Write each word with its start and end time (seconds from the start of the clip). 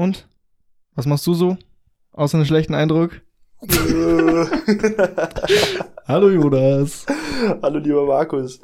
Und? 0.00 0.26
Was 0.94 1.04
machst 1.04 1.26
du 1.26 1.34
so? 1.34 1.58
Außer 2.12 2.38
einen 2.38 2.46
schlechten 2.46 2.72
Eindruck? 2.72 3.20
Hallo 6.08 6.30
Jonas. 6.30 7.04
Hallo 7.60 7.78
lieber 7.80 8.06
Markus. 8.06 8.60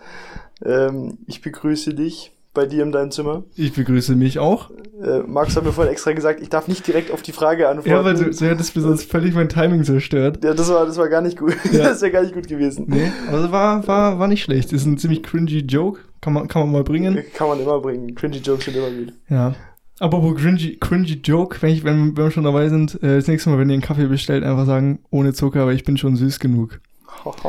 Ähm, 0.64 1.19
ich 1.27 1.43
begrüße 1.43 1.93
dich 1.93 2.33
bei 2.54 2.64
dir 2.64 2.85
in 2.85 2.91
deinem 2.91 3.11
Zimmer. 3.11 3.45
Ich 3.54 3.75
begrüße 3.75 4.17
mich 4.17 4.38
auch. 4.38 4.71
Äh, 4.99 5.25
Markus 5.27 5.57
hat 5.57 5.64
mir 5.64 5.72
vorhin 5.72 5.93
extra 5.93 6.12
gesagt, 6.12 6.41
ich 6.41 6.49
darf 6.49 6.69
nicht 6.69 6.86
direkt 6.86 7.11
auf 7.11 7.21
die 7.21 7.32
Frage 7.32 7.68
antworten. 7.68 7.91
Ja, 7.91 8.03
weil 8.03 8.14
du, 8.14 8.30
du 8.30 8.46
hättest 8.46 8.75
mir 8.75 8.80
sonst 8.80 9.11
völlig 9.11 9.34
mein 9.34 9.50
Timing 9.50 9.84
zerstört. 9.84 10.43
Ja, 10.43 10.55
das 10.55 10.71
war, 10.71 10.87
das 10.87 10.96
war 10.96 11.11
gar 11.11 11.21
nicht 11.21 11.37
gut. 11.39 11.55
Ja. 11.71 11.82
Das 11.91 12.00
wäre 12.00 12.12
gar 12.12 12.23
nicht 12.23 12.32
gut 12.32 12.48
gewesen. 12.48 12.87
Nee, 12.89 13.12
also 13.30 13.53
war, 13.53 13.87
war, 13.87 14.18
war 14.18 14.27
nicht 14.27 14.43
schlecht. 14.43 14.73
Ist 14.73 14.87
ein 14.87 14.96
ziemlich 14.96 15.23
cringy 15.23 15.59
Joke. 15.59 16.00
Kann 16.23 16.32
man, 16.32 16.48
kann 16.48 16.62
man 16.62 16.73
mal 16.73 16.82
bringen. 16.82 17.23
Kann 17.34 17.48
man 17.48 17.61
immer 17.61 17.79
bringen. 17.79 18.14
Cringy 18.14 18.39
Jokes 18.39 18.64
sind 18.64 18.79
immer 18.79 18.89
gut. 18.89 19.12
Ja. 19.29 19.55
Apropos 19.99 20.35
cringy, 20.41 20.77
cringy 20.79 21.21
Joke, 21.25 21.57
wenn, 21.63 21.71
ich, 21.71 21.83
wenn, 21.85 22.17
wenn 22.17 22.25
wir 22.25 22.31
schon 22.31 22.45
dabei 22.45 22.69
sind, 22.69 23.03
äh, 23.03 23.17
das 23.17 23.29
nächste 23.29 23.49
Mal, 23.50 23.59
wenn 23.59 23.71
ihr 23.71 23.75
einen 23.75 23.82
Kaffee 23.82 24.07
bestellt, 24.07 24.45
einfach 24.45 24.67
sagen, 24.67 24.99
ohne 25.11 25.32
Zucker, 25.32 25.63
aber 25.63 25.73
ich 25.73 25.85
bin 25.85 25.96
schon 25.96 26.17
süß 26.17 26.39
genug. 26.39 26.81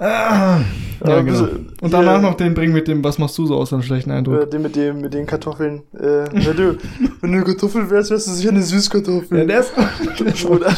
Ah, 0.00 0.60
ja, 1.04 1.18
Äh, 1.18 1.24
genau. 1.24 1.48
Und 1.82 1.92
danach 1.92 2.22
noch 2.22 2.34
den 2.34 2.54
bringen 2.54 2.72
mit 2.72 2.88
dem, 2.88 3.02
was 3.04 3.18
machst 3.18 3.36
du 3.36 3.44
so 3.46 3.56
aus 3.56 3.72
einem 3.72 3.82
schlechten 3.82 4.10
Äh, 4.10 4.14
Eindruck? 4.14 4.50
den 4.50 4.62
mit 4.62 4.76
dem, 4.76 5.00
mit 5.00 5.12
den 5.12 5.26
Kartoffeln. 5.26 5.82
Äh, 5.94 6.24
wenn 6.32 6.56
du, 6.56 6.78
wenn 7.20 7.32
du 7.32 7.36
eine 7.38 7.44
Kartoffel 7.44 7.90
wärst, 7.90 8.10
wärst 8.10 8.28
du 8.28 8.30
sicher 8.32 8.50
eine 8.50 8.62
Süßkartoffel. 8.62 9.38
Ja, 9.40 9.44
der 9.44 9.60
ist, 9.60 9.72
der 10.20 10.26
ist 10.34 10.44
Oder? 10.46 10.68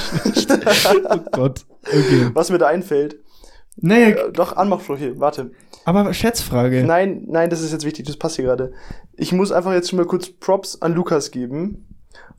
Oh 1.10 1.18
Gott. 1.32 1.60
Okay. 1.84 2.30
Was 2.32 2.50
mir 2.50 2.58
da 2.58 2.66
einfällt. 2.68 3.16
Naja, 3.76 4.08
Äh, 4.08 4.32
doch, 4.32 4.56
Anmachsprüche. 4.56 5.18
Warte. 5.20 5.50
aber 5.84 6.12
Schätzfrage. 6.14 6.84
Nein, 6.84 7.24
nein, 7.28 7.50
das 7.50 7.60
ist 7.62 7.72
jetzt 7.72 7.84
wichtig, 7.84 8.06
das 8.06 8.16
passt 8.16 8.36
hier 8.36 8.44
gerade. 8.44 8.72
Ich 9.14 9.32
muss 9.32 9.52
einfach 9.52 9.72
jetzt 9.72 9.90
schon 9.90 9.98
mal 9.98 10.06
kurz 10.06 10.28
Props 10.30 10.80
an 10.82 10.94
Lukas 10.94 11.30
geben, 11.30 11.86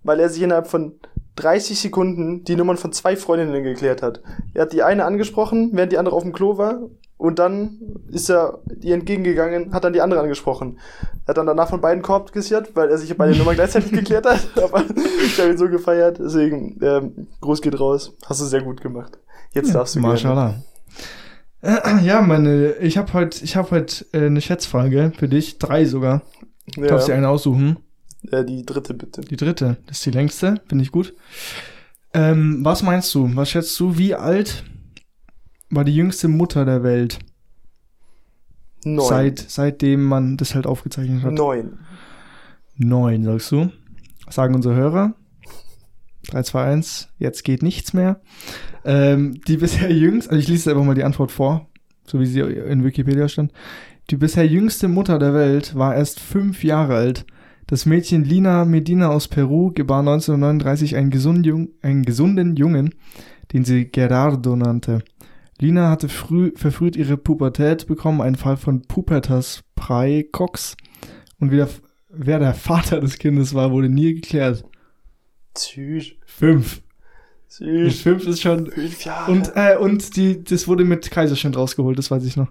weil 0.04 0.20
er 0.20 0.30
sich 0.30 0.42
innerhalb 0.42 0.68
von 0.68 0.94
30 1.36 1.80
Sekunden 1.80 2.44
die 2.44 2.56
Nummern 2.56 2.78
von 2.78 2.92
zwei 2.92 3.16
Freundinnen 3.16 3.64
geklärt 3.64 4.02
hat. 4.02 4.22
Er 4.56 4.64
hat 4.64 4.74
die 4.74 4.82
eine 4.84 5.06
angesprochen, 5.06 5.70
während 5.74 5.92
die 5.92 5.98
andere 6.00 6.16
auf 6.16 6.24
dem 6.24 6.34
Klo 6.34 6.58
war, 6.58 6.80
und 7.18 7.40
dann 7.40 7.80
ist 8.12 8.30
er 8.30 8.60
ihr 8.82 8.94
entgegengegangen, 8.94 9.74
hat 9.74 9.84
dann 9.84 9.94
die 9.94 10.02
andere 10.02 10.20
angesprochen. 10.22 10.78
Er 11.26 11.30
hat 11.30 11.38
dann 11.38 11.48
danach 11.48 11.70
von 11.70 11.82
beiden 11.82 12.04
Korb 12.04 12.32
gesichert, 12.32 12.76
weil 12.76 12.90
er 12.90 12.98
sich 13.00 13.16
beide 13.18 13.36
Nummern 13.38 13.56
gleichzeitig 13.56 13.92
geklärt 13.92 14.26
hat. 14.28 14.40
Aber 14.62 14.84
ich 15.26 15.40
habe 15.40 15.50
ihn 15.50 15.58
so 15.58 15.68
gefeiert, 15.68 16.20
deswegen 16.20 16.78
ähm, 16.82 17.28
Gruß 17.42 17.62
geht 17.62 17.80
raus. 17.80 18.14
Hast 18.28 18.42
du 18.42 18.46
sehr 18.46 18.62
gut 18.62 18.82
gemacht. 18.82 19.18
Jetzt 19.52 19.74
darfst 19.74 19.96
du 19.96 20.00
gerne. 20.00 20.14
Mashallah. 20.14 20.56
Ja, 22.04 22.22
meine, 22.22 22.74
ich 22.76 22.98
habe 22.98 23.14
heute, 23.14 23.44
ich 23.44 23.56
habe 23.56 23.72
heute 23.72 24.06
äh, 24.14 24.26
eine 24.28 24.42
Schätzfrage 24.42 25.12
für 25.18 25.28
dich, 25.28 25.58
drei 25.58 25.86
sogar. 25.86 26.22
Du 26.76 26.82
darfst 26.82 27.08
dir 27.08 27.14
Ja, 27.14 27.18
eine 27.18 27.30
aussuchen. 27.30 27.78
äh, 28.32 28.44
die 28.46 28.66
dritte 28.66 28.94
bitte. 28.94 29.22
Die 29.22 29.38
dritte, 29.38 29.78
das 29.88 29.98
ist 29.98 30.06
die 30.06 30.12
längste, 30.12 30.62
finde 30.68 30.84
ich 30.84 30.92
gut. 30.92 31.14
Ähm, 32.14 32.60
was 32.64 32.84
meinst 32.84 33.14
du? 33.16 33.36
Was 33.36 33.50
schätzt 33.50 33.80
du? 33.80 33.98
Wie 33.98 34.16
alt 34.16 34.64
war 35.70 35.84
die 35.84 35.96
jüngste 35.96 36.28
Mutter 36.28 36.64
der 36.66 36.84
Welt? 36.84 37.20
Neun. 38.84 39.08
Seit, 39.08 39.40
seitdem 39.40 40.04
man 40.04 40.38
das 40.38 40.56
halt 40.56 40.66
aufgezeichnet 40.68 41.24
hat. 41.24 41.34
Neun. 41.34 41.80
Neun, 42.78 43.24
sagst 43.24 43.52
du? 43.52 43.72
Sagen 44.30 44.56
unsere 44.56 44.76
Hörer. 44.76 45.14
3, 46.28 46.44
2, 46.44 46.64
1, 46.64 47.10
jetzt 47.20 47.44
geht 47.44 47.64
nichts 47.64 47.94
mehr. 47.94 48.22
Ähm, 48.86 49.40
die 49.48 49.58
bisher 49.58 49.92
jüngst, 49.92 50.30
also 50.30 50.40
ich 50.40 50.48
lese 50.48 50.72
einfach 50.72 50.84
mal 50.84 50.96
die 50.96 51.04
Antwort 51.04 51.32
vor, 51.32 51.68
so 52.06 52.20
wie 52.20 52.26
sie 52.26 52.40
in 52.40 52.84
Wikipedia 52.84 53.28
stand. 53.28 53.52
Die 54.10 54.16
bisher 54.16 54.48
jüngste 54.48 54.88
Mutter 54.88 55.20
der 55.20 55.34
Welt 55.34 55.76
war 55.76 55.96
erst 55.96 56.20
fünf 56.20 56.64
Jahre 56.64 56.96
alt. 56.96 57.26
Das 57.68 57.86
Mädchen 57.86 58.24
Lina 58.24 58.64
Medina 58.64 59.10
aus 59.10 59.28
Peru 59.28 59.72
gebar 59.72 60.00
1939 60.00 60.96
einen, 60.96 61.10
gesund 61.10 61.46
Jung, 61.46 61.70
einen 61.82 62.04
gesunden 62.04 62.56
Jungen, 62.56 62.96
den 63.52 63.66
sie 63.66 63.92
Gerardo 63.92 64.56
nannte. 64.56 65.04
Lina 65.60 65.90
hatte 65.90 66.08
früh, 66.08 66.54
verfrüht 66.56 66.96
ihre 66.96 67.18
Pubertät 67.18 67.88
bekommen, 67.88 68.22
einen 68.22 68.36
Fall 68.36 68.56
von 68.58 68.84
Pubertas 68.84 69.64
Praecox. 69.76 70.78
Und 71.40 71.52
wie 71.52 71.58
der, 71.58 71.70
wer 72.10 72.40
der 72.40 72.54
Vater 72.54 73.02
des 73.02 73.18
Kindes 73.18 73.54
war, 73.54 73.72
wurde 73.72 73.90
nie 73.90 74.14
geklärt. 74.14 74.64
Süß. 75.58 76.14
Fünf. 76.28 76.82
Süß. 77.48 78.02
fünf 78.02 78.28
ist 78.28 78.42
schon. 78.42 78.70
Fünf 78.70 79.04
Jahre. 79.06 79.32
Und, 79.32 79.52
äh, 79.56 79.78
und 79.78 80.16
die, 80.16 80.44
das 80.44 80.68
wurde 80.68 80.84
mit 80.86 81.10
Kaiserschnitt 81.10 81.56
rausgeholt, 81.58 81.98
das 81.98 82.12
weiß 82.12 82.24
ich 82.26 82.36
noch. 82.38 82.50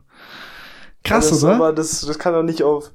Krass, 1.04 1.28
das, 1.30 1.44
oder? 1.44 1.54
Aber 1.54 1.72
das, 1.72 2.00
das 2.00 2.18
kann 2.18 2.32
doch 2.32 2.42
nicht 2.42 2.62
auf. 2.64 2.90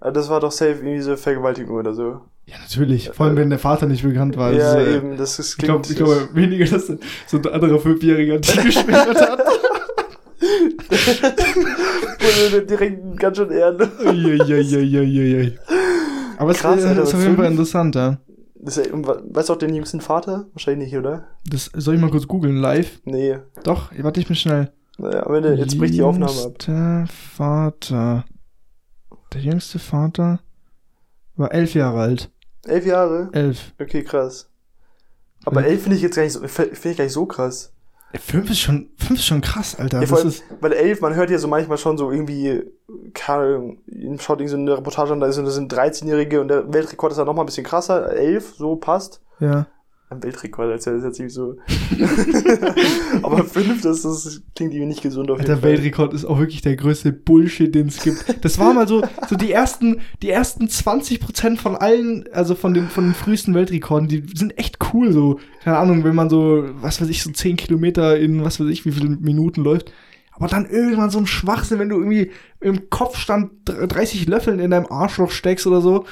äh, 0.00 0.10
Das 0.10 0.28
war 0.28 0.40
doch 0.40 0.50
safe 0.50 0.72
irgendwie 0.72 1.00
so 1.00 1.14
Vergewaltigung 1.16 1.76
oder 1.76 1.94
so. 1.94 2.22
ja, 2.46 2.56
natürlich. 2.60 3.10
Vor 3.10 3.26
allem, 3.26 3.36
wenn 3.36 3.50
der 3.50 3.58
Vater 3.60 3.86
nicht 3.86 4.02
bekannt 4.02 4.36
war. 4.36 4.50
ja, 4.52 4.74
Das 4.74 4.82
ist, 4.82 4.88
äh, 4.88 4.96
eben. 4.96 5.16
Das 5.16 5.38
ist, 5.38 5.50
Ich 5.52 5.58
glaube 5.58 5.82
klingt. 5.82 5.90
ich 6.00 6.04
glaube 6.04 6.28
weniger, 6.34 6.64
dass 6.64 6.86
so 7.28 7.36
ein 7.36 7.46
anderer 7.46 7.78
Fünfjähriger 7.78 8.38
die 8.38 8.58
geschwängert 8.62 9.20
hat. 9.20 9.44
wurde 12.20 12.66
direkt 12.66 13.18
ganz 13.18 13.36
schön 13.36 13.50
ehrenlos. 13.50 13.88
Aber 16.38 16.50
es 16.50 16.58
Krass, 16.58 16.82
äh, 16.82 16.88
Alter, 16.88 17.02
ist 17.02 17.14
auf 17.14 17.22
jeden 17.22 17.36
Fall 17.36 17.46
interessant, 17.50 17.94
ja. 17.94 18.18
Das 18.64 18.76
ist 18.76 18.90
weißt 18.92 19.48
du 19.48 19.52
auch 19.52 19.58
den 19.58 19.74
jüngsten 19.74 20.00
Vater? 20.00 20.46
Wahrscheinlich 20.52 20.88
nicht, 20.88 20.98
oder? 20.98 21.26
Das 21.44 21.70
soll 21.74 21.96
ich 21.96 22.00
mal 22.00 22.10
kurz 22.10 22.28
googeln, 22.28 22.56
live? 22.56 23.00
Nee. 23.04 23.38
Doch, 23.64 23.90
warte 23.98 24.20
ich 24.20 24.26
bin 24.26 24.36
schnell. 24.36 24.72
Naja, 24.98 25.26
am 25.26 25.34
Ende, 25.34 25.54
jetzt 25.54 25.76
bricht 25.78 25.94
die 25.94 26.02
Aufnahme 26.02 26.32
ab. 26.32 26.62
Jüngster 26.64 27.06
Vater. 27.08 28.24
Der 29.32 29.40
jüngste 29.40 29.78
Vater 29.78 30.40
war 31.36 31.52
elf 31.52 31.74
Jahre 31.74 32.00
alt. 32.00 32.30
Elf 32.64 32.86
Jahre? 32.86 33.30
Elf. 33.32 33.72
Okay, 33.80 34.04
krass. 34.04 34.48
Aber 35.44 35.64
elf 35.64 35.82
finde 35.82 35.96
ich 35.96 36.02
jetzt 36.02 36.14
gar 36.14 36.22
nicht 36.22 36.32
so, 36.32 36.46
finde 36.46 36.90
ich 36.90 36.96
gar 36.96 37.04
nicht 37.04 37.12
so 37.12 37.26
krass. 37.26 37.72
Fünf 38.20 38.50
ist 38.50 38.60
schon, 38.60 38.90
fünf 38.96 39.18
ist 39.18 39.26
schon 39.26 39.40
krass, 39.40 39.74
Alter. 39.78 40.00
Ja, 40.00 40.06
das 40.06 40.12
allem, 40.12 40.28
ist, 40.28 40.44
weil 40.60 40.72
elf, 40.72 41.00
man 41.00 41.14
hört 41.14 41.30
ja 41.30 41.38
so 41.38 41.48
manchmal 41.48 41.78
schon 41.78 41.96
so 41.96 42.10
irgendwie, 42.10 42.62
Ahnung, 43.26 43.78
schaut 44.18 44.40
irgendwie 44.40 44.48
so 44.48 44.56
eine 44.56 44.76
Reportage 44.76 45.12
an, 45.12 45.20
da 45.20 45.32
sind, 45.32 45.46
das 45.46 45.54
sind 45.54 45.72
13-Jährige 45.72 46.40
und 46.40 46.48
der 46.48 46.72
Weltrekord 46.72 47.12
ist 47.12 47.18
dann 47.18 47.26
nochmal 47.26 47.44
ein 47.44 47.46
bisschen 47.46 47.64
krasser. 47.64 48.12
Elf, 48.12 48.54
so 48.56 48.76
passt. 48.76 49.22
ja. 49.40 49.66
Ein 50.12 50.22
Weltrekord, 50.22 50.70
das 50.70 50.86
ist 50.86 51.04
jetzt 51.04 51.20
nicht 51.20 51.32
so. 51.32 51.56
Aber 53.22 53.44
fünf, 53.44 53.80
das, 53.80 54.02
das 54.02 54.42
klingt 54.54 54.74
irgendwie 54.74 54.88
nicht 54.88 55.02
gesund 55.02 55.30
auf 55.30 55.38
jeden 55.38 55.50
Alter, 55.50 55.62
Fall. 55.62 55.70
Weltrekord 55.70 56.12
ist 56.12 56.26
auch 56.26 56.38
wirklich 56.38 56.60
der 56.60 56.76
größte 56.76 57.12
Bullshit, 57.12 57.74
den 57.74 57.88
es 57.88 58.02
gibt. 58.02 58.44
Das 58.44 58.58
war 58.58 58.74
mal 58.74 58.86
so, 58.86 59.02
so 59.30 59.36
die 59.36 59.50
ersten, 59.50 60.02
die 60.20 60.28
ersten 60.28 60.66
20% 60.66 61.56
von 61.56 61.76
allen, 61.76 62.26
also 62.30 62.54
von 62.54 62.74
den, 62.74 62.88
von 62.88 63.04
den 63.04 63.14
frühesten 63.14 63.54
Weltrekorden, 63.54 64.06
die 64.06 64.22
sind 64.34 64.58
echt 64.58 64.76
cool, 64.92 65.12
so. 65.12 65.40
Keine 65.64 65.78
Ahnung, 65.78 66.04
wenn 66.04 66.14
man 66.14 66.28
so, 66.28 66.62
was 66.82 67.00
weiß 67.00 67.08
ich, 67.08 67.22
so 67.22 67.30
10 67.30 67.56
Kilometer 67.56 68.18
in, 68.18 68.44
was 68.44 68.60
weiß 68.60 68.68
ich, 68.68 68.84
wie 68.84 68.92
viele 68.92 69.08
Minuten 69.08 69.62
läuft. 69.62 69.92
Aber 70.32 70.46
dann 70.46 70.66
irgendwann 70.66 71.10
so 71.10 71.20
ein 71.20 71.26
Schwachsinn, 71.26 71.78
wenn 71.78 71.88
du 71.88 71.96
irgendwie 71.96 72.32
im 72.60 72.90
Kopfstand 72.90 73.52
30 73.64 74.26
Löffeln 74.26 74.60
in 74.60 74.72
deinem 74.72 74.86
Arschloch 74.90 75.30
steckst 75.30 75.66
oder 75.66 75.80
so. 75.80 76.04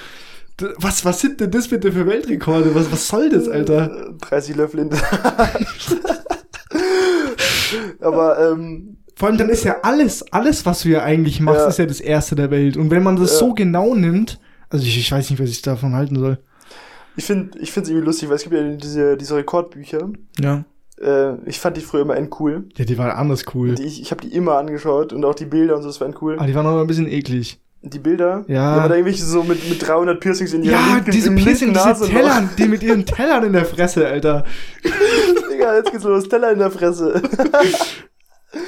Was, 0.78 1.04
was 1.04 1.21
sind 1.21 1.41
denn 1.41 1.50
das 1.50 1.69
bitte 1.69 1.91
für 1.93 2.06
Weltrekorde? 2.06 2.75
Was, 2.75 2.91
was 2.93 3.09
soll 3.09 3.28
das, 3.31 3.48
Alter? 3.48 4.10
Äh, 4.10 4.15
30 4.21 4.56
Löffel 4.56 4.81
in 4.81 4.91
der 4.91 5.00
Aber, 8.00 8.50
ähm, 8.53 8.97
Vor 9.16 9.28
allem 9.28 9.38
dann 9.38 9.48
ist 9.48 9.65
ja 9.65 9.76
alles, 9.82 10.25
alles, 10.32 10.65
was 10.66 10.82
du 10.82 10.88
ja 10.88 11.03
eigentlich 11.03 11.41
machst, 11.41 11.60
Ja. 11.60 11.69
ist 11.69 11.78
ja 11.78 11.87
das 11.87 12.00
Erste 12.00 12.34
der 12.34 12.50
Welt. 12.50 12.76
Und 12.76 12.91
wenn 12.91 13.03
man 13.03 13.16
das 13.16 13.32
Ja. 13.32 13.38
so 13.38 13.54
genau 13.54 13.94
nimmt, 13.94 14.41
also 14.71 14.84
ich, 14.84 14.97
ich 14.98 15.10
weiß 15.12 15.31
nicht, 15.31 15.41
was 15.43 15.50
ich 15.50 15.62
davon 15.62 15.94
halten 15.94 16.19
soll. 16.19 16.38
ich 17.16 17.25
finde 17.25 17.59
ich 17.59 17.72
finde 17.72 17.84
es 17.84 17.91
irgendwie 17.91 18.06
lustig, 18.06 18.28
weil 18.28 18.37
es 18.37 18.42
gibt 18.44 18.54
ja 18.54 18.62
diese, 18.62 19.16
diese 19.16 19.37
Rekordbücher. 19.37 20.10
Ja. 20.41 20.65
Äh, 21.00 21.34
ich 21.47 21.59
fand 21.59 21.77
die 21.77 21.81
früher 21.81 22.03
immer 22.03 22.16
endcool. 22.16 22.69
Ja, 22.77 22.84
die 22.84 22.98
waren 22.98 23.10
anders 23.10 23.44
cool. 23.54 23.75
Die, 23.75 23.84
ich 23.84 24.00
ich 24.00 24.10
habe 24.10 24.21
die 24.22 24.32
immer 24.34 24.59
angeschaut 24.59 25.12
und 25.12 25.25
auch 25.25 25.34
die 25.34 25.47
Bilder 25.47 25.77
und 25.77 25.82
so, 25.82 25.88
das 25.88 26.00
waren 26.00 26.15
cool. 26.21 26.37
Aber 26.37 26.47
die 26.47 26.54
waren 26.54 26.66
aber 26.66 26.81
ein 26.81 26.87
bisschen 26.87 27.09
eklig. 27.09 27.60
Die 27.83 27.99
Bilder? 27.99 28.45
Ja. 28.47 28.73
Aber 28.75 28.89
da 28.91 28.95
irgendwelche 28.97 29.25
so 29.25 29.43
mit, 29.43 29.67
mit 29.69 29.87
300 29.87 30.21
Piercings 30.21 30.53
in 30.53 30.63
ihrer 30.65 30.75
Ja, 30.75 30.95
linken, 30.97 31.11
diese 31.13 31.29
im 31.29 31.37
Piercing, 31.37 31.69
linken 31.73 31.75
diese 31.75 31.89
Nasenloch. 31.89 32.13
Tellern, 32.13 32.51
die 32.59 32.69
mit 32.69 32.83
ihren 32.83 33.07
Tellern 33.07 33.45
in 33.45 33.53
der 33.54 33.65
Fresse, 33.65 34.07
Alter. 34.07 34.45
Digga, 35.53 35.77
jetzt 35.77 35.91
geht's 35.91 36.04
los. 36.04 36.28
Teller 36.28 36.53
in 36.53 36.59
der 36.59 36.71
Fresse. 36.71 37.22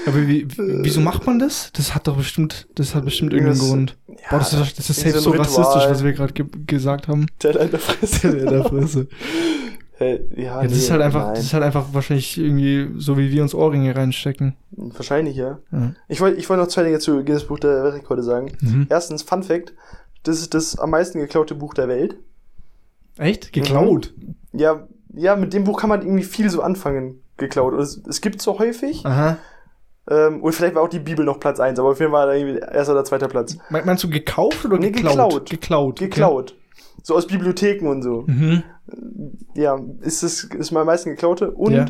Aber 0.07 0.27
wie, 0.29 0.47
wieso 0.57 1.01
macht 1.01 1.27
man 1.27 1.39
das? 1.41 1.71
Das 1.73 1.95
hat 1.95 2.07
doch 2.07 2.17
bestimmt, 2.17 2.69
das 2.77 2.95
hat 2.95 3.05
bestimmt 3.05 3.33
irgendeinen 3.33 3.59
Das- 3.59 3.69
Grund. 3.69 3.97
Ja, 4.09 4.15
Boah, 4.31 4.39
das 4.39 4.53
ist, 4.53 4.79
das 4.79 4.91
ist 4.91 5.01
safe 5.01 5.13
so 5.19 5.21
so 5.21 5.31
rassistisch, 5.33 5.85
was 5.89 6.05
wir 6.05 6.13
gerade 6.13 6.33
ge 6.33 6.47
gesagt 6.67 7.09
haben. 7.09 7.27
Teller 7.39 7.63
in 7.63 7.71
der 7.73 7.81
Fresse. 7.81 8.29
in 8.29 8.47
der 8.47 8.65
Fresse. 8.65 9.09
Hey, 10.03 10.21
ja, 10.37 10.43
Ja, 10.61 10.63
das 10.65 10.73
ist 10.73 10.91
halt 10.91 11.01
einfach, 11.03 11.31
das 11.31 11.45
ist 11.45 11.55
halt 11.55 11.63
einfach 11.63 11.87
wahrscheinlich 11.93 12.37
irgendwie 12.39 12.91
so, 12.99 13.17
wie 13.17 13.31
wir 13.31 13.43
uns 13.43 13.55
Ohrringe 13.55 13.95
reinstecken. 13.95 14.57
Wahrscheinlich, 14.73 15.37
ja. 15.37 15.59
Ja. 15.71 15.93
Ich 16.09 16.21
wollte 16.21 16.39
ich 16.39 16.49
wollt 16.51 16.59
noch 16.59 16.67
zwei 16.69 16.83
Dinge 16.83 16.99
zu 16.99 17.23
Guinness 17.25 17.45
Buch 17.47 17.59
der 17.61 17.85
Weltrekorde 17.85 18.23
sagen. 18.23 18.53
Mhm. 18.61 18.87
Erstens, 18.91 19.23
Fun 19.23 19.43
Fact. 19.43 19.75
Das 20.25 20.41
ist 20.41 20.55
das 20.55 20.79
am 20.79 20.91
meisten 20.91 21.19
geklaute 21.21 21.55
Buch 21.55 21.75
der 21.75 21.89
Welt. 21.89 22.17
Echt? 23.19 23.53
Geklaut? 23.53 24.13
Ja, 24.53 24.87
ja, 25.15 25.37
mit 25.37 25.53
dem 25.53 25.65
Buch 25.65 25.81
kann 25.81 25.89
man 25.91 26.03
irgendwie 26.03 26.25
viel 26.25 26.49
so 26.51 26.63
anfangen, 26.63 27.21
geklaut. 27.37 27.75
Es, 27.75 28.01
es 28.09 28.21
gibt 28.21 28.41
so 28.43 28.59
häufig. 28.59 29.05
Aha. 29.05 29.39
Ähm, 30.11 30.43
und 30.43 30.53
vielleicht 30.53 30.75
war 30.75 30.83
auch 30.83 30.89
die 30.89 30.99
Bibel 30.99 31.25
noch 31.25 31.39
Platz 31.39 31.61
eins, 31.61 31.79
aber 31.79 31.91
auf 31.91 32.01
jeden 32.01 32.11
Fall 32.11 32.21
war 32.21 32.27
da 32.27 32.35
irgendwie 32.35 32.59
erster 32.61 32.93
oder 32.95 33.05
zweiter 33.05 33.29
Platz. 33.29 33.57
Me- 33.71 33.83
Meinst 33.85 34.03
du 34.03 34.11
gekauft 34.11 34.65
oder 34.65 34.79
Nee, 34.79 34.91
geklaut? 34.91 35.49
geklaut. 35.49 35.51
Geklaut. 35.51 35.93
okay. 36.01 36.05
Geklaut. 36.09 36.57
So 37.03 37.15
aus 37.17 37.27
Bibliotheken 37.27 37.87
und 37.89 38.03
so. 38.03 38.25
Mhm. 38.27 38.63
ja, 39.55 39.79
ist 40.01 40.23
es 40.23 40.45
ist 40.45 40.71
mal 40.73 40.81
am 40.81 40.87
meisten 40.87 41.11
geklaute. 41.11 41.51
Und 41.51 41.73
Ja. 41.73 41.87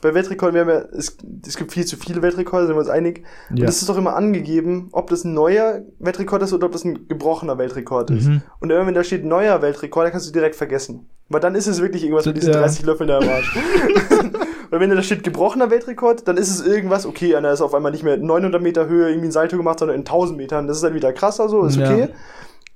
bei 0.00 0.14
Weltrekorden, 0.14 0.54
wir 0.54 0.62
haben 0.62 0.68
ja, 0.68 0.84
es, 0.98 1.16
es 1.46 1.56
gibt 1.56 1.72
viel 1.72 1.84
zu 1.84 1.96
viele 1.96 2.22
Weltrekorde, 2.22 2.66
sind 2.66 2.74
wir 2.76 2.80
uns 2.80 2.88
einig. 2.88 3.22
Und 3.50 3.58
Ja. 3.58 3.66
es 3.68 3.80
ist 3.80 3.88
doch 3.88 3.96
immer 3.96 4.14
angegeben, 4.16 4.88
ob 4.92 5.08
das 5.10 5.24
ein 5.24 5.32
neuer 5.34 5.82
Weltrekord 6.00 6.42
ist 6.42 6.52
oder 6.52 6.66
ob 6.66 6.72
das 6.72 6.84
ein 6.84 7.06
gebrochener 7.08 7.56
Weltrekord 7.58 8.10
ist. 8.10 8.26
Mhm. 8.26 8.42
Und 8.60 8.70
immer 8.70 8.86
wenn 8.86 8.94
da 8.94 9.04
steht 9.04 9.24
neuer 9.24 9.62
Weltrekord, 9.62 10.04
dann 10.06 10.12
kannst 10.12 10.28
du 10.28 10.32
direkt 10.32 10.56
vergessen. 10.56 11.08
Weil 11.28 11.40
dann 11.40 11.54
ist 11.54 11.66
es 11.66 11.80
wirklich 11.80 12.02
irgendwas 12.02 12.26
mit 12.26 12.36
Das- 12.36 12.40
diesen 12.40 12.54
ja. 12.54 12.60
30 12.60 12.84
Löffeln 12.84 13.08
da 13.08 13.18
im 13.20 13.28
Arsch. 13.28 13.56
Weil 14.70 14.80
wenn 14.80 14.90
da 14.90 15.02
steht 15.02 15.22
gebrochener 15.22 15.70
Weltrekord, 15.70 16.26
dann 16.26 16.36
ist 16.38 16.48
es 16.50 16.66
irgendwas, 16.66 17.04
okay, 17.06 17.34
einer 17.36 17.52
ist 17.52 17.60
auf 17.60 17.74
einmal 17.74 17.92
nicht 17.92 18.04
mehr 18.04 18.14
in 18.14 18.24
900 18.26 18.60
Meter 18.62 18.88
Höhe 18.88 19.08
irgendwie 19.10 19.28
ein 19.28 19.32
Salto 19.32 19.56
gemacht, 19.58 19.78
sondern 19.78 19.96
in 19.96 20.04
1000 20.04 20.36
Metern. 20.38 20.66
Das 20.66 20.78
ist 20.78 20.82
dann 20.82 20.94
wieder 20.94 21.12
krasser 21.12 21.48
so, 21.50 21.64
ist 21.64 21.76
Ja. 21.76 21.90
okay. 21.92 22.08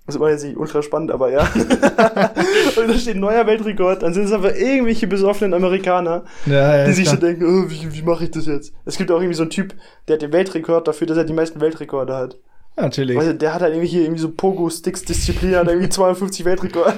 Das 0.06 0.14
ist 0.14 0.20
immer 0.20 0.31
jetzt 0.31 0.44
nicht 0.44 0.56
ultra 0.56 0.82
spannend, 0.82 1.11
aber 1.11 1.31
ja. 1.32 1.41
und 2.76 2.88
da 2.88 2.94
steht 2.94 3.17
neuer 3.17 3.47
Weltrekord, 3.47 4.03
dann 4.03 4.14
sind 4.14 4.25
es 4.26 4.32
einfach 4.32 4.55
irgendwelche 4.55 5.06
besoffenen 5.08 5.53
Amerikaner, 5.53 6.25
Ja, 6.47 6.76
ja, 6.76 6.85
die 6.87 6.93
sich 6.93 7.05
klar. 7.06 7.17
so 7.17 7.20
denken, 7.20 7.44
oh, 7.44 7.70
wie, 7.70 7.93
wie 7.93 8.03
mache 8.03 8.25
ich 8.25 8.31
das 8.31 8.47
jetzt? 8.47 8.73
Es 8.85 8.97
gibt 8.97 9.11
auch 9.11 9.17
irgendwie 9.17 9.35
so 9.35 9.43
einen 9.43 9.50
Typ, 9.50 9.75
der 10.06 10.14
hat 10.14 10.23
den 10.23 10.32
Weltrekord 10.32 10.87
dafür, 10.87 11.06
dass 11.08 11.17
er 11.19 11.25
die 11.25 11.32
meisten 11.32 11.61
Weltrekorde 11.61 12.14
hat. 12.14 12.38
ja, 12.76 12.85
natürlich. 12.85 13.19
Du, 13.19 13.35
der 13.35 13.53
hat 13.55 13.62
halt 13.62 13.73
irgendwie 13.75 13.88
hier 13.88 14.03
irgendwie 14.03 14.20
so 14.20 14.29
Pogo-Sticks-Disziplin, 14.31 15.56
hat 15.56 15.67
irgendwie 15.69 15.88
52 15.88 16.44
Weltrekord. 16.44 16.94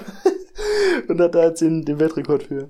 und 1.09 1.21
hat 1.21 1.35
da 1.35 1.45
jetzt 1.47 1.63
den, 1.63 1.85
den 1.87 1.99
Weltrekord 1.99 2.43
für. 2.43 2.69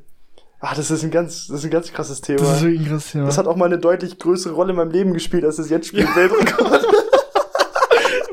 Ah, 0.60 0.74
das 0.76 0.90
ist 0.90 1.02
ein 1.04 1.10
ganz, 1.10 1.46
das 1.48 1.58
ist 1.60 1.64
ein 1.64 1.70
ganz 1.70 1.92
krasses 1.92 2.20
Thema. 2.20 2.38
Das 2.40 2.48
Das, 2.48 2.56
ist 2.58 2.64
wirklich 2.64 2.80
ein 2.82 2.88
krasses 2.88 3.12
Thema. 3.12 3.36
hat 3.36 3.46
auch 3.46 3.56
mal 3.56 3.66
eine 3.66 3.78
deutlich 3.78 4.18
größere 4.18 4.52
Rolle 4.54 4.70
in 4.70 4.76
meinem 4.76 4.90
Leben 4.90 5.14
gespielt, 5.14 5.44
als 5.44 5.58
es 5.58 5.68
jetzt 5.70 5.88
spielt, 5.88 6.14
Weltrekord. 6.16 6.84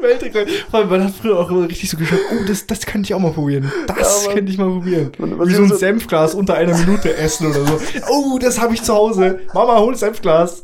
Weltrekord. 0.07 0.50
Vor 0.69 0.80
allem, 0.80 0.90
man 0.90 1.04
hat 1.04 1.13
früher 1.13 1.40
auch 1.40 1.50
immer 1.50 1.68
richtig 1.68 1.90
so 1.90 1.98
geschaut, 1.98 2.19
oh, 2.31 2.44
das, 2.48 2.66
das 2.68 2.86
könnte 2.86 3.07
ich 3.07 3.13
auch 3.13 3.19
mal 3.19 3.31
probieren. 3.31 3.72
Das 3.88 4.25
Ja, 4.25 4.34
könnte 4.34 4.52
ich 4.52 4.57
mal 4.57 4.69
probieren. 4.69 5.12
Wie 5.18 5.54
so 5.54 5.63
ein 5.63 5.69
so- 5.69 5.75
Senfglas 5.75 6.34
unter 6.36 6.56
einer 6.56 6.78
Minute 6.78 7.16
essen 7.16 7.48
oder 7.48 7.66
so. 7.66 7.80
Oh, 8.10 8.38
das 8.40 8.60
habe 8.60 8.74
ich 8.74 8.81
zu 8.84 8.94
Hause. 8.94 9.40
Mama, 9.54 9.78
hol 9.80 9.96
Senfglas. 9.96 10.63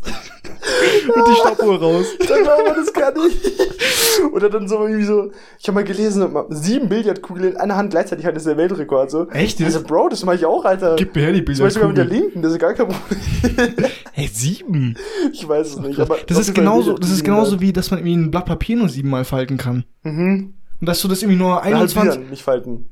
Und 1.15 1.27
die 1.27 1.35
Stoppuhr 1.35 1.79
raus. 1.79 2.05
Dann 2.27 2.43
glaubt 2.43 2.65
man, 2.67 2.75
das 2.75 2.93
kann 2.93 3.13
ich. 3.27 4.31
Oder 4.33 4.49
dann 4.49 4.67
so 4.67 4.81
irgendwie 4.85 5.03
so, 5.05 5.31
ich 5.59 5.67
habe 5.67 5.75
mal 5.75 5.83
gelesen, 5.83 6.27
sieben 6.49 6.89
Billardkugeln 6.89 7.53
in 7.53 7.57
einer 7.57 7.75
Hand 7.75 7.91
gleichzeitig 7.91 8.25
halt 8.25 8.35
ist 8.37 8.45
der 8.45 8.57
Weltrekord 8.57 9.09
so. 9.09 9.29
Echt? 9.29 9.61
Also, 9.61 9.81
Bro, 9.83 10.09
das 10.09 10.23
mache 10.25 10.35
ich 10.37 10.45
auch, 10.45 10.63
Alter. 10.65 10.95
Gib 10.95 11.15
mir 11.15 11.21
her 11.23 11.31
die 11.33 11.43
Zum 11.45 11.65
Beispiel 11.65 11.87
mit 11.87 11.97
der 11.97 12.05
linken, 12.05 12.41
das 12.41 12.51
ist 12.53 12.59
gar 12.59 12.73
kein 12.73 12.87
Problem. 12.87 13.73
Hey, 14.13 14.29
sieben. 14.31 14.95
ich 15.31 15.47
weiß 15.47 15.67
es 15.67 15.79
nicht. 15.79 15.99
Aber 15.99 16.17
Das 16.27 16.37
ist 16.37 16.53
genauso, 16.53 16.97
das 16.97 17.09
ist 17.11 17.23
genauso 17.23 17.61
wie, 17.61 17.71
dass 17.73 17.89
man 17.91 17.99
irgendwie 17.99 18.17
ein 18.17 18.31
Blatt 18.31 18.45
Papier 18.45 18.75
nur 18.77 18.89
siebenmal 18.89 19.23
falten 19.23 19.57
kann. 19.57 19.85
halt. 20.03 20.13
Mhm. 20.15 20.53
Und 20.79 20.87
dass 20.87 21.01
du 21.01 21.07
das 21.07 21.21
irgendwie 21.23 21.39
nur 21.39 21.49
Ja, 21.55 21.59
21, 21.61 21.97
halbieren, 22.09 22.29
nicht 22.29 22.43
falten. 22.43 22.89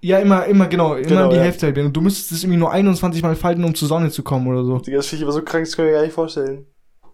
ja, 0.00 0.18
immer, 0.18 0.46
immer, 0.46 0.66
genau, 0.66 0.94
immer 0.94 1.06
Genau, 1.06 1.30
die 1.30 1.36
ja. 1.36 1.42
Hälfte 1.42 1.66
halbieren. 1.66 1.88
Und 1.88 1.96
du 1.96 2.00
müsstest 2.00 2.32
es 2.32 2.42
irgendwie 2.42 2.58
nur 2.58 2.70
21 2.72 3.22
mal 3.22 3.36
falten, 3.36 3.62
um 3.64 3.74
zur 3.74 3.88
Sonne 3.88 4.10
zu 4.10 4.22
kommen 4.22 4.46
oder 4.48 4.64
so. 4.64 4.78
Digga, 4.78 4.96
das 4.96 5.06
finde 5.06 5.22
ich 5.22 5.24
aber 5.24 5.32
so 5.32 5.42
krank, 5.42 5.64
das 5.66 5.76
kann 5.76 5.84
ich 5.86 5.90
mir 5.90 5.96
gar 5.98 6.04
nicht 6.04 6.14
vorstellen. 6.14 6.66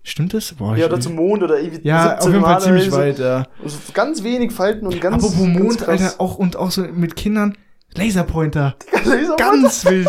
Stimmt 0.08 0.34
das? 0.34 0.52
Boah, 0.54 0.76
Ja, 0.76 0.86
oder 0.86 1.00
zum 1.00 1.16
Mond 1.16 1.42
oder 1.42 1.58
irgendwie 1.58 1.86
ja, 1.86 2.14
auf 2.18 2.22
17 2.22 2.32
jeden 2.32 2.44
Fall 2.44 2.54
Mal 2.54 2.60
ziemlich 2.60 2.88
oder 2.88 2.96
weit, 2.98 3.18
ja. 3.18 3.46
so. 3.64 3.68
So 3.70 3.78
ganz 3.92 4.22
wenig 4.22 4.52
falten 4.52 4.86
und 4.86 5.00
ganz. 5.00 5.16
Apropos 5.16 5.44
ganz 5.44 5.58
Mond, 5.58 5.78
krass. 5.78 5.88
Alter, 6.00 6.14
auch 6.20 6.38
und 6.38 6.54
auch 6.54 6.70
so 6.70 6.82
mit 6.82 7.16
Kindern. 7.16 7.56
Laserpointer. 7.94 8.76
Laserpointer. 8.92 9.36
Ganz 9.36 9.84
wild. 9.84 10.08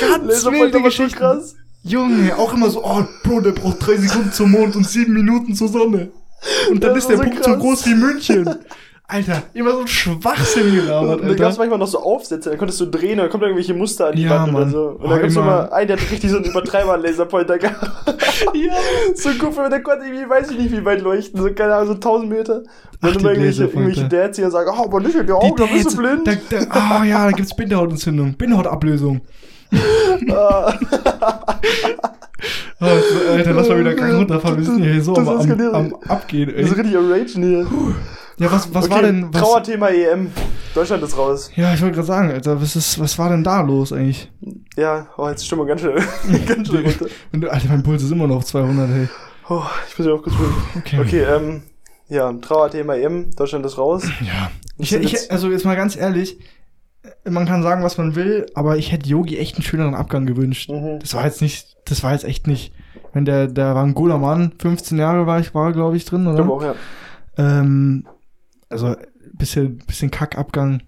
Ganz 0.00 0.24
Laserpointer 0.26 0.64
wilde 0.64 0.82
Geschichten. 0.82 1.18
krass. 1.18 1.54
Junge, 1.84 2.36
auch 2.36 2.52
immer 2.52 2.68
so, 2.68 2.84
oh, 2.84 3.04
Bro, 3.22 3.40
der 3.42 3.52
braucht 3.52 3.86
drei 3.86 3.96
Sekunden 3.96 4.32
zum 4.32 4.50
Mond 4.50 4.74
und 4.74 4.88
sieben 4.88 5.12
Minuten 5.14 5.54
zur 5.54 5.68
Sonne. 5.68 6.10
Und 6.70 6.82
dann 6.82 6.94
Das 6.94 7.04
ist 7.04 7.08
der 7.10 7.16
so 7.18 7.22
Punkt 7.22 7.44
so 7.44 7.50
krass. 7.52 7.60
groß 7.60 7.86
wie 7.86 7.94
München. 7.94 8.44
Alter, 9.12 9.42
immer 9.54 9.72
so 9.72 9.80
ein 9.80 9.86
Schwachsinn 9.88 10.74
gelabert, 10.74 11.20
Und 11.20 11.28
da 11.28 11.34
gab 11.34 11.38
es 11.38 11.42
Alter. 11.46 11.58
manchmal 11.58 11.78
noch 11.78 11.86
so 11.86 12.00
Aufsätze, 12.02 12.48
dann 12.50 12.58
konntest 12.58 12.80
du 12.80 12.86
drehen 12.86 13.18
dann 13.18 13.28
kommt 13.28 13.42
irgendwelche 13.42 13.74
Muster 13.74 14.08
an 14.08 14.16
die 14.16 14.22
Ja, 14.22 14.30
Wand 14.30 14.48
oder 14.54 14.60
Mann. 14.60 14.70
so. 14.70 14.82
Und 14.88 15.04
Oh, 15.04 15.08
dann 15.08 15.18
gab 15.20 15.28
es 15.28 15.36
immer. 15.36 15.72
einen, 15.72 15.86
der 15.88 15.96
hat 15.98 16.10
richtig 16.10 16.30
so 16.30 16.36
einen 16.36 16.46
Übertreiber-Laserpointer 16.46 17.58
gehabt. 17.58 17.80
Ja. 18.54 18.72
so 19.14 19.30
gut, 19.30 19.56
weil 19.56 19.70
der 19.70 19.82
konnte 19.82 20.04
irgendwie, 20.06 20.28
weiß 20.28 20.50
ich 20.50 20.58
nicht, 20.58 20.72
wie 20.72 20.84
weit 20.84 21.00
leuchten, 21.02 21.40
so 21.40 21.52
keine 21.52 21.74
Ahnung, 21.74 21.88
so 21.88 21.94
1000 21.94 22.28
Meter. 22.30 22.56
Und 22.58 22.66
Ach, 23.02 23.12
dann 23.12 23.18
die 23.18 23.26
irgendwelche, 23.28 23.64
irgendwelche 23.64 24.08
Dads, 24.08 24.36
die 24.36 24.42
dann 24.42 24.50
sagen, 24.50 24.70
oh, 24.76 24.84
aber 24.84 25.00
nicht 25.00 25.14
in 25.14 25.20
die 25.20 25.26
Die 25.26 25.32
Augen, 25.32 25.56
da 25.56 25.66
bist 25.66 25.92
du 25.92 25.96
blind. 25.96 26.26
Da, 26.26 26.32
da, 26.50 26.66
ah 26.70 27.04
ja, 27.04 27.24
da 27.26 27.30
gibt's 27.32 27.54
Bindehautentzündung, 27.54 28.34
Bindehautabblösung. 28.34 29.20
Ah. 30.30 30.74
Oh, 32.80 32.86
Alter, 33.30 33.52
lass 33.52 33.68
mal 33.68 33.78
wieder 33.78 33.94
krank 33.94 34.14
runterfahren. 34.14 34.56
Wir 34.58 34.64
sind 34.64 34.82
hier 34.82 35.00
so 35.00 35.14
am, 35.14 35.28
am, 35.28 35.74
am 35.74 35.94
Abgehen, 36.08 36.48
Das 36.52 36.64
ist 36.66 36.72
ey. 36.72 36.80
richtig 36.80 36.96
am 36.96 37.12
Ragen 37.12 37.42
hier. 37.42 37.66
Ja, 38.38 38.50
was, 38.50 38.72
was 38.74 38.84
Okay, 38.86 38.94
war 38.94 39.02
denn, 39.02 39.32
was, 39.32 39.40
Trauerthema 39.42 39.88
EM. 39.88 40.30
Deutschland 40.74 41.02
ist 41.02 41.16
raus. 41.18 41.50
ja, 41.54 41.74
ich 41.74 41.82
wollte 41.82 41.96
gerade 41.96 42.06
sagen, 42.06 42.30
Alter, 42.30 42.60
was 42.60 42.76
ist, 42.76 42.98
was 42.98 43.18
war 43.18 43.28
denn 43.28 43.44
da 43.44 43.60
los 43.60 43.92
eigentlich? 43.92 44.30
Ja, 44.76 45.06
oh, 45.18 45.28
jetzt 45.28 45.44
stimmt 45.46 45.60
man 45.60 45.68
ganz 45.68 45.82
schnell, 45.82 45.96
ganz 46.46 46.68
schnell 46.68 46.84
runter. 46.86 47.06
Du- 47.32 47.48
Alter, 47.50 47.68
mein 47.68 47.82
Puls 47.82 48.02
ist 48.02 48.10
immer 48.10 48.26
noch 48.26 48.36
auf 48.36 48.44
200, 48.46 48.88
hey. 48.90 49.08
Oh, 49.48 49.62
ich 49.88 49.98
muss 49.98 50.06
ja 50.06 50.14
auch 50.14 50.22
kurz 50.22 50.36
ruhig. 50.38 50.52
Okay. 50.78 50.98
Okay, 51.00 51.20
ähm, 51.22 51.62
ja, 52.08 52.32
Trauerthema 52.32 52.94
EM. 52.94 53.30
Deutschland 53.36 53.66
ist 53.66 53.76
raus. 53.78 54.04
Ja. 54.20 54.50
Ich, 54.78 54.92
ich, 54.94 55.30
also 55.30 55.50
jetzt 55.50 55.64
mal 55.66 55.76
ganz 55.76 55.94
ehrlich, 55.96 56.38
man 57.28 57.46
kann 57.46 57.62
sagen, 57.62 57.84
was 57.84 57.98
man 57.98 58.14
will, 58.16 58.46
aber 58.54 58.78
ich 58.78 58.90
hätte 58.90 59.08
Yogi 59.08 59.38
echt 59.38 59.56
einen 59.56 59.62
schöneren 59.64 59.94
Abgang 59.94 60.24
gewünscht. 60.26 60.70
Mhm. 60.70 60.98
Das 61.00 61.14
war 61.14 61.24
jetzt 61.24 61.42
nicht, 61.42 61.76
das 61.84 62.02
war 62.02 62.12
jetzt 62.12 62.24
echt 62.24 62.46
nicht. 62.46 62.72
Wenn 63.12 63.24
der, 63.26 63.46
der 63.46 63.74
war 63.74 63.84
ein 63.84 63.94
guter 63.94 64.18
Mann, 64.18 64.52
15 64.58 64.98
Jahre 64.98 65.26
war 65.26 65.38
ich, 65.38 65.54
war 65.54 65.72
glaube 65.72 65.96
ich 65.96 66.04
drin, 66.06 66.26
Ich 66.26 66.34
glaube 66.34 66.50
oder? 66.50 66.70
auch, 66.70 66.74
ja. 67.36 67.60
Ähm, 67.60 68.06
also 68.72 68.96
bisschen, 69.32 69.78
bisschen 69.78 70.10
Kackabgang. 70.10 70.82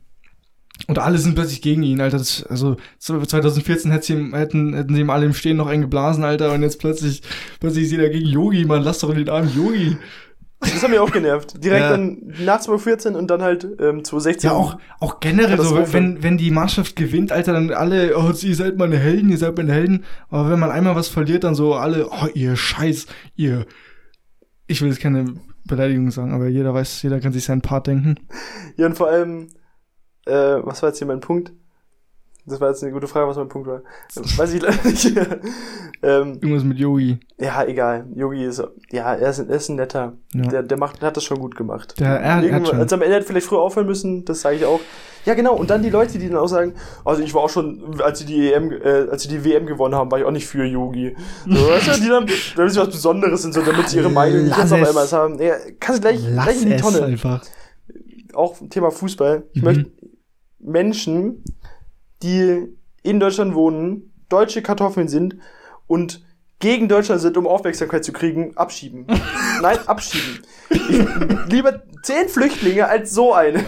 Und 0.89 0.99
alle 0.99 1.19
sind 1.19 1.35
plötzlich 1.37 1.63
gegen 1.63 1.83
ihn, 1.83 2.01
Alter. 2.01 2.19
Das, 2.19 2.45
also 2.45 2.77
so 2.99 3.21
2014 3.21 3.93
hätten 3.93 4.03
sie, 4.03 4.13
ihm, 4.15 4.35
hätten, 4.35 4.75
hätten 4.75 4.95
sie 4.95 5.01
ihm 5.03 5.11
alle 5.11 5.27
im 5.27 5.35
Stehen 5.35 5.57
noch 5.57 5.69
eingeblasen, 5.69 6.25
Alter. 6.25 6.53
Und 6.53 6.63
jetzt 6.63 6.81
plötzlich, 6.81 7.23
plötzlich 7.61 7.85
ist 7.85 7.93
jeder 7.93 8.09
gegen 8.09 8.27
Yogi, 8.27 8.65
Mann. 8.65 8.83
Lass 8.83 8.99
doch 8.99 9.15
den 9.15 9.29
armen 9.29 9.55
Yogi. 9.55 9.97
Das 10.61 10.83
hat 10.83 10.91
mich 10.91 10.99
auch 10.99 11.13
genervt. 11.13 11.63
Direkt 11.63 11.83
Ja. 11.83 11.91
dann 11.91 12.33
nach 12.45 12.61
2014 12.61 13.15
und 13.15 13.29
dann 13.29 13.43
halt 13.43 13.65
ähm, 13.79 14.03
2016. 14.03 14.51
Ja, 14.51 14.57
auch, 14.57 14.79
auch 14.99 15.21
generell 15.21 15.61
so, 15.61 15.93
wenn, 15.93 16.23
wenn 16.23 16.39
die 16.39 16.51
Mannschaft 16.51 16.97
gewinnt, 16.97 17.33
Alter, 17.33 17.53
dann 17.53 17.71
alle, 17.71 18.17
oh, 18.17 18.33
ihr 18.33 18.57
seid 18.57 18.77
meine 18.77 18.97
Helden, 18.97 19.31
ihr 19.31 19.39
seid 19.39 19.57
meine 19.57 19.73
Helden. 19.73 20.05
Aber 20.31 20.51
wenn 20.51 20.59
man 20.59 20.71
einmal 20.71 20.97
was 20.97 21.09
verliert, 21.09 21.45
dann 21.45 21.55
so 21.55 21.75
alle, 21.75 22.09
oh, 22.09 22.27
ihr 22.35 22.57
Scheiß, 22.57 23.07
ihr. 23.37 23.67
Ich 24.67 24.81
will 24.81 24.89
jetzt 24.89 25.01
keine 25.01 25.35
Beleidigung 25.67 26.11
sagen, 26.11 26.33
aber 26.33 26.49
jeder 26.49 26.75
weiß, 26.75 27.03
jeder 27.03 27.21
kann 27.21 27.33
sich 27.33 27.45
seinen 27.45 27.63
Part 27.63 27.87
denken. 27.87 28.17
Ja, 28.77 28.87
und 28.87 28.97
vor 28.97 29.09
allem, 29.09 29.49
äh, 30.27 30.33
was 30.33 30.83
war 30.83 30.91
jetzt 30.91 30.99
hier 30.99 31.07
mein 31.07 31.21
Punkt? 31.21 31.53
Das 32.47 32.61
war 32.61 32.69
jetzt 32.69 32.83
eine 32.83 32.93
gute 32.93 33.07
Frage, 33.07 33.27
was 33.27 33.37
mein 33.39 33.49
Punkt 33.49 33.67
war. 33.69 33.83
Weiß 34.37 34.53
ich 34.53 34.61
leider 34.61 34.85
nicht. 34.85 35.07
ähm, 36.03 36.35
Irgendwas 36.43 36.65
mit 36.65 36.79
Yogi. 36.79 37.19
ja, 37.39 37.65
egal. 37.65 38.07
Yogi 38.15 38.45
ist, 38.45 38.63
ja, 38.91 39.15
er 39.15 39.31
ist, 39.31 39.39
er 39.39 39.49
ist 39.49 39.71
ein 39.71 39.77
netter. 39.77 40.13
Ja. 40.35 40.43
Der, 40.43 40.63
der 40.63 40.77
macht, 40.79 41.01
der 41.01 41.09
hat 41.09 41.17
das 41.17 41.25
schon 41.25 41.39
gut 41.39 41.57
gemacht. 41.57 41.99
Der, 41.99 42.21
er, 42.21 42.43
er 42.45 42.55
hat 42.55 42.69
schon. 42.69 42.79
Also 42.79 42.97
am 42.97 43.03
Ende 43.03 43.17
hätte 43.17 43.27
vielleicht 43.27 43.47
früher 43.47 43.61
aufhören 43.63 43.87
müssen, 43.87 44.25
das 44.27 44.43
sage 44.43 44.57
ich 44.57 44.65
auch. 44.67 44.81
Ja, 45.25 45.33
genau. 45.33 45.55
Und 45.57 45.71
dann 45.71 45.83
die 45.83 45.89
Leute, 45.89 46.19
die 46.19 46.29
dann 46.29 46.37
auch 46.37 46.49
sagen, 46.49 46.75
also 47.07 47.23
ich 47.23 47.33
war 47.33 47.41
auch 47.41 47.49
schon, 47.49 47.99
als 48.03 48.19
sie 48.19 48.27
die 48.27 48.53
EM, 48.53 48.71
äh, 48.73 49.09
als 49.11 49.23
sie 49.23 49.29
die 49.31 49.43
WM 49.43 49.65
gewonnen 49.65 49.95
haben, 49.95 50.11
war 50.11 50.19
ich 50.19 50.25
auch 50.27 50.31
nicht 50.31 50.47
für 50.47 50.65
Yogi. 50.67 51.17
So, 51.47 51.53
weißt 51.69 51.97
du, 51.97 52.01
die 52.03 52.09
dann, 52.09 52.27
damit 52.57 52.73
sie 52.75 52.81
was 52.81 52.91
Besonderes 52.91 53.41
sind, 53.41 53.55
so, 53.55 53.63
damit 53.63 53.89
sie 53.89 53.97
ihre 53.97 54.11
Meinung 54.11 54.45
nicht 54.45 54.55
jetzt 54.59 54.71
auf 54.71 54.81
es. 54.83 54.89
einmal 54.89 55.11
haben. 55.11 55.41
Ja, 55.41 55.55
kannst 55.81 56.05
du 56.05 56.09
gleich, 56.09 56.21
Lass 56.29 56.45
gleich 56.45 56.63
in 56.63 56.69
die 56.69 56.75
es 56.75 56.83
Tonne. 56.83 57.05
einfach. 57.05 57.43
Auch 58.35 58.57
Thema 58.69 58.91
Fußball. 58.91 59.45
Ich 59.55 59.63
Mhm. 59.63 59.65
möchte 59.67 59.91
Menschen, 60.59 61.43
die 62.25 62.75
in 63.03 63.21
Deutschland 63.21 63.55
wohnen, 63.55 64.13
deutsche 64.29 64.63
Kartoffeln 64.63 65.09
sind 65.09 65.37
und 65.87 66.25
gegen 66.59 66.89
Deutschland 66.89 67.21
sind, 67.21 67.37
um 67.37 67.47
Aufmerksamkeit 67.47 68.03
zu 68.05 68.13
kriegen, 68.13 68.57
abschieben. 68.57 69.07
Nein, 69.63 69.79
abschieben. 69.87 70.41
Ich, 70.71 70.81
lieber 71.51 71.83
zehn 72.03 72.29
Flüchtlinge 72.29 72.89
als 72.89 73.13
so 73.13 73.35
eine. 73.35 73.59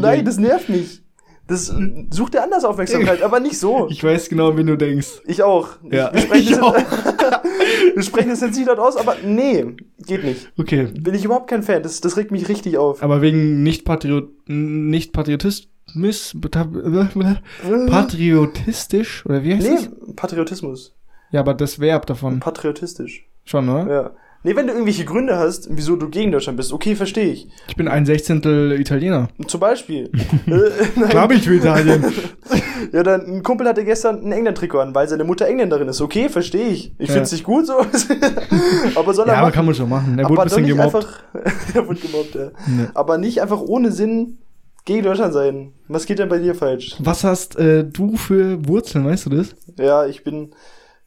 Nein, 0.00 0.24
das 0.24 0.36
nervt 0.36 0.68
mich. 0.68 1.02
Das 1.46 1.74
sucht 2.10 2.34
dir 2.34 2.42
anders 2.42 2.64
Aufmerksamkeit, 2.64 3.22
aber 3.22 3.38
nicht 3.38 3.58
so. 3.58 3.86
Ich 3.90 4.02
weiß 4.02 4.28
genau, 4.30 4.56
wen 4.56 4.66
du 4.66 4.76
denkst. 4.76 5.20
Ich 5.26 5.42
auch. 5.42 5.68
Ja. 5.90 6.10
Ich 6.14 6.50
das, 6.50 6.58
auch. 6.58 6.74
Wir 7.94 8.02
sprechen 8.02 8.30
das 8.30 8.40
jetzt 8.40 8.56
nicht 8.56 8.68
dort 8.68 8.78
aus, 8.78 8.96
aber 8.96 9.16
nee, 9.24 9.64
geht 10.06 10.24
nicht. 10.24 10.50
Okay. 10.58 10.88
Bin 10.92 11.14
ich 11.14 11.24
überhaupt 11.24 11.48
kein 11.48 11.62
Fan. 11.62 11.82
Das, 11.82 12.00
das 12.00 12.16
regt 12.16 12.30
mich 12.30 12.48
richtig 12.48 12.76
auf. 12.78 13.02
Aber 13.02 13.22
wegen 13.22 13.62
nicht 13.62 13.84
Patriot, 13.84 14.30
nicht 14.46 15.12
Patriotismus, 15.12 16.36
patriotistisch, 17.90 19.24
oder 19.26 19.42
wie 19.42 19.54
heißt 19.54 19.68
Nee, 19.68 19.76
das? 19.76 20.14
Patriotismus. 20.16 20.94
Ja, 21.30 21.40
aber 21.40 21.54
das 21.54 21.80
Verb 21.80 22.06
davon. 22.06 22.40
Patriotistisch. 22.40 23.26
Schon, 23.44 23.66
ne? 23.66 23.86
Ja. 23.88 24.10
Nee, 24.46 24.54
wenn 24.56 24.66
du 24.66 24.74
irgendwelche 24.74 25.06
Gründe 25.06 25.38
hast, 25.38 25.68
wieso 25.70 25.96
du 25.96 26.10
gegen 26.10 26.30
Deutschland 26.30 26.58
bist, 26.58 26.70
okay, 26.70 26.94
verstehe 26.94 27.32
ich. 27.32 27.48
Ich 27.66 27.76
bin 27.76 27.88
ein 27.88 28.04
Sechzehntel 28.04 28.78
Italiener. 28.78 29.28
Zum 29.46 29.58
Beispiel. 29.58 30.10
äh, 30.46 30.50
nein. 30.96 31.08
Klar 31.08 31.28
bin 31.28 31.38
ich 31.38 31.44
für 31.44 31.54
Italien. 31.54 32.04
Ja, 32.92 33.02
dann, 33.02 33.22
ein 33.26 33.42
Kumpel 33.42 33.66
hatte 33.66 33.84
gestern 33.84 34.22
ein 34.22 34.32
England-Trikot 34.32 34.80
an, 34.80 34.94
weil 34.94 35.08
seine 35.08 35.24
Mutter 35.24 35.46
Engländerin 35.46 35.88
ist. 35.88 36.02
Okay, 36.02 36.28
verstehe 36.28 36.68
ich. 36.68 36.92
Ich 36.98 37.08
Ja. 37.08 37.14
find's 37.14 37.32
nicht 37.32 37.44
gut 37.44 37.66
so. 37.66 37.72
aber 38.94 39.14
soll 39.14 39.26
er 39.26 39.32
ja, 39.32 39.38
aber 39.38 39.46
machen. 39.46 39.52
kann 39.54 39.64
man 39.64 39.74
schon 39.74 39.88
machen. 39.88 40.18
Er 40.18 40.28
wurde 40.28 40.32
aber 40.34 40.42
ein 40.42 40.48
bisschen 40.48 40.62
nicht 40.64 40.76
gemobbt. 40.76 40.94
einfach. 40.94 41.22
er 41.74 41.88
wurde 41.88 42.00
gemobbt, 42.00 42.34
ja. 42.34 42.50
Nee. 42.66 42.86
Aber 42.92 43.16
nicht 43.16 43.40
einfach 43.40 43.62
ohne 43.62 43.92
Sinn 43.92 44.38
gegen 44.84 45.04
Deutschland 45.04 45.32
sein. 45.32 45.72
Was 45.88 46.04
geht 46.04 46.18
denn 46.18 46.28
bei 46.28 46.38
dir 46.38 46.54
falsch? 46.54 46.96
Was 46.98 47.24
hast 47.24 47.58
äh, 47.58 47.84
du 47.84 48.18
für 48.18 48.68
Wurzeln, 48.68 49.06
weißt 49.06 49.24
du 49.24 49.30
das? 49.30 49.56
Ja, 49.78 50.04
ich 50.04 50.22
bin. 50.22 50.50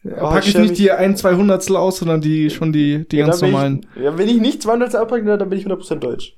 Oh, 0.04 0.30
Pack 0.30 0.48
ich 0.48 0.58
nicht 0.58 0.78
die 0.78 0.92
ein, 0.92 1.16
zwei 1.18 1.36
Hundertstel 1.36 1.76
aus, 1.76 1.98
sondern 1.98 2.22
die 2.22 2.50
schon 2.50 2.72
die, 2.72 3.08
die 3.10 3.18
ja, 3.18 3.26
ganz 3.26 3.42
normalen. 3.42 3.86
Ich, 3.96 4.04
ja, 4.04 4.18
wenn 4.18 4.28
ich 4.28 4.40
nicht 4.40 4.62
200 4.62 4.96
abpacke, 4.96 5.38
dann 5.38 5.50
bin 5.50 5.60
ich 5.60 5.66
100% 5.66 5.96
deutsch. 5.96 6.36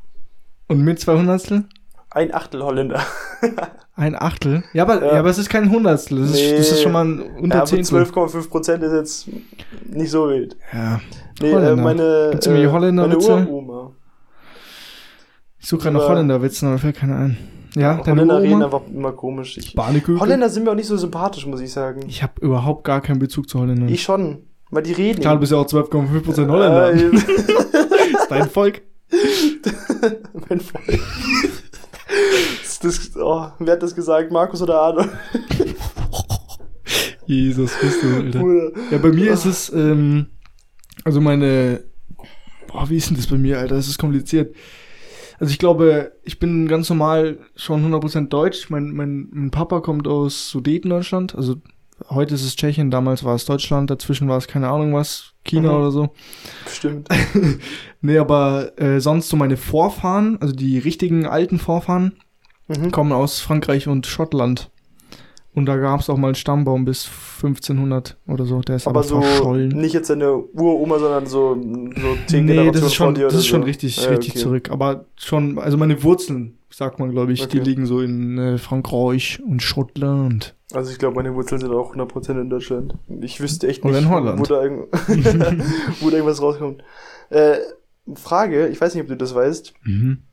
Und 0.68 0.84
mit 0.84 1.00
200 1.00 1.66
Ein 2.12 2.34
Achtel 2.34 2.64
Holländer. 2.64 3.02
ein 3.96 4.16
Achtel? 4.16 4.64
Ja 4.74 4.84
aber, 4.84 5.04
ja. 5.04 5.14
ja. 5.14 5.20
aber 5.20 5.30
es 5.30 5.38
ist 5.38 5.50
kein 5.50 5.70
Hundertstel. 5.70 6.20
Das, 6.20 6.32
nee. 6.32 6.52
ist, 6.52 6.60
das 6.60 6.72
ist 6.72 6.84
schon 6.84 6.92
mal 6.92 7.06
ein 7.06 7.22
unter 7.38 7.58
ja, 7.58 7.66
10. 7.66 7.84
12,5% 7.84 8.82
ist 8.82 8.94
jetzt 8.94 9.30
nicht 9.88 10.10
so 10.10 10.30
wild. 10.30 10.56
Ja. 10.74 11.02
Nee, 11.42 11.52
äh, 11.52 11.76
meine, 11.76 12.30
Gibt's 12.32 12.48
äh, 12.48 12.68
Holländer 12.68 13.08
meine 13.08 13.18
Uroma. 13.18 13.92
Ich 15.60 15.68
suche 15.68 15.84
gerade 15.84 15.98
nach 15.98 16.08
Holländerwitzen, 16.08 16.70
aber 16.70 16.78
fällt 16.78 16.96
keiner 16.96 17.18
ein. 17.18 17.38
Ja, 17.76 18.04
Holländer 18.06 18.42
reden 18.42 18.64
einfach 18.64 18.82
immer 18.88 19.12
komisch. 19.12 19.58
Ich, 19.58 19.76
Holländer 19.76 20.50
sind 20.50 20.64
mir 20.64 20.72
auch 20.72 20.76
nicht 20.76 20.88
so 20.88 20.98
sympathisch, 20.98 21.46
muss 21.46 21.62
ich 21.62 21.72
sagen. 21.72 22.02
Ich 22.08 22.24
habe 22.24 22.34
überhaupt 22.42 22.84
gar 22.84 23.02
keinen 23.02 23.20
Bezug 23.20 23.48
zu 23.50 23.60
Holländern. 23.60 23.90
Ich 23.90 24.02
schon, 24.02 24.40
weil 24.72 24.84
die 24.84 24.94
reden. 24.94 25.22
Klar, 25.22 25.36
du 25.36 25.42
bist 25.42 25.52
ja 25.52 25.60
auch 25.60 25.68
12,5% 25.68 26.50
Holländer. 26.50 26.94
Äh, 26.94 27.16
ist 27.16 28.28
dein 28.30 28.50
Volk. 28.50 28.82
mein 30.50 30.60
Volk. 30.60 31.00
Das, 32.82 33.12
oh, 33.18 33.48
wer 33.60 33.74
hat 33.74 33.84
das 33.84 33.94
gesagt? 33.94 34.32
Markus 34.32 34.62
oder 34.62 34.82
Arno? 34.82 35.04
Jesus 37.26 37.74
Christus, 37.74 38.16
Alter. 38.16 38.42
Ja, 38.90 38.98
bei 38.98 39.12
mir 39.12 39.34
ist 39.34 39.46
es, 39.46 39.72
ähm, 39.72 40.28
also 41.04 41.22
meine, 41.22 41.84
boah, 42.68 42.90
wie 42.90 42.98
ist 42.98 43.10
denn 43.10 43.18
das 43.18 43.28
bei 43.28 43.38
mir, 43.38 43.60
Alter? 43.60 43.76
Das 43.76 43.88
ist 43.88 44.00
kompliziert. 44.00 44.56
Also 45.40 45.52
ich 45.52 45.60
glaube, 45.60 46.14
ich 46.24 46.40
bin 46.40 46.68
ganz 46.68 46.90
normal 46.90 47.40
schon 47.56 47.86
100% 47.94 48.28
deutsch. 48.28 48.70
Mein, 48.70 48.92
mein, 48.92 49.30
mein 49.32 49.52
Papa 49.52 49.80
kommt 49.80 50.08
aus 50.08 50.50
Sudetendeutschland. 50.50 51.36
Also 51.36 51.56
heute 52.10 52.36
ist 52.36 52.44
es 52.44 52.56
Tschechien, 52.56 52.92
damals 52.92 53.24
war 53.24 53.36
es 53.36 53.46
Deutschland, 53.46 53.90
dazwischen 53.90 54.28
war 54.28 54.38
es 54.38 54.48
keine 54.48 54.70
Ahnung 54.70 54.94
was, 54.94 55.34
China 55.44 55.72
mhm. 55.72 55.78
oder 55.78 55.92
so. 55.92 56.10
Stimmt. 56.68 57.10
nee, 58.02 58.18
aber 58.18 58.78
äh, 58.80 59.00
sonst 59.00 59.30
so 59.30 59.38
meine 59.38 59.58
Vorfahren, 59.58 60.38
also 60.42 60.54
die 60.54 60.78
richtigen 60.78 61.26
alten 61.26 61.60
Vorfahren, 61.60 62.18
mhm. 62.68 62.92
kommen 62.92 63.12
aus 63.12 63.40
Frankreich 63.40 63.88
und 63.88 64.08
Schottland. 64.08 64.70
Und 65.54 65.66
da 65.66 65.78
gab 65.78 66.00
es 66.00 66.10
auch 66.10 66.18
mal 66.18 66.28
einen 66.28 66.36
Stammbaum 66.36 66.86
bis 66.86 67.10
1500 67.38 68.18
oder 68.28 68.46
so. 68.46 68.62
Der 68.62 68.76
ist 68.76 68.88
aber, 68.88 69.00
aber 69.00 69.08
so 69.08 69.22
verschollen. 69.22 69.70
Nicht 69.70 69.94
jetzt 69.94 70.12
eine 70.12 70.38
Uroma, 70.38 71.00
sondern 71.00 71.26
so, 71.26 71.56
so 71.56 72.18
zehn 72.28 72.46
nee, 72.46 72.54
Generationen 72.54 72.72
das 72.74 72.84
ist 72.84 72.94
schon, 72.94 73.14
das 73.16 73.34
ist 73.34 73.48
schon 73.48 73.64
richtig, 73.64 74.04
ja, 74.04 74.10
richtig 74.10 74.32
okay. 74.34 74.40
zurück. 74.40 74.70
Aber 74.70 75.06
schon, 75.16 75.58
also 75.58 75.78
meine 75.78 76.04
Wurzeln, 76.04 76.60
sagt 76.72 77.00
man, 77.00 77.12
glaube 77.12 77.34
ich, 77.34 77.44
okay. 77.44 77.60
die 77.60 77.70
liegen 77.70 77.86
so 77.86 78.02
in 78.02 78.38
äh, 78.38 78.58
Frankreich 78.58 79.42
und 79.46 79.62
Schottland. 79.62 80.56
Also 80.72 80.92
ich 80.92 81.00
glaube, 81.00 81.16
meine 81.16 81.34
Wurzeln 81.34 81.60
sind 81.60 81.72
auch 81.72 81.96
100% 81.96 82.40
in 82.40 82.50
Deutschland. 82.50 82.96
Ich 83.22 83.42
wüsste 83.42 83.68
echt 83.68 83.84
nicht, 83.84 83.92
Oder 83.92 84.00
in 84.00 84.10
Holland. 84.10 84.40
Wo, 84.40 84.44
da 84.44 84.62
wo 86.00 86.10
da 86.10 86.16
irgendwas 86.16 86.42
rauskommt. 86.42 86.84
Äh, 87.32 87.58
Frage, 88.16 88.68
ich 88.68 88.80
weiß 88.80 88.94
nicht, 88.94 89.04
ob 89.04 89.10
du 89.10 89.18
das 89.18 89.34
weißt. 89.34 89.74
Mhm. 89.84 90.24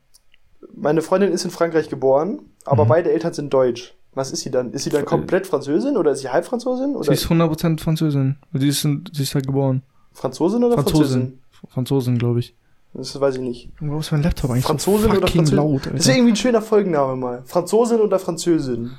Meine 0.75 1.01
Freundin 1.01 1.31
ist 1.31 1.43
in 1.43 1.51
Frankreich 1.51 1.89
geboren, 1.89 2.41
aber 2.65 2.85
mhm. 2.85 2.89
beide 2.89 3.11
Eltern 3.11 3.33
sind 3.33 3.53
deutsch. 3.53 3.96
Was 4.17 4.31
ist 4.31 4.41
sie 4.41 4.49
dann? 4.49 4.71
Ist 4.73 4.83
sie 4.83 4.89
dann 4.89 5.05
komplett 5.05 5.45
Französin 5.45 5.95
oder 5.95 6.11
ist 6.11 6.21
sie 6.21 6.29
halb 6.29 6.43
Französin? 6.43 6.95
Oder? 6.95 7.05
Sie 7.05 7.13
ist 7.13 7.27
100% 7.27 7.79
Französin. 7.79 8.37
Sie 8.51 8.67
ist, 8.67 8.81
sie 8.81 9.21
ist 9.21 9.35
halt 9.35 9.45
geboren. 9.45 9.83
Franzosin 10.11 10.63
oder 10.63 10.73
Franzosin? 10.73 11.37
Französin, 11.51 11.69
Franzosin 11.69 12.17
glaube 12.17 12.39
ich. 12.39 12.55
Das 12.95 13.21
weiß 13.21 13.35
ich 13.35 13.41
nicht. 13.41 13.69
Wo 13.79 13.99
ist 13.99 14.11
mein 14.11 14.23
Laptop 14.23 14.49
eigentlich? 14.49 14.65
Franzosin 14.65 15.11
so 15.11 15.17
oder 15.17 15.27
Französin? 15.27 15.55
Laut, 15.55 15.73
Alter. 15.73 15.91
Das 15.91 16.07
ist 16.07 16.15
irgendwie 16.15 16.31
ein 16.31 16.35
schöner 16.35 16.61
Folgenname 16.63 17.15
mal. 17.15 17.43
Franzosin 17.45 17.99
oder 18.01 18.17
Französin? 18.17 18.91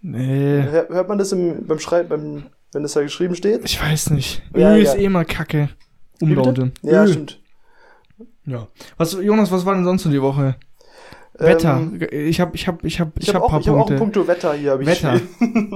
Nee. 0.00 0.62
Hört 0.62 1.08
man 1.08 1.18
das 1.18 1.32
im, 1.32 1.66
beim 1.66 1.78
Schreiben, 1.78 2.08
beim, 2.08 2.42
wenn 2.72 2.82
das 2.82 2.94
da 2.94 3.02
geschrieben 3.02 3.34
steht? 3.34 3.62
Ich 3.66 3.78
weiß 3.78 4.08
nicht. 4.10 4.42
Ja, 4.56 4.74
Ö 4.74 4.80
ist 4.80 4.96
eh 4.96 5.10
mal 5.10 5.26
kacke. 5.26 5.68
Umlaute. 6.22 6.72
Ja, 6.80 7.04
Ö. 7.04 7.08
stimmt. 7.08 7.40
Ja. 8.46 8.68
Was, 8.96 9.12
Jonas, 9.12 9.52
was 9.52 9.66
war 9.66 9.74
denn 9.74 9.84
sonst 9.84 10.06
in 10.06 10.12
die 10.12 10.22
Woche? 10.22 10.56
Wetter. 11.38 11.80
Ähm, 11.80 12.00
ich 12.10 12.40
habe 12.40 12.54
ich 12.54 12.68
hab, 12.68 12.84
ich 12.84 13.00
hab, 13.00 13.16
ich, 13.16 13.28
ich 13.28 13.34
hab, 13.34 13.42
hab 13.42 13.52
auch, 13.52 13.60
ich 13.60 13.68
hab 13.68 13.76
auch 13.76 13.88
einen 13.88 13.98
Punkto 13.98 14.26
Wetter 14.26 14.52
hier. 14.54 14.72
Hab 14.72 14.80
ich 14.80 14.86
Wetter. 14.86 15.20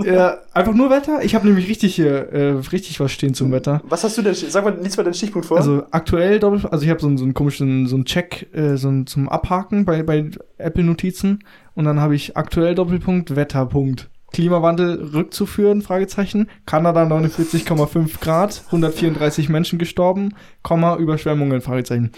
ja, 0.04 0.38
einfach 0.52 0.74
nur 0.74 0.90
Wetter? 0.90 1.22
Ich 1.22 1.34
habe 1.34 1.46
nämlich 1.46 1.68
richtig 1.68 1.94
hier 1.94 2.32
äh, 2.32 2.50
richtig 2.72 3.00
was 3.00 3.12
stehen 3.12 3.34
zum 3.34 3.52
Wetter. 3.52 3.80
Was 3.88 4.04
hast 4.04 4.18
du 4.18 4.22
denn? 4.22 4.34
Sag 4.34 4.64
mal, 4.64 4.76
lies 4.80 4.96
mal 4.96 5.04
deinen 5.04 5.14
Stichpunkt 5.14 5.46
vor. 5.46 5.56
Also 5.56 5.84
aktuell, 5.90 6.42
also 6.44 6.84
ich 6.84 6.90
habe 6.90 7.00
so, 7.00 7.16
so 7.16 7.24
einen 7.24 7.34
komischen 7.34 7.86
so 7.86 7.96
einen 7.96 8.04
Check 8.04 8.48
äh, 8.54 8.76
so 8.76 8.88
einen, 8.88 9.06
zum 9.06 9.28
Abhaken 9.28 9.84
bei, 9.84 10.02
bei 10.02 10.30
Apple 10.58 10.84
Notizen 10.84 11.44
und 11.74 11.84
dann 11.84 12.00
habe 12.00 12.14
ich 12.14 12.36
aktuell 12.36 12.74
Doppelpunkt 12.74 13.36
Wetterpunkt. 13.36 14.10
Klimawandel 14.34 15.10
rückzuführen? 15.14 15.80
Fragezeichen. 15.80 16.50
Kanada 16.66 17.04
49,5 17.04 18.20
Grad, 18.20 18.62
134 18.66 19.48
Menschen 19.48 19.78
gestorben, 19.78 20.34
Komma, 20.62 20.96
Überschwemmungen, 20.96 21.60
Fragezeichen. 21.60 22.10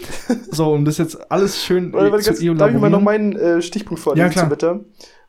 So, 0.51 0.73
und 0.73 0.85
das 0.85 0.97
jetzt 0.97 1.31
alles 1.31 1.63
schön 1.63 1.93
warte, 1.93 2.11
warte, 2.11 2.33
zu 2.33 2.45
ganz, 2.45 2.57
Darf 2.59 2.71
ich 2.71 2.79
mal 2.79 2.89
noch 2.89 3.01
meinen 3.01 3.35
äh, 3.35 3.61
Stichpunkt 3.61 4.01
vorlesen 4.01 4.27
ja, 4.27 4.31
klar. 4.31 4.49
Wetter? 4.49 4.79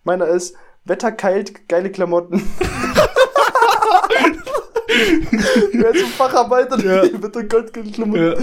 Meiner 0.05 0.27
ist 0.29 0.57
Wetter 0.85 1.13
kalt, 1.13 1.69
geile 1.69 1.91
Klamotten. 1.91 2.43
Wer 5.73 5.91
ein 5.91 5.97
Facharbeiter, 6.17 6.79
ja. 6.83 7.03
Wetter 7.23 7.45
kalt, 7.45 7.75
geile 7.75 7.91
Klamotten. 7.91 8.23
Ja. 8.23 8.35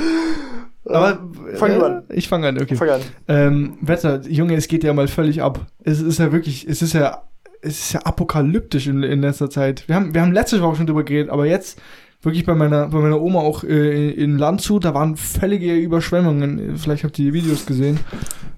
Aber 0.87 1.17
fang 1.55 1.71
äh, 1.71 1.83
an. 1.83 2.03
Ich 2.09 2.27
fange 2.29 2.47
an, 2.47 2.61
okay. 2.61 2.75
Fang 2.75 2.89
an. 2.89 3.01
Ähm, 3.27 3.77
Wetter, 3.81 4.21
Junge, 4.27 4.55
es 4.55 4.67
geht 4.67 4.83
ja 4.83 4.93
mal 4.93 5.07
völlig 5.07 5.41
ab. 5.41 5.65
Es 5.83 5.99
ist 5.99 6.19
ja 6.19 6.31
wirklich, 6.31 6.67
es 6.67 6.83
ist 6.83 6.93
ja 6.93 7.23
es 7.65 7.79
ist 7.79 7.93
ja 7.93 8.01
apokalyptisch 8.01 8.87
in, 8.87 9.03
in 9.03 9.21
letzter 9.21 9.49
Zeit. 9.49 9.87
Wir 9.87 9.95
haben, 9.95 10.13
wir 10.13 10.21
haben 10.21 10.31
letzte 10.31 10.61
Woche 10.61 10.77
schon 10.77 10.87
drüber 10.87 11.03
geredet, 11.03 11.29
aber 11.29 11.45
jetzt 11.45 11.81
wirklich 12.21 12.45
bei 12.45 12.55
meiner, 12.55 12.87
bei 12.87 12.99
meiner 12.99 13.21
Oma 13.21 13.39
auch 13.39 13.63
äh, 13.63 14.11
in 14.11 14.37
Landshut, 14.37 14.85
da 14.85 14.93
waren 14.93 15.15
völlige 15.15 15.75
Überschwemmungen. 15.75 16.77
Vielleicht 16.77 17.03
habt 17.03 17.17
ihr 17.19 17.25
die 17.25 17.33
Videos 17.33 17.65
gesehen. 17.65 17.99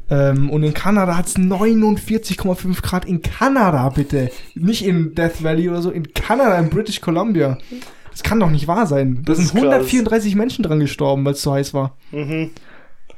Ähm, 0.09 0.49
und 0.49 0.63
in 0.63 0.73
Kanada 0.73 1.17
hat 1.17 1.27
es 1.27 1.37
49,5 1.37 2.81
Grad. 2.81 3.05
In 3.05 3.21
Kanada, 3.21 3.89
bitte. 3.89 4.29
Nicht 4.55 4.85
in 4.85 5.15
Death 5.15 5.43
Valley 5.43 5.69
oder 5.69 5.81
so. 5.81 5.89
In 5.91 6.13
Kanada, 6.13 6.57
in 6.57 6.69
British 6.69 7.01
Columbia. 7.01 7.57
Das 8.11 8.23
kann 8.23 8.39
doch 8.39 8.49
nicht 8.49 8.67
wahr 8.67 8.87
sein. 8.87 9.21
Da 9.25 9.35
sind 9.35 9.53
134 9.53 10.35
Menschen 10.35 10.63
dran 10.63 10.79
gestorben, 10.79 11.23
weil 11.25 11.33
es 11.33 11.41
zu 11.41 11.51
heiß 11.51 11.73
war. 11.73 11.97
Mhm. 12.11 12.51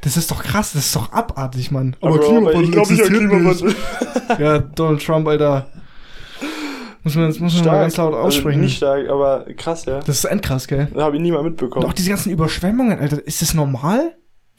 Das 0.02 0.16
ist 0.16 0.32
doch 0.32 0.44
krass, 0.44 0.74
das 0.74 0.86
ist 0.86 0.96
doch 0.96 1.12
abartig, 1.12 1.72
Mann. 1.72 1.96
Aber, 2.00 2.16
aber 2.16 2.20
Klimawandel 2.20 2.64
ich 2.64 2.72
glaube 2.72 2.94
nicht 2.94 3.04
an 3.04 3.10
Klimawandel. 3.10 3.76
ja, 4.40 4.60
Donald 4.60 5.06
Trump, 5.06 5.28
Alter. 5.28 5.68
Muss 7.16 7.40
man, 7.40 7.46
muss 7.46 7.56
man 7.56 7.66
mal 7.66 7.82
ganz 7.82 7.98
laut 7.98 8.14
also 8.14 8.28
aussprechen. 8.28 8.60
Also 8.60 8.66
nicht 8.66 8.78
stark, 8.78 9.10
aber 9.10 9.46
krass, 9.58 9.86
ja. 9.86 10.00
Das 10.00 10.10
ist 10.10 10.26
endkrass, 10.26 10.68
gell? 10.68 10.88
Da 10.94 11.04
habe 11.04 11.16
ich 11.16 11.22
nie 11.22 11.32
mal 11.32 11.44
mitbekommen. 11.44 11.86
Und 11.86 11.90
auch 11.90 11.94
diese 11.94 12.10
ganzen 12.10 12.32
Überschwemmungen, 12.32 13.00
Alter. 13.00 13.26
Ist 13.26 13.42
das 13.42 13.54
normal? 13.54 14.16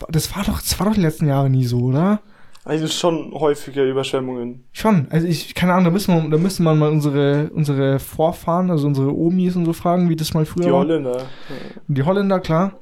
Das 0.08 0.34
war 0.34 0.44
doch, 0.44 0.60
das 0.60 0.78
war 0.80 0.86
doch 0.86 0.94
die 0.94 1.00
letzten 1.00 1.28
Jahre 1.28 1.48
nie 1.48 1.64
so, 1.64 1.78
oder? 1.80 2.20
Also 2.64 2.88
schon 2.88 3.32
häufiger 3.32 3.84
Überschwemmungen. 3.84 4.64
Schon. 4.72 5.06
Also 5.10 5.26
ich, 5.26 5.54
keine 5.54 5.72
Ahnung, 5.72 5.84
da 5.84 5.90
müssen 5.90 6.14
wir, 6.14 6.30
da 6.30 6.38
müssen 6.38 6.64
wir 6.64 6.74
mal 6.74 6.90
unsere, 6.90 7.50
unsere 7.54 7.98
Vorfahren, 7.98 8.70
also 8.70 8.86
unsere 8.86 9.16
Omis 9.16 9.56
und 9.56 9.64
so 9.64 9.72
fragen, 9.72 10.08
wie 10.08 10.16
das 10.16 10.34
mal 10.34 10.44
früher 10.44 10.72
war. 10.72 10.84
Die 10.84 10.90
Holländer. 10.90 11.22
Die 11.88 12.02
Holländer, 12.02 12.40
klar. 12.40 12.80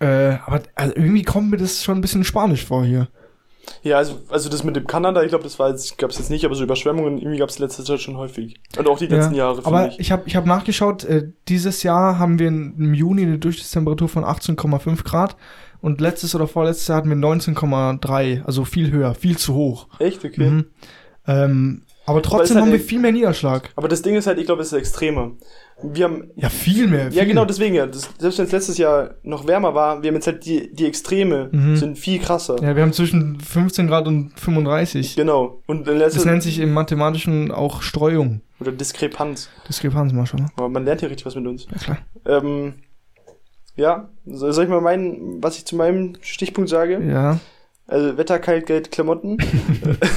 Äh, 0.00 0.36
aber 0.44 0.62
also 0.74 0.94
irgendwie 0.96 1.22
kommt 1.22 1.50
mir 1.50 1.56
das 1.56 1.82
schon 1.82 1.98
ein 1.98 2.00
bisschen 2.00 2.24
spanisch 2.24 2.64
vor 2.64 2.84
hier. 2.84 3.08
Ja, 3.82 3.98
also, 3.98 4.20
also 4.28 4.48
das 4.48 4.64
mit 4.64 4.76
dem 4.76 4.86
Kanada, 4.86 5.22
ich 5.22 5.28
glaube, 5.28 5.44
das 5.44 5.58
war 5.58 5.70
jetzt, 5.70 5.98
gab 5.98 6.10
es 6.10 6.18
jetzt 6.18 6.30
nicht, 6.30 6.44
aber 6.44 6.54
so 6.54 6.64
Überschwemmungen 6.64 7.18
irgendwie 7.18 7.38
gab 7.38 7.48
es 7.48 7.58
letzte 7.58 7.84
Zeit 7.84 8.00
schon 8.00 8.16
häufig. 8.16 8.60
Und 8.76 8.88
auch 8.88 8.98
die 8.98 9.06
letzten 9.06 9.34
ja, 9.34 9.46
Jahre. 9.46 9.64
Aber 9.64 9.88
ich, 9.88 9.98
ich 10.00 10.12
habe 10.12 10.22
ich 10.26 10.36
hab 10.36 10.46
nachgeschaut, 10.46 11.04
äh, 11.04 11.30
dieses 11.48 11.82
Jahr 11.82 12.18
haben 12.18 12.38
wir 12.38 12.48
im 12.48 12.94
Juni 12.94 13.22
eine 13.22 13.38
Durchschnittstemperatur 13.38 14.08
von 14.08 14.24
18,5 14.24 15.04
Grad 15.04 15.36
und 15.80 16.00
letztes 16.00 16.34
oder 16.34 16.46
vorletztes 16.46 16.88
Jahr 16.88 16.98
hatten 16.98 17.08
wir 17.08 17.16
19,3, 17.16 18.44
also 18.44 18.64
viel 18.64 18.90
höher, 18.90 19.14
viel 19.14 19.38
zu 19.38 19.54
hoch. 19.54 19.88
Echt? 19.98 20.24
Okay. 20.24 20.50
Mhm. 20.50 20.64
Ähm, 21.26 21.82
aber 22.10 22.22
trotzdem 22.22 22.56
halt 22.56 22.66
haben 22.66 22.72
wir 22.72 22.80
viel 22.80 22.98
mehr 22.98 23.12
Niederschlag. 23.12 23.70
Aber 23.76 23.88
das 23.88 24.02
Ding 24.02 24.16
ist 24.16 24.26
halt, 24.26 24.38
ich 24.38 24.46
glaube, 24.46 24.62
es 24.62 24.72
ist 24.72 24.78
extremer. 24.78 25.32
Wir 25.82 26.04
haben. 26.04 26.30
Ja, 26.36 26.48
viel 26.48 26.86
mehr. 26.86 27.10
Viel. 27.10 27.18
Ja, 27.18 27.24
genau, 27.24 27.44
deswegen 27.44 27.74
ja. 27.74 27.86
Das, 27.86 28.10
selbst 28.18 28.38
wenn 28.38 28.46
es 28.46 28.52
letztes 28.52 28.78
Jahr 28.78 29.14
noch 29.22 29.46
wärmer 29.46 29.74
war, 29.74 30.02
wir 30.02 30.08
haben 30.08 30.16
jetzt 30.16 30.26
halt 30.26 30.44
die, 30.44 30.72
die 30.74 30.86
Extreme 30.86 31.48
mhm. 31.52 31.76
sind 31.76 31.98
viel 31.98 32.18
krasser. 32.18 32.56
Ja, 32.62 32.76
wir 32.76 32.82
haben 32.82 32.92
zwischen 32.92 33.40
15 33.40 33.86
Grad 33.86 34.06
und 34.06 34.38
35. 34.38 35.16
Genau. 35.16 35.62
Und 35.66 35.86
das 35.86 36.24
nennt 36.24 36.42
sich 36.42 36.58
im 36.58 36.72
Mathematischen 36.72 37.50
auch 37.50 37.82
Streuung. 37.82 38.42
Oder 38.60 38.72
Diskrepanz. 38.72 39.48
Diskrepanz, 39.68 40.12
mal 40.12 40.26
schon. 40.26 40.50
Aber 40.56 40.68
man 40.68 40.84
lernt 40.84 41.00
ja 41.00 41.08
richtig 41.08 41.26
was 41.26 41.34
mit 41.34 41.46
uns. 41.46 41.66
Ja, 41.70 41.78
klar. 41.78 41.98
Ähm, 42.26 42.74
ja, 43.76 44.10
soll 44.26 44.64
ich 44.64 44.70
mal 44.70 44.82
meinen, 44.82 45.42
was 45.42 45.56
ich 45.56 45.64
zu 45.64 45.76
meinem 45.76 46.16
Stichpunkt 46.20 46.68
sage? 46.68 47.00
Ja. 47.02 47.38
Also 47.86 48.18
Wetter, 48.18 48.38
kalt, 48.38 48.66
Geld, 48.66 48.92
Klamotten. 48.92 49.38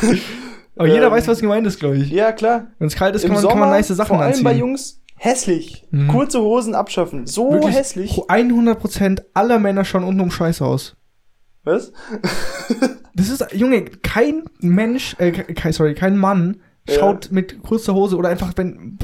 Aber 0.76 0.88
ähm, 0.88 0.94
jeder 0.96 1.12
weiß, 1.12 1.28
was 1.28 1.40
gemeint 1.40 1.66
ist, 1.68 1.80
glaube 1.80 1.98
ich. 1.98 2.10
Ja, 2.10 2.32
klar. 2.32 2.68
Wenn 2.80 2.88
es 2.88 2.96
kalt 2.96 3.16
ist, 3.16 3.24
kann 3.24 3.32
man, 3.34 3.42
Sommer, 3.42 3.54
kann 3.54 3.60
man 3.62 3.70
nice 3.72 3.88
Sachen 3.90 4.08
vor 4.08 4.18
allem 4.20 4.30
anziehen. 4.30 4.44
bei 4.44 4.54
Jungs, 4.54 5.02
hässlich. 5.16 5.88
Mhm. 5.92 6.08
Kurze 6.08 6.40
Hosen 6.42 6.74
abschaffen. 6.76 7.28
So 7.28 7.52
Wirklich 7.52 7.76
hässlich. 7.76 8.12
100% 8.18 9.22
aller 9.34 9.60
Männer 9.60 9.86
schauen 9.86 10.04
unten 10.04 10.22
um 10.22 10.32
Scheiße 10.32 10.66
aus. 10.66 10.96
Was? 11.64 11.92
Das 13.16 13.30
ist, 13.30 13.46
Junge, 13.54 13.86
kein 13.86 14.42
Mensch, 14.60 15.16
äh, 15.20 15.32
kein, 15.32 15.72
sorry, 15.72 15.94
kein 15.94 16.18
Mann 16.18 16.62
Ja. 16.90 16.96
schaut 16.96 17.30
mit 17.32 17.62
kurzer 17.62 17.94
Hose 17.94 18.18
oder 18.18 18.30
einfach, 18.30 18.54
wenn, 18.56 18.98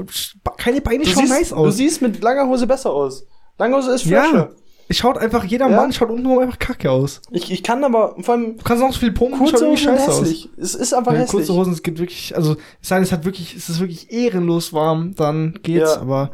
keine 0.57 0.81
Beine 0.81 1.03
Du 1.03 1.11
schauen 1.11 1.27
siehst, 1.27 1.39
nice 1.39 1.49
du 1.49 1.55
aus. 1.55 1.77
siehst 1.77 2.01
mit 2.01 2.19
langer 2.23 2.47
Hose 2.47 2.65
besser 2.65 2.91
aus. 2.91 3.27
Lange 3.59 3.75
Hose 3.77 3.91
ist 3.93 4.05
Ja. 4.05 4.49
Es 4.91 4.97
schaut 4.97 5.17
einfach, 5.19 5.43
jeder 5.45 5.69
Ja. 5.69 5.75
Mann 5.77 5.93
schaut 5.93 6.09
untenrum 6.09 6.39
einfach 6.39 6.57
kacke 6.59 6.89
aus. 6.89 7.21
Ich, 7.31 7.51
ich 7.51 7.61
kann 7.63 7.83
aber, 7.83 8.15
vor 8.21 8.33
allem, 8.33 8.57
Du 8.57 8.63
kannst 8.63 8.81
noch 8.83 8.91
so 8.91 8.99
viel 8.99 9.11
pumpen, 9.11 9.37
kurze 9.37 9.53
schaut 9.53 9.61
irgendwie 9.61 9.81
Hosen 9.87 9.97
scheiße 9.97 10.11
aus. 10.11 10.19
hässlich. 10.21 10.49
Es 10.57 10.73
ist 10.75 10.93
einfach 10.93 11.13
Ja, 11.13 11.19
hässlich. 11.19 11.31
kurze 11.45 11.53
Hosen, 11.53 11.73
es 11.73 11.83
gibt 11.83 11.99
wirklich, 11.99 12.35
also, 12.35 12.57
es 12.81 12.87
sei 12.89 12.95
denn, 12.95 13.03
es 13.03 13.11
hat 13.11 13.23
wirklich, 13.23 13.55
es 13.55 13.69
ist 13.69 13.79
wirklich 13.79 14.11
ehrenlos 14.11 14.73
warm, 14.73 15.13
dann 15.15 15.59
geht's, 15.61 15.93
Ja. 15.95 16.01
aber, 16.01 16.31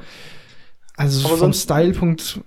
also 0.95 1.27
Aber 1.27 1.37
vom 1.37 1.53
Stylepunkt, 1.53 2.39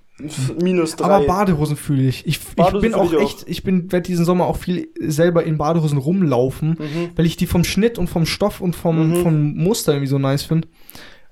Minus 0.61 0.95
drei. 0.95 1.05
aber 1.05 1.25
Badehosen 1.27 1.77
fühle 1.77 2.09
ich. 2.09 2.25
Ich, 2.27 2.39
ich 2.39 2.79
bin 2.81 2.93
auch 2.93 3.09
ich 3.11 3.15
auch. 3.17 3.21
echt, 3.21 3.43
ich 3.47 3.63
bin, 3.63 3.91
werde 3.91 4.07
diesen 4.07 4.25
Sommer 4.25 4.47
auch 4.47 4.57
viel 4.57 4.89
selber 4.99 5.43
in 5.45 5.57
Badehosen 5.57 5.97
rumlaufen, 5.97 6.69
Mhm. 6.71 7.11
weil 7.15 7.25
ich 7.25 7.37
die 7.37 7.45
vom 7.47 7.63
Schnitt 7.63 7.97
und 7.97 8.07
vom 8.07 8.25
Stoff 8.25 8.59
und 8.59 8.75
vom, 8.75 9.11
Mhm. 9.11 9.23
vom 9.23 9.53
Muster 9.55 9.93
irgendwie 9.93 10.07
so 10.09 10.17
nice 10.17 10.43
finde. 10.43 10.67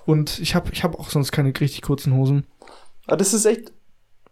Und 0.05 0.39
ich 0.39 0.55
habe 0.55 0.69
ich 0.71 0.83
hab 0.85 0.97
auch 0.99 1.09
sonst 1.09 1.31
keine 1.33 1.49
richtig 1.59 1.81
kurzen 1.81 2.13
Hosen. 2.13 2.45
Aber 3.07 3.17
das 3.17 3.33
ist 3.33 3.45
echt 3.45 3.73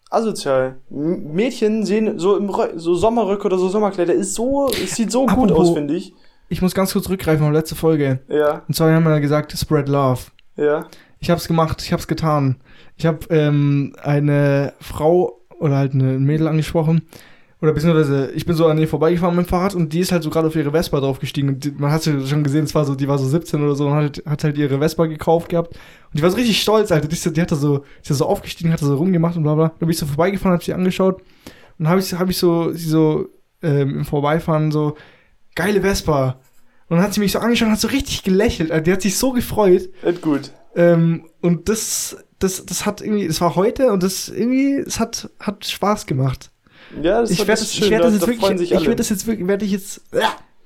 asozial. 0.10 0.78
M 0.92 1.34
Mädchen 1.34 1.86
sehen 1.86 2.20
so 2.20 2.38
im 2.38 2.50
Rö 2.50 2.70
so 2.78 2.96
Sommerröcke 2.96 3.46
oder 3.46 3.58
so 3.58 3.68
Sommerkleider 3.70 4.14
ist 4.14 4.34
so, 4.36 4.68
es 4.70 4.96
sieht 4.96 5.12
so 5.12 5.22
gut 5.26 5.50
Apropos- 5.52 5.70
aus, 5.70 5.74
finde 5.74 5.96
ich. 5.96 6.14
Ich 6.48 6.62
muss 6.62 6.76
ganz 6.76 6.94
kurz 6.94 7.10
rückgreifen 7.10 7.46
auf 7.46 7.52
letzte 7.52 7.76
Folge. 7.76 8.20
Ja, 8.30 8.62
Und 8.68 8.76
zwar 8.76 8.94
haben 8.94 9.04
wir 9.04 9.12
ja 9.12 9.20
gesagt, 9.20 9.52
Spread 9.58 9.90
Love. 9.90 10.22
ja. 10.58 10.86
Ich 11.20 11.32
hab's 11.32 11.48
gemacht, 11.48 11.82
ich 11.82 11.92
hab's 11.92 12.08
getan. 12.08 12.58
Ich 12.98 13.06
hab 13.08 13.32
ähm, 13.32 13.96
eine 14.04 14.74
Frau 14.80 15.40
oder 15.60 15.78
halt 15.78 15.94
eine 15.94 16.12
ein 16.12 16.24
Mädel 16.24 16.48
angesprochen. 16.48 17.02
Oder 17.66 17.74
beziehungsweise, 17.74 18.30
ich 18.36 18.46
bin 18.46 18.56
so 18.56 18.68
an 18.68 18.78
ihr 18.78 18.88
vorbeigefahren 18.88 19.36
mit 19.36 19.48
dem 19.48 19.50
Fahrrad 19.50 19.74
und 19.74 19.92
die 19.92 20.02
ist 20.02 20.12
halt 20.12 20.22
so 20.22 20.30
gerade 20.30 20.46
auf 20.46 20.56
ihre 20.56 20.70
Vespa 20.70 21.00
draufgestiegen. 21.00 21.50
Und 21.50 21.64
die, 21.64 21.72
man 21.72 21.92
hat 21.92 22.04
sie 22.04 22.28
schon 22.28 22.44
gesehen, 22.44 22.66
es 22.66 22.76
war 22.76 22.86
so, 22.86 22.94
die 22.94 23.08
war 23.08 23.18
so 23.18 23.26
17 23.26 23.64
oder 23.64 23.74
so 23.74 23.88
und 23.88 23.96
hat, 23.96 24.22
hat 24.24 24.44
halt 24.44 24.56
ihre 24.60 24.78
Vespa 24.78 25.08
gekauft 25.08 25.50
gehabt. 25.50 25.74
Und 25.74 26.20
die 26.20 26.22
war 26.22 26.30
so 26.30 26.36
richtig 26.36 26.62
stolz, 26.62 26.92
Alter. 26.92 27.08
Die, 27.08 27.16
ist 27.16 27.36
die 27.36 27.42
hat 27.42 27.52
da 27.52 27.56
so, 27.56 27.84
ist 28.00 28.12
da 28.12 28.14
so 28.14 28.28
aufgestiegen, 28.28 28.72
hat 28.72 28.84
da 28.84 28.86
so 28.86 28.96
rumgemacht 28.98 29.36
und 29.36 29.42
bla 29.42 29.56
bla. 29.56 29.70
Dann 29.70 29.80
bin 29.80 29.90
ich 29.90 29.98
so 29.98 30.06
vorbeigefahren, 30.06 30.54
hab 30.54 30.64
sie 30.64 30.76
angeschaut. 30.76 31.24
Und 31.80 31.90
habe 31.90 32.00
ich, 32.00 32.14
hab 32.14 32.30
ich 32.30 32.38
so, 32.38 32.72
sie 32.72 32.88
so 32.88 33.30
ähm, 33.64 33.98
im 33.98 34.06
Vorbeifahren 34.06 34.72
so, 34.72 34.96
geile 35.56 35.82
Vespa. 35.82 36.40
Und 36.88 36.98
dann 36.98 37.02
hat 37.04 37.16
sie 37.16 37.20
mich 37.20 37.32
so 37.32 37.40
angeschaut 37.40 37.66
und 37.66 37.74
hat 37.74 37.80
so 37.80 37.88
richtig 37.88 38.22
gelächelt. 38.22 38.70
Alter. 38.70 38.84
Die 38.84 38.92
hat 38.92 39.02
sich 39.02 39.18
so 39.18 39.32
gefreut. 39.32 39.90
Echt 40.04 40.22
gut. 40.22 40.52
Ähm, 40.76 41.26
und 41.42 41.68
das, 41.68 42.16
das, 42.38 42.64
das 42.64 42.86
hat 42.86 43.02
irgendwie, 43.02 43.28
das 43.28 43.42
war 43.42 43.56
heute 43.56 43.92
und 43.92 44.04
das 44.04 44.30
irgendwie, 44.30 44.76
es 44.76 45.00
hat, 45.00 45.32
hat 45.40 45.66
Spaß 45.66 46.06
gemacht. 46.06 46.52
Ja, 47.02 47.22
das, 47.22 47.32
Ich 47.32 47.38
das 47.40 47.48
werde 47.48 47.62
ist 47.62 47.70
das, 47.70 47.76
schön. 47.76 47.84
ich 47.86 47.92
werde 47.92 48.04
da, 48.04 48.10
das 48.10 48.28
jetzt 48.28 48.44
da 48.44 48.58
sich 48.58 48.72
ich 48.72 48.82
werde 48.82 48.96
das 48.96 49.10
jetzt 49.10 49.28
wirklich, 49.28 49.48
werde 49.48 49.66
ich 49.66 49.72
jetzt, 49.72 50.02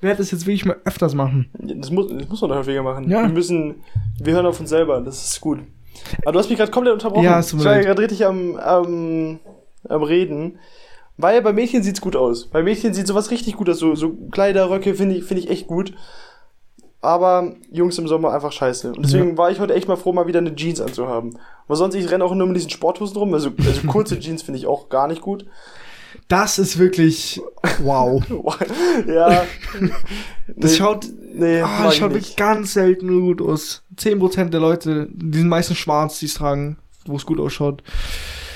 werde 0.00 0.18
das 0.18 0.30
jetzt 0.30 0.46
wirklich 0.46 0.64
mal 0.64 0.76
öfters 0.84 1.14
machen. 1.14 1.50
Das 1.58 1.90
muss, 1.90 2.08
das 2.08 2.28
muss 2.28 2.40
man 2.40 2.50
doch 2.50 2.56
häufiger 2.56 2.82
machen. 2.82 3.10
Ja. 3.10 3.22
Wir 3.22 3.28
müssen, 3.28 3.76
wir 4.18 4.34
hören 4.34 4.46
auf 4.46 4.60
uns 4.60 4.70
selber, 4.70 5.00
das 5.00 5.24
ist 5.24 5.40
gut. 5.40 5.60
Aber 6.22 6.32
du 6.32 6.38
hast 6.38 6.48
mich 6.48 6.58
gerade 6.58 6.70
komplett 6.70 6.94
unterbrochen. 6.94 7.24
Ja, 7.24 7.40
ich 7.40 7.64
war 7.64 7.76
ja 7.76 7.82
gerade 7.82 8.02
richtig 8.02 8.24
am, 8.24 8.56
am, 8.56 9.40
am 9.88 10.02
Reden. 10.02 10.58
Weil 11.16 11.42
bei 11.42 11.52
Mädchen 11.52 11.82
sieht's 11.82 12.00
gut 12.00 12.16
aus. 12.16 12.46
Bei 12.46 12.62
Mädchen 12.62 12.94
sieht 12.94 13.06
sowas 13.06 13.30
richtig 13.30 13.56
gut 13.56 13.68
aus. 13.68 13.78
So, 13.78 13.94
so 13.94 14.16
Kleider, 14.30 14.70
Röcke 14.70 14.94
finde 14.94 15.16
ich, 15.16 15.24
finde 15.24 15.42
ich 15.42 15.50
echt 15.50 15.66
gut. 15.66 15.92
Aber 17.02 17.54
Jungs 17.70 17.98
im 17.98 18.08
Sommer 18.08 18.32
einfach 18.32 18.52
scheiße. 18.52 18.92
Und 18.92 19.04
deswegen 19.04 19.38
war 19.38 19.50
ich 19.50 19.58
heute 19.58 19.74
echt 19.74 19.88
mal 19.88 19.96
froh, 19.96 20.12
mal 20.12 20.26
wieder 20.26 20.38
eine 20.38 20.54
Jeans 20.54 20.80
anzuhaben. 20.80 21.38
Aber 21.66 21.76
sonst, 21.76 21.94
ich 21.94 22.10
renne 22.10 22.24
auch 22.24 22.34
nur 22.34 22.46
mit 22.46 22.56
diesen 22.56 22.70
Sporthosen 22.70 23.16
rum. 23.16 23.32
Also, 23.32 23.50
also 23.58 23.86
kurze 23.86 24.18
Jeans 24.20 24.42
finde 24.42 24.58
ich 24.58 24.66
auch 24.66 24.88
gar 24.88 25.08
nicht 25.08 25.22
gut. 25.22 25.46
Das 26.30 26.60
ist 26.60 26.78
wirklich, 26.78 27.40
wow. 27.80 28.22
ja. 29.08 29.44
Das 30.56 30.70
Nee, 30.70 30.76
schaut, 30.76 31.06
nee, 31.34 31.60
ah, 31.60 31.84
das 31.84 31.96
schaut 31.96 32.12
wirklich 32.12 32.36
ganz 32.36 32.72
selten 32.74 33.08
gut 33.20 33.42
aus. 33.42 33.82
10% 33.96 34.50
der 34.50 34.60
Leute, 34.60 35.08
die 35.12 35.38
sind 35.38 35.48
meistens 35.48 35.78
schwarz, 35.78 36.20
die 36.20 36.26
es 36.26 36.34
tragen, 36.34 36.76
wo 37.04 37.16
es 37.16 37.26
gut 37.26 37.40
ausschaut. 37.40 37.82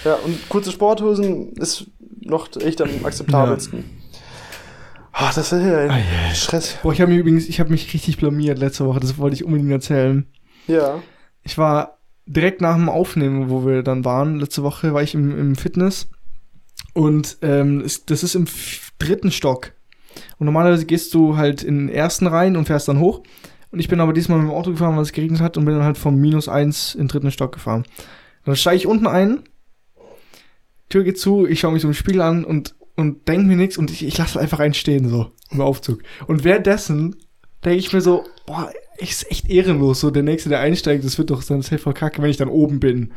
Ja, 0.05 0.15
und 0.25 0.49
kurze 0.49 0.71
Sporthosen 0.71 1.53
ist 1.55 1.87
noch 2.21 2.49
echt 2.61 2.81
am 2.81 2.91
akzeptabelsten. 3.03 3.85
Ah, 5.11 5.33
das 5.35 5.53
ist 5.53 5.61
ja 5.61 5.89
Ah, 5.89 5.95
ein 5.95 6.35
Stress. 6.35 6.79
Boah, 6.81 6.93
ich 6.93 7.01
habe 7.01 7.11
mich 7.11 7.21
übrigens, 7.21 7.49
ich 7.49 7.59
habe 7.59 7.71
mich 7.71 7.93
richtig 7.93 8.19
blamiert 8.19 8.61
letzte 8.61 8.87
Woche, 8.87 9.01
das 9.01 9.19
wollte 9.19 9.35
ich 9.35 9.45
unbedingt 9.45 9.73
erzählen. 9.73 10.29
Ja. 10.69 11.03
Ich 11.43 11.59
war 11.59 11.99
direkt 12.25 12.61
nach 12.61 12.77
dem 12.77 12.89
Aufnehmen, 12.89 13.51
wo 13.51 13.67
wir 13.67 13.83
dann 13.83 14.05
waren, 14.05 14.39
letzte 14.39 14.63
Woche 14.63 14.95
war 14.95 15.03
ich 15.03 15.15
im, 15.15 15.37
im 15.37 15.57
Fitness 15.57 16.09
und 16.95 17.39
ähm, 17.43 17.85
das 18.07 18.23
ist 18.23 18.35
im 18.35 18.47
dritten 18.99 19.31
Stock. 19.31 19.73
Und 20.39 20.47
normalerweise 20.47 20.87
gehst 20.87 21.13
du 21.13 21.37
halt 21.37 21.63
in 21.63 21.87
den 21.87 21.89
ersten 21.89 22.27
rein 22.27 22.57
und 22.57 22.67
fährst 22.67 22.89
dann 22.89 23.01
hoch. 23.01 23.23
Und 23.71 23.81
ich 23.81 23.89
bin 23.89 24.01
aber 24.01 24.13
diesmal 24.13 24.39
mit 24.39 24.49
dem 24.49 24.55
Auto 24.55 24.71
gefahren, 24.71 24.95
weil 24.95 25.03
es 25.03 25.13
geregnet 25.13 25.41
hat 25.41 25.57
und 25.57 25.65
bin 25.65 25.75
dann 25.75 25.85
halt 25.85 25.99
vom 25.99 26.17
minus 26.17 26.49
eins 26.49 26.95
in 26.95 27.03
den 27.03 27.09
dritten 27.09 27.33
Stock 27.33 27.53
gefahren. 27.53 27.85
Dann 28.45 28.57
steige 28.57 28.77
ich 28.77 28.87
unten 28.87 29.07
ein, 29.07 29.43
Tür 30.89 31.03
geht 31.03 31.19
zu, 31.19 31.47
ich 31.47 31.61
schaue 31.61 31.73
mich 31.73 31.83
so 31.83 31.89
im 31.89 31.95
Spiegel 31.95 32.21
an 32.21 32.45
und, 32.45 32.77
und 32.95 33.27
denke 33.27 33.47
mir 33.47 33.57
nichts 33.57 33.79
und 33.79 33.91
ich, 33.91 34.05
ich 34.05 34.17
lasse 34.17 34.39
einfach 34.39 34.61
einen 34.61 34.75
stehen 34.75 35.09
so 35.09 35.33
im 35.51 35.61
Aufzug. 35.61 36.03
Und 36.27 36.45
währenddessen 36.45 37.17
denke 37.65 37.79
ich 37.79 37.93
mir 37.93 38.01
so, 38.01 38.25
boah, 38.47 38.71
ist 38.99 39.29
echt 39.31 39.51
ehrenlos. 39.51 40.01
So, 40.01 40.11
der 40.11 40.23
Nächste, 40.23 40.51
der 40.51 40.61
einsteigt, 40.61 41.05
das 41.05 41.19
wird 41.19 41.31
doch 41.31 41.43
dann 41.43 41.63
safe 41.63 41.79
voll 41.79 41.95
kacke, 41.95 42.23
wenn 42.23 42.31
ich 42.31 42.37
dann 42.37 42.49
oben 42.49 42.79
bin. 42.79 43.13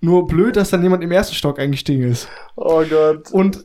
Nur 0.00 0.26
blöd, 0.26 0.56
dass 0.56 0.70
dann 0.70 0.82
jemand 0.82 1.02
im 1.02 1.12
ersten 1.12 1.34
Stock 1.34 1.58
eingestiegen 1.58 2.10
ist. 2.10 2.28
Oh 2.56 2.82
Gott. 2.88 3.30
Und 3.32 3.64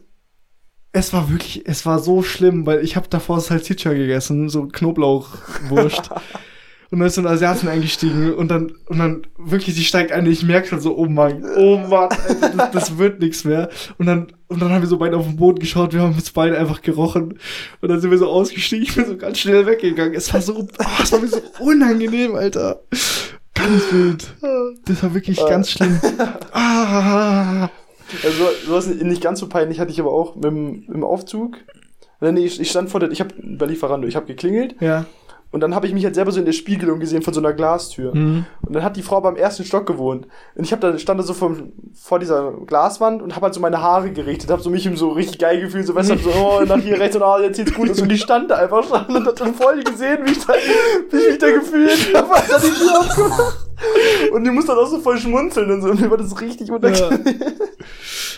es 0.93 1.13
war 1.13 1.29
wirklich, 1.29 1.63
es 1.65 1.85
war 1.85 1.99
so 1.99 2.21
schlimm, 2.21 2.65
weil 2.65 2.83
ich 2.83 2.95
habe 2.95 3.07
davor 3.07 3.39
Salsiccia 3.39 3.93
gegessen, 3.93 4.49
so 4.49 4.67
Knoblauchwurst. 4.67 6.11
und 6.91 6.99
dann 6.99 7.07
ist 7.07 7.15
so 7.15 7.21
ein 7.21 7.27
Asiatin 7.27 7.69
eingestiegen 7.69 8.33
und 8.33 8.49
dann, 8.49 8.73
und 8.87 8.99
dann 8.99 9.27
wirklich, 9.37 9.75
sie 9.75 9.85
steigt 9.85 10.11
ein, 10.11 10.25
ich 10.25 10.43
merke 10.43 10.67
schon 10.67 10.81
so, 10.81 10.97
oh 10.97 11.05
mein, 11.05 11.45
oh 11.55 11.77
Mann, 11.77 12.09
das, 12.57 12.71
das 12.71 12.97
wird 12.97 13.21
nichts 13.21 13.45
mehr. 13.45 13.69
Und 13.97 14.07
dann, 14.07 14.33
und 14.47 14.61
dann 14.61 14.71
haben 14.71 14.81
wir 14.81 14.89
so 14.89 14.97
beide 14.97 15.15
auf 15.15 15.25
den 15.25 15.37
Boden 15.37 15.59
geschaut, 15.59 15.93
wir 15.93 16.01
haben 16.01 16.13
uns 16.13 16.31
beide 16.31 16.57
einfach 16.57 16.81
gerochen. 16.81 17.39
Und 17.79 17.89
dann 17.89 18.01
sind 18.01 18.11
wir 18.11 18.17
so 18.17 18.29
ausgestiegen, 18.29 18.83
ich 18.83 18.93
bin 18.93 19.05
so 19.05 19.15
ganz 19.15 19.39
schnell 19.39 19.65
weggegangen. 19.65 20.13
Es 20.13 20.33
war 20.33 20.41
so, 20.41 20.67
oh, 20.77 20.85
es 21.01 21.11
war 21.13 21.19
mir 21.19 21.27
so 21.27 21.41
unangenehm, 21.59 22.35
Alter. 22.35 22.81
Ganz 23.63 23.91
wild. 23.91 24.33
Das 24.85 25.03
war 25.03 25.13
wirklich 25.13 25.37
ganz 25.45 25.69
schlimm. 25.71 25.99
Ah. 26.53 27.69
Also, 28.23 28.43
sowas 28.65 28.87
nicht 28.87 29.21
ganz 29.21 29.39
so 29.39 29.47
peinlich 29.47 29.79
hatte 29.79 29.91
ich 29.91 29.99
aber 29.99 30.11
auch 30.11 30.35
mit 30.35 30.43
dem, 30.45 30.83
im 30.93 31.03
Aufzug. 31.03 31.57
Nee, 32.19 32.33
nee, 32.33 32.45
ich, 32.45 32.59
ich 32.59 32.69
stand 32.69 32.89
vor 32.89 32.99
der, 32.99 33.09
ich 33.11 33.19
habe 33.19 33.33
bei 33.41 33.65
Lieferando, 33.65 34.07
ich 34.07 34.15
habe 34.15 34.25
geklingelt 34.27 34.75
Ja. 34.79 35.05
Und 35.51 35.59
dann 35.59 35.75
habe 35.75 35.85
ich 35.85 35.93
mich 35.93 36.05
halt 36.05 36.15
selber 36.15 36.31
so 36.31 36.39
in 36.39 36.45
der 36.45 36.53
Spiegelung 36.53 37.01
gesehen 37.01 37.21
von 37.23 37.33
so 37.33 37.41
einer 37.41 37.51
Glastür. 37.51 38.15
Mhm. 38.15 38.45
Und 38.61 38.73
dann 38.73 38.83
hat 38.83 38.95
die 38.95 39.01
Frau 39.01 39.19
beim 39.19 39.35
ersten 39.35 39.65
Stock 39.65 39.85
gewohnt. 39.85 40.27
Und 40.55 40.63
ich 40.63 40.71
hab 40.71 40.79
da, 40.79 40.97
stand 40.97 41.19
da 41.19 41.23
so 41.23 41.33
vom, 41.33 41.73
vor 41.93 42.19
dieser 42.19 42.53
Glaswand 42.65 43.21
und 43.21 43.35
habe 43.35 43.45
halt 43.45 43.53
so 43.53 43.59
meine 43.59 43.81
Haare 43.81 44.11
gerichtet, 44.11 44.49
habe 44.49 44.61
so 44.61 44.69
mich 44.69 44.85
im 44.85 44.95
so 44.95 45.09
richtig 45.09 45.39
geil 45.39 45.59
gefühlt, 45.59 45.85
so 45.85 45.93
weißt 45.93 46.11
du, 46.11 46.17
so, 46.17 46.29
oh, 46.29 46.63
nach 46.65 46.79
hier 46.79 46.97
rechts 46.97 47.17
und 47.17 47.23
ah, 47.23 47.39
jetzt 47.41 47.57
sieht's 47.57 47.73
gut 47.73 47.89
aus. 47.89 48.01
Und 48.01 48.09
die 48.09 48.17
stand 48.17 48.49
da 48.49 48.55
einfach 48.55 48.83
schon 48.87 49.13
und 49.13 49.27
hat 49.27 49.41
dann 49.41 49.53
voll 49.53 49.83
gesehen, 49.83 50.19
wie 50.23 50.31
ich 50.31 50.45
da, 50.45 50.53
wie 50.53 51.17
ich 51.17 51.29
mich 51.31 51.37
da 51.37 51.51
gefühlt 51.51 52.15
habe, 52.15 52.33
als 52.33 52.49
hat 52.53 52.63
die 52.63 52.71
Tür 52.71 52.99
aufgemacht. 52.99 53.67
Und 54.31 54.43
die 54.45 54.51
muss 54.51 54.65
dann 54.67 54.77
auch 54.77 54.87
so 54.87 54.99
voll 54.99 55.17
schmunzeln 55.17 55.69
und 55.69 55.81
so. 55.81 55.89
Und 55.89 55.99
mir 55.99 56.09
war 56.09 56.17
das 56.17 56.39
richtig 56.39 56.71
unangenehm. 56.71 57.41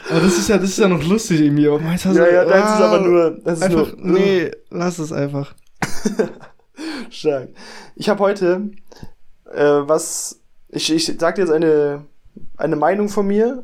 Aber 0.10 0.20
das 0.20 0.38
ist 0.38 0.50
ja, 0.50 0.58
das 0.58 0.70
ist 0.70 0.80
ja 0.80 0.88
noch 0.88 1.04
lustig 1.04 1.42
irgendwie. 1.42 1.68
Aber 1.68 1.80
meins 1.80 2.04
Ja, 2.06 2.28
ja, 2.28 2.46
deins 2.46 2.72
ist 2.72 2.82
aber 2.82 3.00
nur, 3.02 3.38
das 3.44 3.60
ist 3.60 3.64
einfach, 3.64 3.96
nur, 3.98 4.20
nee, 4.20 4.52
lass 4.72 5.00
es 5.00 5.12
einfach. 5.12 5.54
Stark. 7.24 7.50
Ich 7.96 8.10
habe 8.10 8.20
heute 8.20 8.72
äh, 9.52 9.64
was. 9.64 10.42
Ich, 10.70 10.92
ich 10.92 11.06
sag 11.06 11.36
dir 11.36 11.44
jetzt 11.44 11.52
eine, 11.52 12.06
eine 12.58 12.76
Meinung 12.76 13.10
von 13.10 13.26
mir. 13.26 13.64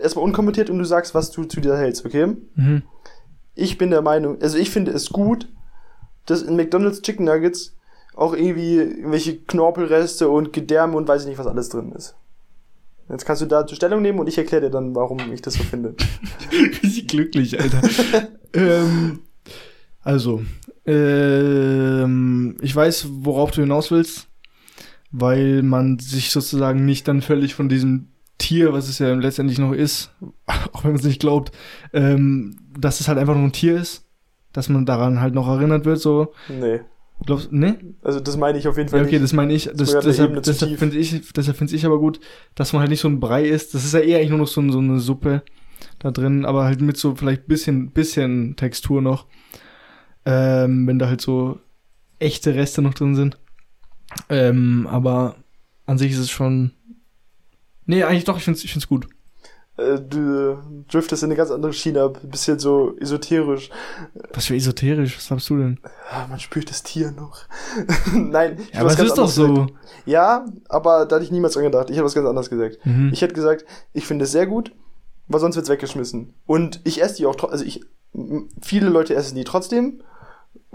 Erstmal 0.00 0.24
unkommentiert 0.24 0.70
und 0.70 0.78
du 0.78 0.84
sagst, 0.84 1.14
was 1.14 1.30
du 1.30 1.44
zu 1.44 1.60
dir 1.60 1.76
hältst, 1.76 2.06
okay? 2.06 2.36
Mhm. 2.54 2.82
Ich 3.54 3.76
bin 3.76 3.90
der 3.90 4.02
Meinung, 4.02 4.40
also 4.40 4.56
ich 4.56 4.70
finde 4.70 4.92
es 4.92 5.10
gut, 5.10 5.48
dass 6.26 6.42
in 6.42 6.56
McDonalds 6.56 7.02
Chicken 7.02 7.24
Nuggets 7.24 7.74
auch 8.14 8.34
irgendwie 8.34 8.76
irgendwelche 8.76 9.36
Knorpelreste 9.36 10.28
und 10.28 10.52
Gedärme 10.52 10.96
und 10.96 11.08
weiß 11.08 11.22
ich 11.22 11.28
nicht, 11.28 11.38
was 11.38 11.46
alles 11.46 11.68
drin 11.68 11.92
ist. 11.92 12.14
Jetzt 13.08 13.26
kannst 13.26 13.42
du 13.42 13.46
dazu 13.46 13.74
Stellung 13.74 14.00
nehmen 14.00 14.18
und 14.20 14.28
ich 14.28 14.38
erkläre 14.38 14.62
dir 14.62 14.70
dann, 14.70 14.94
warum 14.94 15.18
ich 15.32 15.42
das 15.42 15.54
so 15.54 15.64
finde. 15.64 15.94
Richtig 16.52 17.08
glücklich, 17.08 17.60
Alter. 17.60 17.82
ähm, 18.54 19.20
also, 20.02 20.42
ähm, 20.86 22.56
ich 22.60 22.74
weiß, 22.74 23.08
worauf 23.20 23.50
du 23.50 23.62
hinaus 23.62 23.90
willst, 23.90 24.28
weil 25.10 25.62
man 25.62 25.98
sich 25.98 26.30
sozusagen 26.30 26.84
nicht 26.84 27.08
dann 27.08 27.22
völlig 27.22 27.54
von 27.54 27.68
diesem 27.68 28.08
Tier, 28.38 28.72
was 28.72 28.88
es 28.88 28.98
ja 28.98 29.14
letztendlich 29.14 29.58
noch 29.58 29.72
ist, 29.72 30.12
auch 30.72 30.84
wenn 30.84 30.92
man 30.92 31.00
es 31.00 31.06
nicht 31.06 31.20
glaubt, 31.20 31.52
ähm, 31.92 32.56
dass 32.78 33.00
es 33.00 33.08
halt 33.08 33.18
einfach 33.18 33.34
nur 33.34 33.44
ein 33.44 33.52
Tier 33.52 33.76
ist, 33.76 34.06
dass 34.52 34.68
man 34.68 34.86
daran 34.86 35.20
halt 35.20 35.34
noch 35.34 35.48
erinnert 35.48 35.84
wird, 35.84 35.98
so. 36.00 36.32
Nee. 36.48 36.80
Glaubst 37.24 37.52
ne? 37.52 37.78
Also 38.02 38.20
das 38.20 38.36
meine 38.36 38.58
ich 38.58 38.66
auf 38.66 38.76
jeden 38.76 38.88
Fall 38.88 38.98
Ja, 39.00 39.04
okay, 39.04 39.14
nicht. 39.14 39.24
das 39.24 39.32
meine 39.32 39.52
ich. 39.52 39.70
Das, 39.72 39.94
eine 39.94 40.04
deshalb 40.04 40.42
deshalb 40.42 40.78
finde 40.78 40.96
ich, 40.98 41.32
deshalb 41.32 41.56
finde 41.56 41.74
ich 41.74 41.86
aber 41.86 41.98
gut, 41.98 42.18
dass 42.54 42.72
man 42.72 42.80
halt 42.80 42.90
nicht 42.90 43.00
so 43.00 43.08
ein 43.08 43.20
Brei 43.20 43.44
ist. 43.44 43.72
Das 43.72 43.84
ist 43.84 43.94
ja 43.94 44.00
eher 44.00 44.18
eigentlich 44.18 44.30
nur 44.30 44.40
noch 44.40 44.48
so, 44.48 44.68
so 44.70 44.78
eine 44.78 44.98
Suppe. 44.98 45.42
da 46.00 46.10
drin, 46.10 46.44
aber 46.44 46.64
halt 46.64 46.80
mit 46.80 46.96
so 46.96 47.14
vielleicht 47.14 47.46
bisschen, 47.46 47.90
bisschen 47.92 48.56
Textur 48.56 49.00
noch. 49.00 49.26
Ähm, 50.26 50.86
wenn 50.86 50.98
da 50.98 51.08
halt 51.08 51.20
so 51.20 51.58
echte 52.18 52.54
Reste 52.54 52.82
noch 52.82 52.94
drin 52.94 53.14
sind. 53.14 53.38
Ähm, 54.28 54.86
aber 54.90 55.36
an 55.86 55.98
sich 55.98 56.12
ist 56.12 56.18
es 56.18 56.30
schon. 56.30 56.72
Nee, 57.86 58.04
eigentlich 58.04 58.24
doch, 58.24 58.38
ich 58.38 58.44
find's, 58.44 58.64
ich 58.64 58.72
find's 58.72 58.88
gut. 58.88 59.06
Äh, 59.76 60.00
du 60.00 60.58
driftest 60.88 61.22
in 61.24 61.28
eine 61.28 61.36
ganz 61.36 61.50
andere 61.50 61.72
Schiene 61.72 62.02
ab. 62.02 62.20
Ein 62.22 62.30
bisschen 62.30 62.58
so 62.58 62.96
esoterisch. 62.98 63.70
Was 64.32 64.46
für 64.46 64.54
esoterisch, 64.54 65.16
was 65.16 65.26
glaubst 65.26 65.50
du 65.50 65.58
denn? 65.58 65.80
Man 66.28 66.38
spürt 66.38 66.70
das 66.70 66.82
Tier 66.82 67.10
noch. 67.10 67.40
Nein. 68.14 68.58
ich 68.60 68.74
Ja, 68.74 68.80
aber 68.80 68.90
es 68.90 68.96
ganz 68.96 69.10
ist 69.10 69.18
doch 69.18 69.28
so. 69.28 69.48
gesagt. 69.48 69.72
Ja, 70.06 70.46
aber 70.68 71.06
da 71.06 71.16
hatte 71.16 71.24
ich 71.24 71.32
niemals 71.32 71.54
dran 71.54 71.64
gedacht. 71.64 71.90
Ich 71.90 71.96
habe 71.96 72.06
was 72.06 72.14
ganz 72.14 72.28
anderes 72.28 72.50
gesagt. 72.50 72.78
Mhm. 72.84 73.10
Ich 73.12 73.22
hätte 73.22 73.34
gesagt, 73.34 73.64
ich 73.92 74.06
finde 74.06 74.24
es 74.24 74.32
sehr 74.32 74.46
gut, 74.46 74.72
weil 75.28 75.40
sonst 75.40 75.56
wird's 75.56 75.68
weggeschmissen. 75.68 76.34
Und 76.46 76.80
ich 76.84 77.02
esse 77.02 77.16
die 77.16 77.26
auch, 77.26 77.36
also 77.50 77.64
ich, 77.64 77.80
viele 78.62 78.88
Leute 78.88 79.14
essen 79.14 79.34
die 79.34 79.44
trotzdem. 79.44 80.02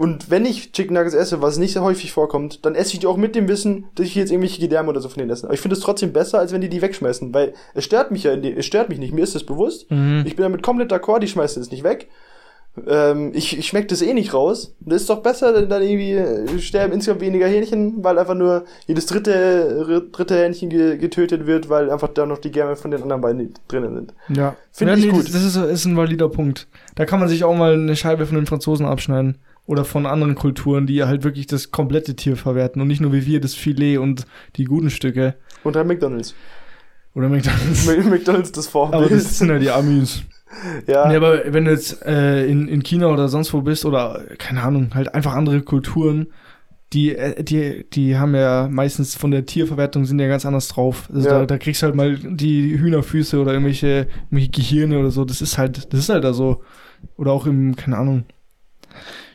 Und 0.00 0.30
wenn 0.30 0.46
ich 0.46 0.72
Chicken 0.72 0.94
Nuggets 0.94 1.14
esse, 1.14 1.42
was 1.42 1.58
nicht 1.58 1.74
sehr 1.74 1.82
häufig 1.82 2.10
vorkommt, 2.10 2.64
dann 2.64 2.74
esse 2.74 2.94
ich 2.94 3.00
die 3.00 3.06
auch 3.06 3.18
mit 3.18 3.34
dem 3.34 3.48
Wissen, 3.48 3.84
dass 3.96 4.06
ich 4.06 4.14
jetzt 4.14 4.30
irgendwelche 4.30 4.58
Gedärme 4.58 4.88
oder 4.88 5.02
so 5.02 5.10
von 5.10 5.18
denen 5.18 5.30
esse. 5.30 5.44
Aber 5.44 5.52
ich 5.52 5.60
finde 5.60 5.76
es 5.76 5.82
trotzdem 5.82 6.14
besser, 6.14 6.38
als 6.38 6.54
wenn 6.54 6.62
die 6.62 6.70
die 6.70 6.80
wegschmeißen, 6.80 7.34
weil 7.34 7.52
es 7.74 7.84
stört 7.84 8.10
mich 8.10 8.22
ja, 8.22 8.32
in 8.32 8.40
die, 8.40 8.50
es 8.50 8.64
stört 8.64 8.88
mich 8.88 8.98
nicht, 8.98 9.12
mir 9.12 9.24
ist 9.24 9.34
das 9.34 9.44
bewusst. 9.44 9.90
Mhm. 9.90 10.22
Ich 10.24 10.36
bin 10.36 10.44
damit 10.44 10.62
komplett 10.62 10.90
d'accord, 10.90 11.18
die 11.18 11.28
schmeißen 11.28 11.60
es 11.60 11.70
nicht 11.70 11.84
weg. 11.84 12.08
Ähm, 12.86 13.32
ich, 13.34 13.58
ich 13.58 13.66
schmecke 13.66 13.88
das 13.88 14.00
eh 14.00 14.14
nicht 14.14 14.32
raus. 14.32 14.74
Das 14.80 15.02
ist 15.02 15.10
doch 15.10 15.22
besser, 15.22 15.52
denn 15.52 15.68
dann 15.68 15.82
irgendwie 15.82 16.12
äh, 16.12 16.58
sterben 16.60 16.94
insgesamt 16.94 17.20
weniger 17.20 17.46
Hähnchen, 17.46 18.02
weil 18.02 18.18
einfach 18.18 18.34
nur 18.34 18.64
jedes 18.86 19.04
dritte, 19.04 20.02
dritte 20.12 20.34
Hähnchen 20.34 20.70
ge 20.70 20.96
getötet 20.96 21.46
wird, 21.46 21.68
weil 21.68 21.90
einfach 21.90 22.08
da 22.08 22.24
noch 22.24 22.38
die 22.38 22.52
Gärme 22.52 22.76
von 22.76 22.90
den 22.90 23.02
anderen 23.02 23.20
beiden 23.20 23.52
drinnen 23.68 23.94
sind. 23.94 24.14
Ja. 24.30 24.56
Find 24.72 24.92
ja, 24.92 24.96
ich 24.96 25.04
nee, 25.04 25.10
gut. 25.10 25.26
Das, 25.26 25.32
das 25.32 25.44
ist, 25.44 25.56
ist 25.56 25.84
ein 25.84 25.98
valider 25.98 26.30
Punkt. 26.30 26.68
Da 26.94 27.04
kann 27.04 27.20
man 27.20 27.28
sich 27.28 27.44
auch 27.44 27.54
mal 27.54 27.74
eine 27.74 27.96
Scheibe 27.96 28.24
von 28.24 28.36
den 28.36 28.46
Franzosen 28.46 28.86
abschneiden. 28.86 29.36
Oder 29.70 29.84
von 29.84 30.04
anderen 30.04 30.34
Kulturen, 30.34 30.88
die 30.88 31.04
halt 31.04 31.22
wirklich 31.22 31.46
das 31.46 31.70
komplette 31.70 32.16
Tier 32.16 32.36
verwerten 32.36 32.82
und 32.82 32.88
nicht 32.88 33.00
nur 33.00 33.12
wie 33.12 33.24
wir 33.24 33.40
das 33.40 33.54
Filet 33.54 33.98
und 33.98 34.26
die 34.56 34.64
guten 34.64 34.90
Stücke. 34.90 35.36
Und 35.62 35.76
dann 35.76 35.86
McDonalds. 35.86 36.34
Oder 37.14 37.28
McDonalds. 37.28 37.86
McDonalds 38.10 38.50
das 38.50 38.66
aber 38.74 38.90
Vorbild. 38.90 39.12
das 39.12 39.38
sind 39.38 39.48
ja 39.48 39.60
die 39.60 39.70
Amis. 39.70 40.24
ja. 40.88 41.06
Nee, 41.06 41.14
aber 41.14 41.52
wenn 41.52 41.66
du 41.66 41.70
jetzt 41.70 42.04
äh, 42.04 42.46
in, 42.46 42.66
in 42.66 42.82
China 42.82 43.06
oder 43.12 43.28
sonst 43.28 43.52
wo 43.52 43.60
bist 43.60 43.84
oder, 43.84 44.24
keine 44.38 44.60
Ahnung, 44.64 44.90
halt 44.92 45.14
einfach 45.14 45.34
andere 45.34 45.62
Kulturen, 45.62 46.26
die, 46.92 47.14
äh, 47.14 47.40
die, 47.44 47.86
die 47.92 48.18
haben 48.18 48.34
ja 48.34 48.66
meistens 48.68 49.14
von 49.14 49.30
der 49.30 49.46
Tierverwertung 49.46 50.04
sind 50.04 50.18
ja 50.18 50.26
ganz 50.26 50.44
anders 50.44 50.66
drauf. 50.66 51.08
Also 51.14 51.28
Ja. 51.28 51.38
da, 51.38 51.46
da 51.46 51.58
kriegst 51.58 51.82
du 51.82 51.86
halt 51.86 51.94
mal 51.94 52.16
die 52.16 52.76
Hühnerfüße 52.76 53.40
oder 53.40 53.52
irgendwelche, 53.52 54.08
irgendwelche 54.32 54.50
Gehirne 54.50 54.98
oder 54.98 55.12
so. 55.12 55.24
Das 55.24 55.40
ist 55.40 55.58
halt, 55.58 55.92
das 55.92 56.00
ist 56.00 56.08
halt 56.08 56.24
da 56.24 56.32
so. 56.32 56.64
Oder 57.16 57.30
auch 57.30 57.46
im, 57.46 57.76
keine 57.76 57.98
Ahnung. 57.98 58.24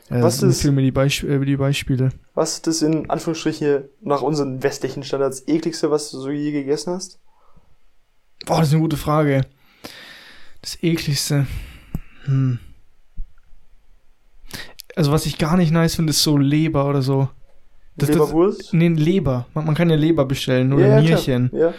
Ja, 0.09 0.17
Was 0.21 0.35
das 0.35 0.39
sind 0.41 0.49
ist- 0.49 0.61
Filme, 0.61 0.81
die, 0.81 0.91
Beisp 0.91 1.23
äh, 1.23 1.43
die 1.43 1.57
Beispiele. 1.57 2.09
Was 2.35 2.53
ist 2.53 2.67
das 2.67 2.81
in 2.81 3.09
Anführungsstrichen 3.09 3.85
nach 4.01 4.21
unseren 4.21 4.61
westlichen 4.61 5.03
Standards 5.03 5.43
ekligste, 5.47 5.89
was 5.89 6.11
du 6.11 6.19
so 6.19 6.29
je 6.29 6.51
gegessen 6.51 6.93
hast? 6.93 7.19
Boah, 8.45 8.59
das 8.59 8.67
ist 8.67 8.73
eine 8.73 8.81
gute 8.83 8.97
Frage. 8.97 9.41
Das 10.61 10.77
ekligste. 10.83 11.47
Hm. 12.25 12.59
Also 14.95 15.11
was 15.11 15.25
ich 15.25 15.37
gar 15.37 15.57
nicht 15.57 15.71
nice 15.71 15.95
finde, 15.95 16.11
ist 16.11 16.23
so 16.23 16.37
Leber 16.37 16.87
oder 16.87 17.01
so. 17.01 17.29
Das- 17.97 18.07
das- 18.09 18.17
Leberwurst? 18.17 18.73
Nee, 18.73 18.89
Leber. 18.89 19.47
Man, 19.53 19.65
man 19.65 19.75
kann 19.75 19.89
ja 19.89 19.95
Leber 19.95 20.25
bestellen 20.25 20.71
oder 20.73 20.87
ja, 20.87 21.01
Nierchen. 21.01 21.49
Klar. 21.49 21.61
Ja. 21.61 21.73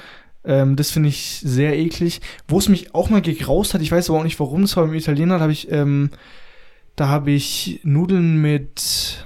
Ähm, 0.44 0.76
das 0.76 0.90
finde 0.90 1.08
ich 1.08 1.40
sehr 1.44 1.76
eklig. 1.78 2.20
Wo 2.48 2.58
es 2.58 2.68
mich 2.68 2.94
auch 2.94 3.10
mal 3.10 3.22
gegraust 3.22 3.74
hat, 3.74 3.82
ich 3.82 3.90
weiß 3.92 4.10
aber 4.10 4.18
auch 4.20 4.24
nicht 4.24 4.38
warum, 4.40 4.62
das 4.62 4.76
war 4.76 4.84
beim 4.84 4.94
Italiener, 4.94 5.36
da 5.36 5.42
habe 5.42 5.52
ich, 5.52 5.70
ähm, 5.70 6.10
da 6.96 7.08
habe 7.08 7.30
ich 7.30 7.80
Nudeln 7.84 8.40
mit 8.40 9.24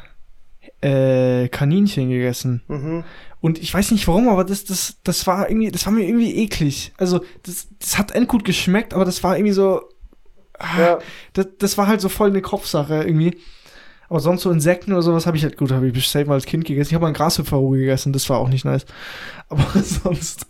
äh, 0.81 1.49
Kaninchen 1.49 2.11
gegessen. 2.11 2.63
Mhm. 2.69 3.05
Und 3.41 3.59
ich 3.59 3.73
weiß 3.73 3.91
nicht 3.93 4.07
warum, 4.07 4.29
aber 4.29 4.45
das, 4.45 4.65
das, 4.65 4.97
das 5.03 5.27
war 5.27 5.49
irgendwie, 5.49 5.71
das 5.71 5.87
war 5.87 5.93
mir 5.93 6.07
irgendwie 6.07 6.37
eklig. 6.37 6.93
Also, 6.99 7.21
das, 7.45 7.69
das 7.79 7.97
hat 7.99 8.11
endgut 8.13 8.45
geschmeckt, 8.45 8.93
aber 8.93 9.05
das 9.05 9.23
war 9.23 9.37
irgendwie 9.37 9.53
so. 9.55 9.83
Ah, 10.59 10.79
Ja. 10.79 10.99
das, 11.33 11.47
das 11.59 11.79
war 11.79 11.87
halt 11.87 12.03
so 12.03 12.11
voll 12.11 12.29
eine 12.29 12.43
Kopfsache 12.43 13.03
irgendwie. 13.05 13.39
Aber 14.11 14.21
sonst 14.21 14.43
so 14.43 14.51
Insekten 14.51 14.93
oder 14.93 15.03
sowas 15.03 15.27
habe 15.27 15.37
ich 15.37 15.45
halt 15.45 15.57
gut, 15.57 15.71
habe 15.71 15.87
ich 15.89 16.09
safe 16.09 16.27
mal 16.27 16.35
als 16.35 16.45
Kind 16.45 16.65
gegessen. 16.65 16.89
Ich 16.91 16.95
habe 16.95 17.03
mal 17.03 17.07
einen 17.09 17.15
Grashüpferroh 17.15 17.71
gegessen, 17.71 18.13
das 18.13 18.29
war 18.29 18.39
auch 18.39 18.49
nicht 18.49 18.65
nice. 18.65 18.85
Aber 19.49 19.65
sonst. 19.83 20.47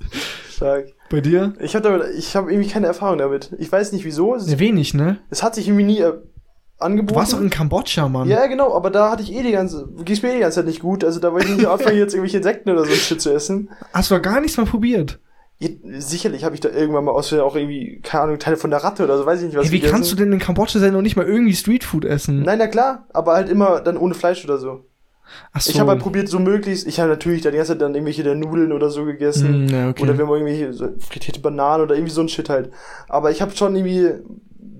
Stark. 0.51 0.87
Bei 1.11 1.21
dir? 1.21 1.53
Ich 1.61 1.77
habe 1.77 2.11
ich 2.17 2.35
habe 2.35 2.51
irgendwie 2.51 2.71
keine 2.71 2.87
Erfahrung 2.87 3.19
damit. 3.19 3.53
Ich 3.59 3.71
weiß 3.71 3.93
nicht 3.93 4.05
wieso. 4.05 4.35
Es, 4.35 4.59
wenig, 4.59 4.95
ne? 4.95 5.19
es 5.29 5.43
hat 5.43 5.55
sich 5.55 5.69
irgendwie 5.69 5.85
nie 5.85 6.03
angeboten. 6.81 7.15
Du 7.15 7.21
warst 7.21 7.33
doch 7.33 7.41
in 7.41 7.51
Kambodscha, 7.51 8.09
Mann. 8.09 8.29
ja, 8.29 8.47
genau, 8.47 8.75
aber 8.75 8.91
da 8.91 9.11
hatte 9.11 9.23
ich 9.23 9.35
eh 9.35 9.43
die 9.43 9.53
ganze, 9.53 9.89
ging's 10.05 10.23
mir 10.23 10.31
eh 10.31 10.35
die 10.35 10.41
ganze 10.41 10.57
Zeit 10.57 10.67
nicht 10.67 10.81
gut. 10.81 11.05
Also 11.05 11.21
da 11.21 11.33
wollte 11.33 11.49
ich 11.49 11.57
nicht 11.57 11.67
anfangen, 11.69 11.97
jetzt 11.97 12.15
irgendwelche 12.15 12.39
Insekten 12.39 12.71
oder 12.71 12.85
so 12.85 12.91
ein 12.91 12.97
Shit 12.97 13.21
zu 13.21 13.33
essen. 13.33 13.71
Hast 13.93 14.11
du 14.11 14.15
doch 14.17 14.23
gar 14.23 14.41
nichts 14.41 14.57
mal 14.57 14.67
probiert. 14.67 15.19
Ja, 15.59 15.69
sicherlich 15.99 16.45
habe 16.45 16.55
ich 16.55 16.61
da 16.61 16.71
irgendwann 16.71 17.05
mal 17.05 17.13
aus 17.13 17.31
auch 17.35 17.55
irgendwie, 17.55 18.01
keine 18.03 18.25
Ahnung, 18.25 18.39
Teile 18.39 18.57
von 18.57 18.71
der 18.71 18.83
Ratte 18.83 19.05
oder 19.05 19.19
so, 19.19 19.27
weiß 19.27 19.41
ich 19.41 19.47
nicht, 19.49 19.57
was 19.57 19.67
Hey, 19.67 19.73
wie 19.73 19.81
kannst 19.81 20.11
du 20.11 20.17
denn 20.17 20.33
in 20.33 20.39
Kambodscha 20.39 20.79
sein 20.79 20.95
und 20.97 21.03
nicht 21.03 21.17
mal 21.17 21.27
irgendwie 21.27 21.55
Streetfood 21.55 22.07
essen? 22.07 22.43
Nein, 22.43 22.59
na 22.59 22.67
klar, 22.67 23.07
aber 23.13 23.35
halt 23.35 23.51
immer 23.51 23.81
dann 23.81 23.99
ohne 23.99 24.15
Fleisch 24.15 24.43
oder 24.45 24.57
so. 24.57 24.85
Ach 25.53 25.61
so. 25.61 25.71
Ich 25.71 25.81
habe 25.81 25.91
halt 25.91 26.01
probiert, 26.01 26.29
so 26.29 26.39
möglichst, 26.39 26.87
ich 26.87 26.99
habe 27.01 27.11
natürlich 27.11 27.43
dann 27.43 27.53
die 27.53 27.59
ganze 27.59 27.73
Zeit 27.73 27.83
dann 27.83 27.95
irgendwelche 27.95 28.23
der 28.23 28.35
Nudeln 28.35 28.73
oder 28.73 28.91
so 28.91 29.05
gegessen. 29.05 29.69
Hm, 29.69 29.69
ja, 29.69 29.89
okay. 29.91 30.03
Oder 30.03 30.19
wir 30.19 30.27
haben 30.27 30.33
irgendwelche 30.33 30.73
so 30.73 30.89
frittierte 30.99 31.41
Bananen 31.41 31.85
oder 31.85 31.95
irgendwie 31.95 32.13
so 32.13 32.21
ein 32.21 32.29
Shit 32.29 32.49
halt. 32.49 32.71
Aber 33.09 33.31
ich 33.31 33.43
habe 33.43 33.55
schon 33.55 33.77
irgendwie, 33.77 34.13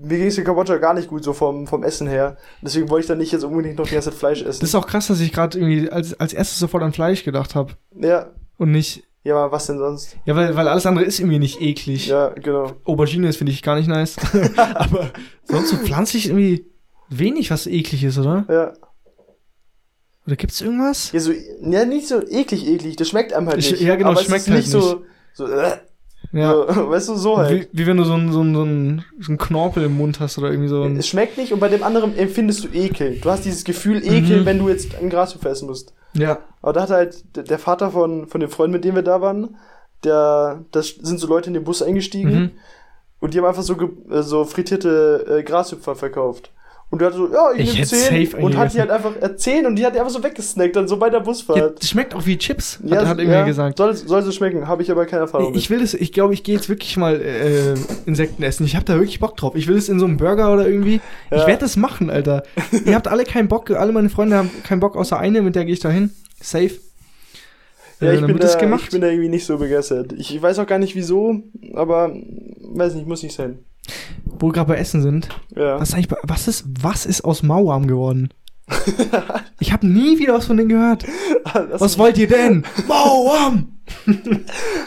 mir 0.01 0.17
ging 0.17 0.27
es 0.27 0.37
in 0.37 0.43
Kambodscha 0.43 0.77
gar 0.77 0.93
nicht 0.93 1.07
gut, 1.07 1.23
so 1.23 1.33
vom, 1.33 1.67
vom 1.67 1.83
Essen 1.83 2.07
her. 2.07 2.37
Deswegen 2.61 2.89
wollte 2.89 3.01
ich 3.03 3.07
dann 3.07 3.17
nicht 3.19 3.31
jetzt 3.31 3.43
unbedingt 3.43 3.77
noch 3.77 3.87
die 3.87 3.93
ganze 3.93 4.09
Zeit 4.09 4.19
Fleisch 4.19 4.41
essen. 4.41 4.59
Das 4.61 4.69
ist 4.69 4.75
auch 4.75 4.87
krass, 4.87 5.07
dass 5.07 5.19
ich 5.19 5.31
gerade 5.31 5.57
irgendwie 5.59 5.89
als, 5.89 6.19
als 6.19 6.33
erstes 6.33 6.59
sofort 6.59 6.83
an 6.83 6.93
Fleisch 6.93 7.23
gedacht 7.23 7.55
habe. 7.55 7.73
ja, 7.99 8.29
Und 8.57 8.71
nicht. 8.71 9.03
ja, 9.23 9.35
aber 9.35 9.51
was 9.51 9.67
denn 9.67 9.77
sonst? 9.77 10.15
Ja, 10.25 10.35
weil, 10.35 10.55
weil 10.55 10.67
alles 10.67 10.85
andere 10.85 11.05
ist 11.05 11.19
irgendwie 11.19 11.39
nicht 11.39 11.61
eklig. 11.61 12.07
Ja, 12.07 12.29
genau. 12.29 12.73
Aubergine 12.85 13.27
ist, 13.29 13.37
finde 13.37 13.51
ich, 13.51 13.61
gar 13.63 13.75
nicht 13.75 13.87
nice. 13.87 14.15
Aber 14.55 15.11
sonst 15.45 15.69
so 15.69 15.77
pflanzlich 15.77 16.27
irgendwie 16.27 16.65
wenig, 17.09 17.51
was 17.51 17.67
eklig 17.67 18.03
ist, 18.03 18.17
oder? 18.17 18.45
Ja. 18.49 18.73
Oder 20.27 20.35
gibt's 20.35 20.61
irgendwas? 20.61 21.11
Ja, 21.11 21.19
so, 21.19 21.31
ja, 21.31 21.83
nicht 21.85 22.07
so 22.07 22.21
eklig, 22.21 22.67
eklig. 22.67 22.95
Das 22.95 23.09
schmeckt 23.09 23.33
einem 23.33 23.47
halt 23.47 23.57
Ich- 23.59 23.71
nicht. 23.71 23.81
ja, 23.81 23.95
genau, 23.95 24.11
aber 24.11 24.21
schmeckt 24.21 24.47
es 24.47 24.47
ist 24.47 24.53
nicht 24.53 24.73
halt 24.73 24.83
so, 24.83 25.03
so, 25.33 25.47
äh, 25.47 25.77
Ja. 26.33 26.51
so, 26.51 26.67
weißt 26.89 27.09
du, 27.09 27.15
so 27.15 27.37
halt. 27.37 27.69
Wie, 27.73 27.79
wie 27.79 27.87
wenn 27.87 27.97
du 27.97 28.03
so 28.03 28.13
einen 28.13 28.31
so 28.31 28.39
einen- 28.41 28.55
so 28.55 28.61
einen 28.61 29.05
so 29.19 29.29
einen 29.31 29.37
Knorpel 29.37 29.83
im 29.83 29.97
Mund 29.97 30.19
hast 30.19 30.37
oder 30.37 30.49
irgendwie 30.49 30.69
so 30.69 30.83
ein. 30.83 30.95
Es 30.97 31.07
schmeckt 31.07 31.37
nicht 31.37 31.51
und 31.53 31.59
bei 31.59 31.67
dem 31.69 31.83
anderen 31.83 32.17
empfindest 32.17 32.63
du 32.63 32.67
Ekel. 32.69 33.19
Du 33.19 33.29
hast 33.29 33.43
dieses 33.45 33.63
Gefühl 33.63 33.97
Ekel, 34.05 34.41
Mhm. 34.41 34.45
wenn 34.45 34.59
du 34.59 34.69
jetzt 34.69 34.95
ein 34.95 35.09
Grashüpfer 35.09 35.49
essen 35.49 35.67
musst. 35.67 35.93
Ja. 36.13 36.39
Aber 36.61 36.73
da 36.73 36.81
hat 36.83 36.89
halt 36.89 37.23
der- 37.49 37.59
Vater 37.59 37.91
von, 37.91 38.27
von 38.27 38.39
dem 38.41 38.49
Freund, 38.49 38.71
mit 38.73 38.83
dem 38.85 38.95
wir 38.95 39.01
da 39.03 39.21
waren, 39.21 39.55
der, 40.03 40.63
das 40.71 40.89
sind 40.89 41.19
so 41.19 41.27
Leute 41.27 41.47
in 41.49 41.53
den 41.53 41.63
Bus 41.63 41.81
eingestiegen 41.83 42.33
Mhm. 42.33 42.51
und 43.19 43.33
die 43.33 43.37
haben 43.39 43.45
einfach 43.45 43.61
so, 43.63 43.75
äh, 44.09 44.21
so 44.23 44.45
frittierte 44.45 45.25
äh, 45.39 45.43
Grashüpfer 45.43 45.95
verkauft. 45.95 46.51
Und 46.91 46.99
der 46.99 47.07
hat 47.07 47.15
so, 47.15 47.31
ja, 47.31 47.53
ich, 47.55 47.61
Ich 47.61 47.67
nehm 47.67 47.75
hätte 47.77 47.87
zehn 47.95 48.25
safe 48.27 48.43
und 48.43 48.57
hat 48.57 48.73
die 48.73 48.79
halt 48.81 48.91
einfach 48.91 49.13
äh, 49.21 49.35
zehn 49.37 49.65
und 49.65 49.77
die 49.77 49.85
hat 49.85 49.95
die 49.95 49.99
einfach 49.99 50.11
so 50.11 50.21
weggesnackt, 50.21 50.75
dann 50.75 50.89
so 50.89 50.97
bei 50.97 51.09
der 51.09 51.19
ja. 51.19 51.25
Busfahrt. 51.25 51.81
Das 51.81 51.89
schmeckt 51.89 52.13
auch 52.13 52.25
wie 52.25 52.37
Chips, 52.37 52.79
hat, 52.89 53.05
hat 53.05 53.17
irgendwer 53.17 53.39
ja, 53.39 53.45
gesagt. 53.45 53.77
Soll, 53.77 53.95
soll 53.95 54.21
so 54.21 54.31
schmecken, 54.33 54.67
habe 54.67 54.83
ich 54.83 54.91
aber 54.91 55.05
keine 55.05 55.21
Erfahrung 55.21 55.55
Ich 55.55 55.69
will 55.69 55.79
das, 55.79 55.93
ich 55.93 56.11
glaube, 56.11 56.33
ich 56.33 56.43
gehe 56.43 56.53
jetzt 56.53 56.67
wirklich 56.67 56.97
mal 56.97 57.15
äh, 57.21 57.75
Insekten 58.05 58.43
essen. 58.43 58.65
Ich 58.65 58.75
habe 58.75 58.83
da 58.83 58.95
wirklich 58.95 59.21
Bock 59.21 59.37
drauf. 59.37 59.55
Ich 59.55 59.67
will 59.67 59.77
es 59.77 59.87
in 59.87 59.99
so 59.99 60.05
einem 60.05 60.17
Burger 60.17 60.53
oder 60.53 60.67
irgendwie. 60.67 60.99
Ich 61.31 61.37
Ja. 61.37 61.47
werde 61.47 61.61
das 61.61 61.77
machen, 61.77 62.09
Alter. 62.09 62.43
Ihr 62.85 62.93
habt 62.93 63.07
alle 63.07 63.23
keinen 63.23 63.47
Bock, 63.47 63.71
alle 63.71 63.93
meine 63.93 64.09
Freunde 64.09 64.35
haben 64.35 64.51
keinen 64.63 64.81
Bock, 64.81 64.97
außer 64.97 65.17
eine, 65.17 65.41
mit 65.41 65.55
der 65.55 65.63
gehe 65.63 65.73
ich 65.73 65.79
da 65.79 65.89
hin. 65.89 66.11
Safe. 66.41 66.71
Ja, 68.01 68.09
Äh, 68.09 68.15
ich 68.15 68.25
bin, 68.25 68.37
da, 68.37 68.53
gemacht. 68.55 68.81
ich 68.83 68.89
bin 68.89 68.99
da 68.99 69.07
irgendwie 69.07 69.29
nicht 69.29 69.45
so 69.45 69.57
begeistert. 69.57 70.11
Ich 70.11 70.41
weiß 70.41 70.59
auch 70.59 70.67
gar 70.67 70.79
nicht 70.79 70.95
wieso, 70.95 71.41
aber 71.73 72.13
weiß 72.61 72.95
nicht, 72.95 73.07
muss 73.07 73.23
nicht 73.23 73.35
sein. 73.35 73.59
Wo 74.41 74.47
wir 74.47 74.53
gerade 74.53 74.69
bei 74.69 74.77
Essen 74.77 75.01
sind. 75.01 75.29
Ja. 75.55 75.79
Was 75.79 75.89
ist 75.89 75.95
eigentlich, 75.95 76.19
was 76.23 76.47
ist, 76.47 76.65
was 76.81 77.05
ist 77.05 77.23
aus 77.23 77.43
Mauam 77.43 77.87
geworden? 77.87 78.29
Ich 79.59 79.71
habe 79.71 79.85
nie 79.85 80.17
wieder 80.17 80.33
was 80.33 80.47
von 80.47 80.57
denen 80.57 80.69
gehört. 80.69 81.05
Hast 81.45 81.79
Was 81.79 81.99
wollt 81.99 82.17
ihr 82.17 82.27
denn? 82.27 82.65
Mauam! 82.87 83.77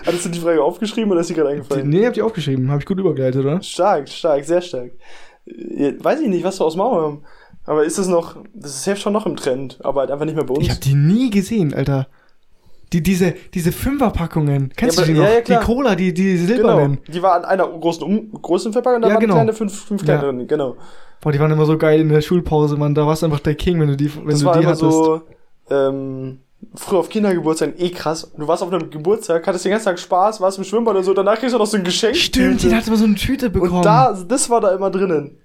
Hattest 0.04 0.24
du 0.24 0.28
die 0.30 0.40
Frage 0.40 0.60
aufgeschrieben 0.64 1.12
oder 1.12 1.20
ist 1.20 1.30
die 1.30 1.34
gerade 1.34 1.50
eingefallen? 1.50 1.88
Nee, 1.88 2.04
habt 2.04 2.16
ihr 2.16 2.26
aufgeschrieben. 2.26 2.68
Habe 2.72 2.80
ich 2.80 2.86
gut 2.86 2.98
übergeleitet, 2.98 3.44
oder? 3.44 3.62
Stark, 3.62 4.08
stark, 4.08 4.44
sehr 4.44 4.60
stark. 4.60 4.90
Weiß 5.46 6.20
ich 6.20 6.28
nicht, 6.28 6.42
was 6.42 6.58
wir 6.58 6.64
aus 6.64 6.76
haben. 6.76 7.22
Aber 7.66 7.84
ist 7.84 7.98
das 7.98 8.08
noch, 8.08 8.36
das 8.52 8.72
ist 8.72 8.82
safe 8.82 8.96
schon 8.96 9.12
noch 9.12 9.26
im 9.26 9.36
Trend, 9.36 9.78
aber 9.84 10.00
halt 10.00 10.10
einfach 10.10 10.24
nicht 10.24 10.34
mehr 10.34 10.44
bei 10.44 10.54
uns. 10.54 10.64
Ich 10.64 10.70
habe 10.70 10.80
die 10.80 10.94
nie 10.94 11.30
gesehen, 11.30 11.72
Alter. 11.72 12.08
Die, 12.94 13.02
diese, 13.02 13.34
diese 13.52 13.72
Fünferpackungen. 13.72 14.72
Kennst 14.76 14.98
Ja, 14.98 15.04
du 15.04 15.12
die 15.12 15.18
aber- 15.18 15.28
noch? 15.28 15.34
ja, 15.34 15.40
ja, 15.54 15.60
die. 15.60 15.66
Cola, 15.66 15.94
die, 15.96 16.14
die 16.14 16.34
genau. 16.36 16.46
silbernen. 16.46 16.98
Die 17.12 17.20
war 17.22 17.34
an 17.34 17.44
einer 17.44 17.66
großen, 17.66 18.02
um, 18.04 18.30
großen 18.40 18.72
Verpackung 18.72 19.02
da 19.02 19.08
Ja, 19.08 19.14
waren 19.14 19.20
genau. 19.20 19.34
kleine 19.34 19.52
fünf, 19.52 19.84
fünf 19.84 20.00
Ja. 20.02 20.18
kleine 20.18 20.36
drin, 20.38 20.46
genau. 20.46 20.76
Boah, 21.20 21.32
die 21.32 21.40
waren 21.40 21.50
immer 21.50 21.66
so 21.66 21.76
geil 21.76 22.00
in 22.00 22.08
der 22.08 22.20
Schulpause, 22.20 22.76
Mann. 22.76 22.94
Da 22.94 23.04
warst 23.06 23.22
du 23.22 23.26
einfach 23.26 23.40
der 23.40 23.56
King, 23.56 23.80
wenn 23.80 23.88
du 23.88 23.96
die, 23.96 24.14
wenn 24.14 24.28
das 24.28 24.40
du 24.40 24.46
war 24.46 24.58
die 24.60 24.64
hattest. 24.66 24.80
so, 24.82 25.22
ähm, 25.70 26.38
früher 26.74 27.00
auf 27.00 27.08
Kindergeburtstag 27.08 27.74
eh 27.78 27.90
krass. 27.90 28.30
Du 28.36 28.46
warst 28.46 28.62
auf 28.62 28.72
einem 28.72 28.90
Geburtstag, 28.90 29.46
hattest 29.46 29.64
den 29.64 29.72
ganzen 29.72 29.86
Tag 29.86 29.98
Spaß, 29.98 30.40
warst 30.40 30.58
im 30.58 30.64
Schwimmbad 30.64 30.94
oder 30.94 31.02
so, 31.02 31.14
danach 31.14 31.38
kriegst 31.38 31.54
du 31.54 31.58
noch 31.58 31.66
so 31.66 31.76
ein 31.76 31.84
Geschenk. 31.84 32.16
Stimmt, 32.16 32.62
jeder 32.62 32.76
hat 32.76 32.86
immer 32.86 32.96
so 32.96 33.04
eine 33.06 33.14
Tüte 33.16 33.50
bekommen. 33.50 33.72
Und 33.78 33.84
da, 33.84 34.12
das 34.28 34.48
war 34.50 34.60
da 34.60 34.74
immer 34.74 34.90
drinnen. 34.90 35.38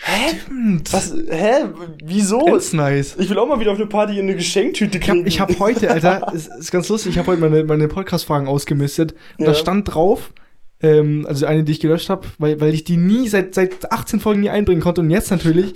Hä? 0.00 0.38
Stimmt. 0.44 0.92
Was, 0.92 1.12
hä? 1.28 1.64
Wieso? 2.04 2.44
Ganz 2.44 2.72
nice. 2.72 3.16
Ich 3.18 3.28
will 3.30 3.38
auch 3.38 3.48
mal 3.48 3.58
wieder 3.60 3.72
auf 3.72 3.78
eine 3.78 3.86
Party 3.86 4.18
eine 4.18 4.34
Geschenktüte 4.36 4.98
Ich 4.98 5.08
habe 5.08 5.18
kriegen. 5.18 5.26
ich 5.28 5.40
hab 5.40 5.58
heute, 5.58 5.90
Alter, 5.90 6.32
es 6.34 6.46
ist 6.46 6.70
ganz 6.70 6.88
lustig, 6.88 7.12
ich 7.12 7.18
habe 7.18 7.28
heute 7.32 7.40
meine, 7.40 7.64
meine 7.64 7.88
Podcast-Fragen 7.88 8.46
ausgemistet. 8.46 9.12
Und 9.38 9.46
da 9.46 9.52
Ja. 9.52 9.54
stand 9.58 9.92
drauf, 9.92 10.32
ähm, 10.80 11.26
also 11.28 11.46
eine, 11.46 11.64
die 11.64 11.72
ich 11.72 11.80
gelöscht 11.80 12.10
habe, 12.10 12.26
weil, 12.38 12.60
weil 12.60 12.74
ich 12.74 12.84
die 12.84 12.96
nie, 12.96 13.28
seit, 13.28 13.54
seit 13.54 13.90
18 13.90 14.20
Folgen 14.20 14.40
nie 14.40 14.50
einbringen 14.50 14.80
konnte 14.80 15.00
und 15.00 15.10
jetzt 15.10 15.30
natürlich, 15.32 15.74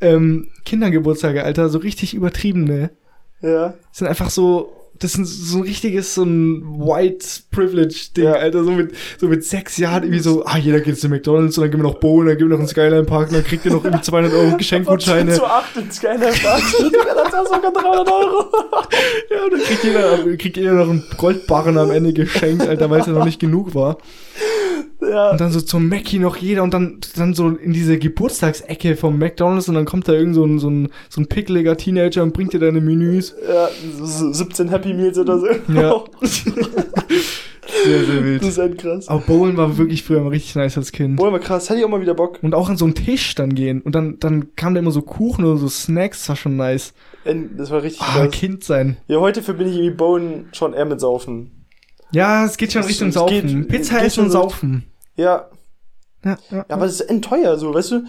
ähm, 0.00 0.48
Kindergeburtstage, 0.64 1.44
Alter, 1.44 1.68
so 1.68 1.78
richtig 1.78 2.14
übertrieben, 2.14 2.64
ne? 2.64 2.90
ja. 3.42 3.74
sind 3.92 4.06
einfach 4.08 4.30
so, 4.30 4.72
das 5.02 5.16
ist 5.16 5.48
so 5.48 5.58
ein 5.58 5.62
richtiges, 5.64 6.14
so 6.14 6.22
ein 6.22 6.62
White 6.78 7.26
Privilege-Ding, 7.50 8.24
Ja. 8.24 8.32
Alter, 8.34 8.64
so 8.64 8.70
mit, 8.70 8.92
so 9.18 9.26
mit 9.26 9.44
sechs 9.44 9.76
Jahren 9.76 10.04
irgendwie 10.04 10.20
so, 10.20 10.44
ah, 10.44 10.56
jeder 10.56 10.80
geht 10.80 10.98
zu 10.98 11.08
McDonalds 11.08 11.58
und 11.58 11.62
dann 11.62 11.70
gehen 11.70 11.80
wir 11.80 11.84
noch 11.84 11.98
bowlen, 11.98 12.28
dann 12.28 12.38
gehen 12.38 12.48
wir 12.48 12.56
noch 12.56 12.62
in 12.62 12.68
Skyline 12.68 13.04
Park 13.04 13.28
und 13.28 13.34
dann 13.34 13.44
kriegt 13.44 13.64
ihr 13.64 13.72
noch 13.72 13.84
irgendwie 13.84 14.02
200 14.02 14.32
Euro 14.32 14.56
Geschenkgutscheine. 14.56 15.32
Zu 15.34 15.44
acht 15.44 15.76
in 15.76 15.90
Skyline 15.90 16.32
Park. 16.42 16.62
das 16.72 17.32
war 17.32 17.46
sogar 17.46 17.72
300 17.72 18.08
Euro. 18.08 18.52
Ja, 19.30 19.44
und 19.44 19.52
dann 19.52 19.60
kriegt 19.62 19.84
jeder, 19.84 20.36
kriegt 20.36 20.56
jeder 20.56 20.72
noch 20.72 20.90
einen 20.90 21.04
Goldbarren 21.16 21.78
am 21.78 21.90
Ende 21.90 22.12
geschenkt, 22.12 22.66
Alter, 22.66 22.88
weil 22.90 23.00
es 23.00 23.06
ja 23.06 23.12
noch 23.12 23.24
nicht 23.24 23.40
genug 23.40 23.74
war. 23.74 23.98
Ja. 25.00 25.30
Und 25.32 25.40
dann 25.40 25.50
so 25.52 25.60
zum 25.60 25.88
Mackie 25.88 26.18
noch 26.18 26.36
jeder 26.36 26.62
und 26.62 26.72
dann, 26.74 26.98
dann 27.16 27.34
so 27.34 27.48
in 27.48 27.72
diese 27.72 27.98
Geburtstagsecke 27.98 28.96
vom 28.96 29.18
McDonalds 29.18 29.68
und 29.68 29.74
dann 29.74 29.84
kommt 29.84 30.06
da 30.08 30.12
irgend 30.12 30.34
so 30.34 30.44
ein, 30.44 30.58
so 30.58 30.70
ein, 30.70 30.88
so 31.08 31.20
ein 31.20 31.26
pickeliger 31.26 31.76
Teenager 31.76 32.22
und 32.22 32.32
bringt 32.32 32.52
dir 32.52 32.60
deine 32.60 32.80
Menüs. 32.80 33.34
ja, 33.46 33.68
so 34.00 34.32
17 34.32 34.68
Happy 34.68 34.94
Meals 34.94 35.18
oder 35.18 35.38
so. 35.38 35.46
Ja. 35.72 36.04
Sehr, 37.84 38.04
sehr 38.04 38.14
Das 38.16 38.24
wild. 38.24 38.42
ist 38.42 38.58
halt 38.58 38.78
krass. 38.78 39.08
Aber 39.08 39.20
Bowlen 39.20 39.56
war 39.56 39.78
wirklich 39.78 40.02
früher 40.02 40.20
mal 40.20 40.28
richtig 40.28 40.56
nice 40.56 40.76
als 40.76 40.92
Kind. 40.92 41.16
Boah, 41.16 41.30
mal 41.30 41.40
krass. 41.40 41.70
Hätte 41.70 41.78
ich 41.80 41.84
auch 41.84 41.88
mal 41.88 42.00
wieder 42.00 42.14
Bock. 42.14 42.38
Und 42.42 42.54
auch 42.54 42.68
an 42.68 42.76
so 42.76 42.84
einen 42.84 42.94
Tisch 42.94 43.34
dann 43.34 43.54
gehen. 43.54 43.80
Und 43.82 43.94
dann, 43.94 44.18
dann 44.18 44.54
kam 44.56 44.74
da 44.74 44.80
immer 44.80 44.90
so 44.90 45.00
Kuchen 45.02 45.44
oder 45.44 45.56
so 45.58 45.68
Snacks, 45.68 46.18
das 46.20 46.28
war 46.30 46.36
schon 46.36 46.56
nice. 46.56 46.92
Das 47.56 47.70
war 47.70 47.82
richtig 47.82 48.02
Ah, 48.02 48.24
krass. 48.24 48.30
Kind 48.32 48.64
sein. 48.64 48.96
Ja, 49.06 49.20
heute 49.20 49.42
verbinde 49.42 49.70
ich 49.70 49.78
irgendwie 49.78 49.96
Bowen 49.96 50.48
schon 50.52 50.74
eher 50.74 50.84
mit 50.84 51.00
Saufen. 51.00 51.52
Ja, 52.12 52.44
es 52.44 52.56
geht 52.56 52.72
schon 52.72 52.82
Es- 52.82 52.88
Richtung 52.88 53.08
es 53.08 53.14
Saufen. 53.14 53.32
geht- 53.62 53.68
Pizza 53.68 53.98
geht 53.98 54.06
ist 54.08 54.14
schon 54.14 54.30
Saufen. 54.30 54.84
Ja. 55.16 55.48
Ja, 56.24 56.38
ja. 56.50 56.56
Ja, 56.58 56.64
aber 56.68 56.84
das 56.86 56.94
ist 56.94 57.00
endteuer, 57.02 57.56
so, 57.58 57.74
weißt 57.74 57.90
du? 57.92 58.04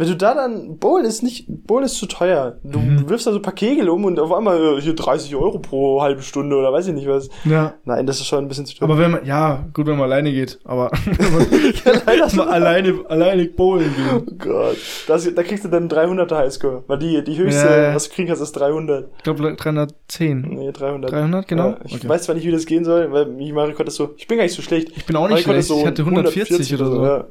Wenn 0.00 0.08
du 0.08 0.16
da 0.16 0.34
dann, 0.34 0.78
Bowlen 0.78 1.04
ist 1.04 1.22
nicht, 1.22 1.44
Bowlen 1.46 1.84
ist 1.84 1.96
zu 1.96 2.06
teuer. 2.06 2.56
Du 2.64 2.78
Mhm. 2.78 3.08
wirfst 3.10 3.26
da 3.26 3.32
so 3.32 3.38
ein 3.38 3.42
paar 3.42 3.52
Kegel 3.54 3.90
um 3.90 4.06
und 4.06 4.18
auf 4.18 4.32
einmal 4.32 4.78
äh, 4.78 4.80
hier 4.80 4.94
30 4.94 5.36
Euro 5.36 5.58
pro 5.58 6.00
halbe 6.00 6.22
Stunde 6.22 6.56
oder 6.56 6.72
weiß 6.72 6.86
ich 6.88 6.94
nicht 6.94 7.06
was. 7.06 7.28
ja. 7.44 7.74
Nein, 7.84 8.06
das 8.06 8.18
ist 8.18 8.26
schon 8.26 8.38
ein 8.38 8.48
bisschen 8.48 8.64
zu 8.64 8.74
teuer. 8.76 8.88
Aber 8.88 8.98
wenn 8.98 9.10
man, 9.10 9.26
ja, 9.26 9.66
gut, 9.74 9.86
wenn 9.86 9.96
man 9.98 10.04
alleine 10.10 10.32
geht, 10.32 10.58
aber 10.64 10.90
leider 12.06 12.30
wenn 12.30 12.36
man 12.36 12.48
alleine, 12.48 12.94
alleine 13.08 13.44
bowlen 13.44 13.94
gehen. 13.94 14.26
Oh 14.26 14.32
Gott. 14.38 14.76
Das, 15.06 15.32
da 15.34 15.42
kriegst 15.42 15.64
du 15.64 15.68
dann 15.68 15.88
300er 15.88 16.34
Highscore. 16.36 16.82
Weil 16.86 16.98
die, 16.98 17.22
die 17.22 17.36
höchste, 17.36 17.66
Ja, 17.68 17.82
ja. 17.90 17.94
was 17.94 18.08
du 18.08 18.14
kriegen 18.14 18.28
kannst, 18.28 18.42
ist 18.42 18.52
300. 18.52 19.08
Ich 19.18 19.22
glaube 19.22 19.54
310. 19.54 20.40
Nee, 20.48 20.72
300. 20.72 21.12
300, 21.12 21.46
genau. 21.48 21.68
Ja, 21.70 21.78
ich 21.84 21.94
Okay. 21.96 22.08
weiß 22.08 22.22
zwar 22.22 22.34
nicht, 22.34 22.46
wie 22.46 22.52
das 22.52 22.64
gehen 22.66 22.84
soll, 22.84 23.12
weil 23.12 23.38
ich 23.38 23.52
Mario 23.52 23.74
Kart 23.74 23.88
ist 23.88 23.96
so, 23.96 24.14
ich 24.16 24.26
bin 24.26 24.38
gar 24.38 24.44
nicht 24.44 24.54
so 24.56 24.62
schlecht. 24.62 24.92
Ich 24.96 25.04
bin 25.04 25.16
auch 25.16 25.28
Mario 25.28 25.36
nicht 25.36 25.46
ist 25.46 25.66
schlecht. 25.66 25.80
ich 25.82 25.86
hatte 25.86 26.02
140 26.04 26.74
oder 26.74 26.86
so. 26.86 27.04
Ja. 27.04 27.24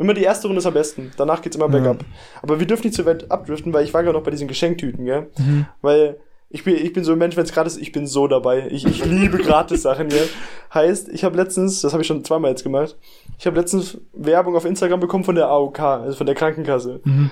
Immer 0.00 0.14
die 0.14 0.22
erste 0.22 0.46
Runde 0.48 0.58
ist 0.60 0.66
am 0.66 0.74
besten. 0.74 1.12
Danach 1.16 1.42
geht's 1.42 1.56
immer 1.56 1.66
Ja. 1.66 1.72
bergab. 1.72 1.98
Aber 2.42 2.58
wir 2.58 2.66
dürfen 2.66 2.86
nicht 2.86 2.94
zu 2.96 3.04
weit 3.06 3.30
abdriften, 3.30 3.72
weil 3.72 3.84
ich 3.84 3.92
war 3.94 4.02
gerade 4.02 4.16
noch 4.16 4.24
bei 4.24 4.30
diesen 4.30 4.48
Geschenktüten, 4.48 5.04
gell? 5.04 5.28
Mhm. 5.38 5.66
Weil 5.82 6.16
ich 6.48 6.64
bin, 6.64 6.74
ich 6.74 6.92
bin 6.92 7.04
so 7.04 7.12
ein 7.12 7.18
Mensch, 7.18 7.36
wenn 7.36 7.44
es 7.44 7.52
gratis 7.52 7.74
ist, 7.76 7.82
ich 7.82 7.92
bin 7.92 8.06
so 8.06 8.26
dabei. 8.26 8.66
Ich, 8.70 8.84
ich 8.86 9.04
liebe 9.04 9.38
Gratis-Sachen, 9.38 10.08
gell? 10.08 10.28
Heißt, 10.74 11.08
ich 11.10 11.22
habe 11.22 11.36
letztens, 11.36 11.80
das 11.82 11.92
habe 11.92 12.02
ich 12.02 12.06
schon 12.08 12.24
zweimal 12.24 12.50
jetzt 12.50 12.64
gemacht, 12.64 12.96
ich 13.38 13.46
habe 13.46 13.56
letztens 13.60 13.98
Werbung 14.12 14.56
auf 14.56 14.64
Instagram 14.64 14.98
bekommen 15.00 15.22
von 15.24 15.34
der 15.36 15.46
AOK, 15.48 15.78
also 15.78 16.16
von 16.16 16.26
der 16.26 16.34
Krankenkasse. 16.34 17.00
Mhm. 17.04 17.30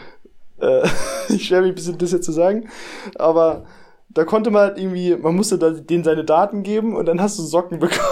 Äh, 0.61 0.83
ich 1.31 1.47
schwer 1.47 1.63
mich 1.63 1.71
ein 1.71 1.75
bisschen, 1.75 1.99
das 1.99 2.13
jetzt 2.13 2.27
zu 2.27 2.33
sagen, 2.33 2.69
aber 3.17 3.65
da 4.11 4.25
konnte 4.25 4.51
man 4.51 4.63
halt 4.63 4.79
irgendwie, 4.79 5.17
man 5.17 5.35
musste 5.35 5.59
da 5.59 5.71
denen 5.71 6.05
seine 6.05 6.25
Daten 6.25 6.63
geben 6.63 6.95
und 6.97 7.07
dann 7.07 7.21
hast 7.21 7.39
du 7.39 7.43
Socken 7.43 7.79
bekommen. 7.81 8.03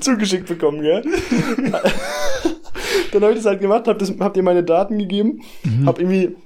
Zugeschickt 0.00 0.46
bekommen, 0.48 0.82
gell? 0.82 1.02
dann 3.20 3.24
habe 3.30 3.32
ich 3.32 3.38
das 3.44 3.46
halt 3.46 3.60
gemacht, 3.60 3.86
hab, 3.88 3.98
das, 3.98 4.12
hab 4.18 4.34
dir 4.34 4.42
meine 4.42 4.62
Daten 4.64 4.98
gegeben, 4.98 5.42
hab 5.84 5.98
irgendwie 5.98 6.36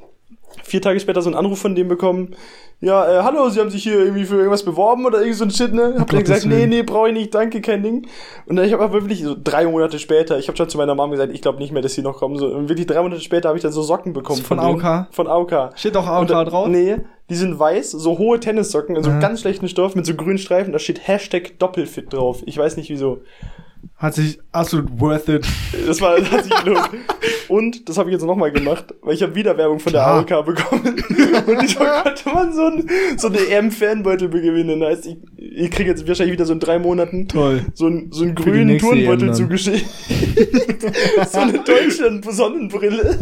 vier 0.65 0.83
Tage 0.83 1.01
später 1.01 1.23
so 1.23 1.29
einen 1.31 1.37
Anruf 1.39 1.59
von 1.61 1.75
dem 1.75 1.89
bekommen. 1.89 2.35
Ja, 2.83 3.21
äh, 3.21 3.23
hallo, 3.23 3.51
Sie 3.51 3.61
haben 3.61 3.69
sich 3.69 3.83
hier 3.83 3.99
irgendwie 4.01 4.25
für 4.25 4.37
irgendwas 4.37 4.63
beworben 4.65 5.05
oder 5.05 5.21
irgend 5.21 5.37
so 5.37 5.45
ein 5.45 5.51
Shit, 5.51 5.75
ne? 5.75 5.97
Hab 5.99 6.09
dann 6.11 6.21
gesagt, 6.21 6.47
nee, 6.47 6.67
nee, 6.67 6.83
brauche 6.83 7.09
ich 7.09 7.15
nicht, 7.15 7.35
danke, 7.35 7.61
kein 7.61 7.83
Ding. 7.83 8.07
Und 8.47 8.57
dann 8.57 8.65
ich 8.65 8.73
habe 8.73 8.83
aber 8.83 8.95
wirklich 8.95 9.23
so 9.23 9.37
drei 9.43 9.67
Monate 9.67 9.99
später, 9.99 10.39
ich 10.39 10.49
habe 10.49 10.57
schon 10.57 10.69
zu 10.71 10.79
meiner 10.79 10.95
Mom 10.95 11.11
gesagt, 11.11 11.31
ich 11.35 11.43
glaube 11.43 11.59
nicht 11.59 11.73
mehr, 11.73 11.83
dass 11.83 11.93
sie 11.93 12.01
noch 12.01 12.17
kommen. 12.17 12.39
So, 12.39 12.47
und 12.47 12.71
wirklich 12.71 12.87
drei 12.87 13.03
Monate 13.03 13.21
später 13.21 13.49
habe 13.51 13.59
ich 13.59 13.63
dann 13.63 13.73
so 13.73 13.83
Socken 13.83 14.15
bekommen 14.15 14.41
Von 14.41 14.57
denen. 14.57 14.81
AOK? 14.83 15.09
Von 15.15 15.27
AOK. 15.27 15.73
Steht 15.77 15.95
auch 15.95 16.07
AOK 16.07 16.29
da- 16.29 16.45
drauf? 16.45 16.69
Nee, 16.69 16.97
die 17.29 17.35
sind 17.35 17.59
weiß, 17.59 17.91
so 17.91 18.17
hohe 18.17 18.41
Tennissocken 18.41 18.97
in 18.97 19.03
so 19.03 19.11
Aha. 19.11 19.21
ganz 19.21 19.43
schlechten 19.43 19.69
Stoff 19.69 19.95
mit 19.95 20.07
so 20.07 20.15
grünen 20.15 20.39
Streifen. 20.39 20.73
Da 20.73 20.79
steht 20.79 21.07
Hashtag 21.07 21.59
Doppelfit 21.59 22.13
drauf. 22.15 22.43
Ich 22.47 22.57
weiß 22.57 22.79
nicht 22.79 22.89
wieso. 22.89 23.19
Hat 23.97 24.15
sich 24.15 24.39
absolut 24.51 24.89
worth 24.99 25.29
it. 25.29 25.47
Das 25.87 26.01
war 26.01 26.19
das 26.19 26.31
hat 26.31 26.45
sich 26.45 26.65
gelohnt. 26.65 26.89
Und 27.49 27.89
das 27.89 27.99
habe 27.99 28.09
ich 28.09 28.15
jetzt 28.15 28.25
nochmal 28.25 28.51
gemacht, 28.51 28.95
weil 29.03 29.15
ich 29.15 29.23
habe 29.23 29.35
wieder 29.35 29.59
Werbung 29.59 29.79
von 29.79 29.93
Klar. 29.93 30.25
der 30.25 30.39
AOK 30.39 30.47
bekommen. 30.47 31.05
Und 31.47 31.63
ich 31.63 31.77
konnte 31.77 32.29
man 32.33 32.53
so, 32.53 32.67
ein, 32.67 32.89
so 33.19 33.27
eine 33.29 33.39
EM-Fanbeutel 33.39 34.31
gewinnen. 34.31 34.83
Heißt, 34.83 35.07
ich, 35.07 35.17
ich 35.37 35.71
kriege 35.71 35.91
jetzt 35.91 36.07
wahrscheinlich 36.09 36.33
wieder 36.33 36.47
so 36.47 36.53
in 36.53 36.61
drei 36.61 36.79
Monaten 36.79 37.29
Toll. 37.29 37.67
so, 37.75 37.89
ein, 37.89 38.09
so 38.11 38.25
einen 38.25 38.37
Für 38.37 38.45
grünen 38.45 38.79
Turnbeutel 38.79 39.35
zugeschickt. 39.35 39.85
so 41.31 41.39
eine 41.39 41.59
Deutschland-Sonnenbrille. 41.59 43.19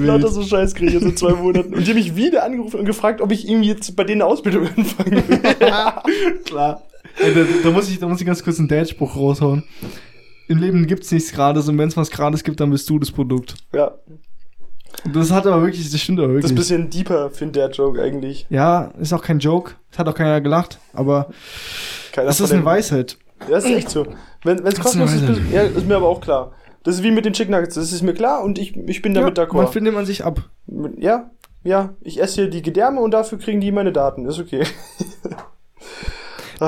Lauter 0.00 0.28
so 0.28 0.42
Scheiß 0.42 0.74
kriege 0.74 0.88
ich 0.88 0.94
jetzt 0.94 1.04
in 1.04 1.16
zwei 1.16 1.32
Monaten. 1.32 1.74
Und 1.74 1.86
die 1.86 1.90
haben 1.90 1.98
mich 1.98 2.16
wieder 2.16 2.44
angerufen 2.44 2.80
und 2.80 2.86
gefragt, 2.86 3.20
ob 3.20 3.32
ich 3.32 3.48
irgendwie 3.48 3.68
jetzt 3.68 3.96
bei 3.96 4.04
denen 4.04 4.20
eine 4.20 4.30
Ausbildung 4.30 4.68
anfangen 4.76 5.22
will. 5.28 5.38
Klar. 6.44 6.82
Ey, 7.18 7.32
da, 7.34 7.40
da, 7.62 7.70
muss 7.70 7.88
ich, 7.88 7.98
da 7.98 8.08
muss 8.08 8.20
ich 8.20 8.26
ganz 8.26 8.42
kurz 8.42 8.58
einen 8.58 8.68
Dad-Spruch 8.68 9.16
raushauen. 9.16 9.62
Im 10.48 10.58
Leben 10.58 10.86
gibt's 10.86 11.10
nichts 11.10 11.32
Gratis 11.32 11.68
und 11.68 11.78
wenn 11.78 11.88
es 11.88 11.96
was 11.96 12.10
Gratis 12.10 12.44
gibt, 12.44 12.60
dann 12.60 12.70
bist 12.70 12.88
du 12.90 12.98
das 12.98 13.10
Produkt. 13.10 13.54
ja, 13.72 13.92
Das 15.12 15.30
hat 15.30 15.46
aber 15.46 15.62
wirklich, 15.62 15.90
das 15.90 16.00
stimmt 16.00 16.18
aber 16.20 16.34
das 16.34 16.44
ist 16.44 16.50
ein 16.50 16.56
wirklich. 16.56 16.68
bisschen 16.68 16.90
deeper, 16.90 17.30
finde 17.30 17.60
der 17.60 17.70
Joke 17.70 18.02
eigentlich. 18.02 18.46
Ja, 18.50 18.92
ist 19.00 19.12
auch 19.12 19.22
kein 19.22 19.38
Joke. 19.38 19.72
Es 19.90 19.98
hat 19.98 20.08
auch 20.08 20.14
keiner 20.14 20.40
gelacht, 20.40 20.78
aber 20.92 21.30
Keiner 22.12 22.26
das 22.26 22.40
ist 22.40 22.52
eine 22.52 22.64
Weisheit. 22.64 23.16
Ja, 23.48 23.56
ist 23.58 23.66
echt 23.66 23.90
so. 23.90 24.06
Wenn 24.42 24.58
es 24.58 24.62
Das 24.64 24.74
ist 24.74 24.80
kostenlos 24.80 25.12
ist, 25.14 25.26
bist- 25.26 25.40
ja, 25.52 25.62
ist 25.62 25.86
mir 25.86 25.96
aber 25.96 26.08
auch 26.08 26.20
klar. 26.20 26.52
Das 26.82 26.96
ist 26.96 27.02
wie 27.02 27.10
mit 27.10 27.24
den 27.24 27.32
Chicken 27.32 27.52
Nuggets, 27.52 27.76
das 27.76 27.92
ist 27.92 28.02
mir 28.02 28.12
klar 28.12 28.44
und 28.44 28.58
ich, 28.58 28.76
ich 28.76 29.00
bin 29.00 29.14
damit 29.14 29.38
ja, 29.38 29.46
man 29.46 29.66
d'accord. 29.66 29.72
findet 29.72 29.94
man 29.94 30.04
sich 30.04 30.24
ab. 30.24 30.50
Ja, 30.98 31.30
ja, 31.62 31.94
ich 32.02 32.20
esse 32.20 32.42
hier 32.42 32.50
die 32.50 32.60
Gedärme 32.60 33.00
und 33.00 33.12
dafür 33.12 33.38
kriegen 33.38 33.60
die 33.62 33.72
meine 33.72 33.92
Daten, 33.92 34.26
ist 34.26 34.38
okay. 34.38 34.64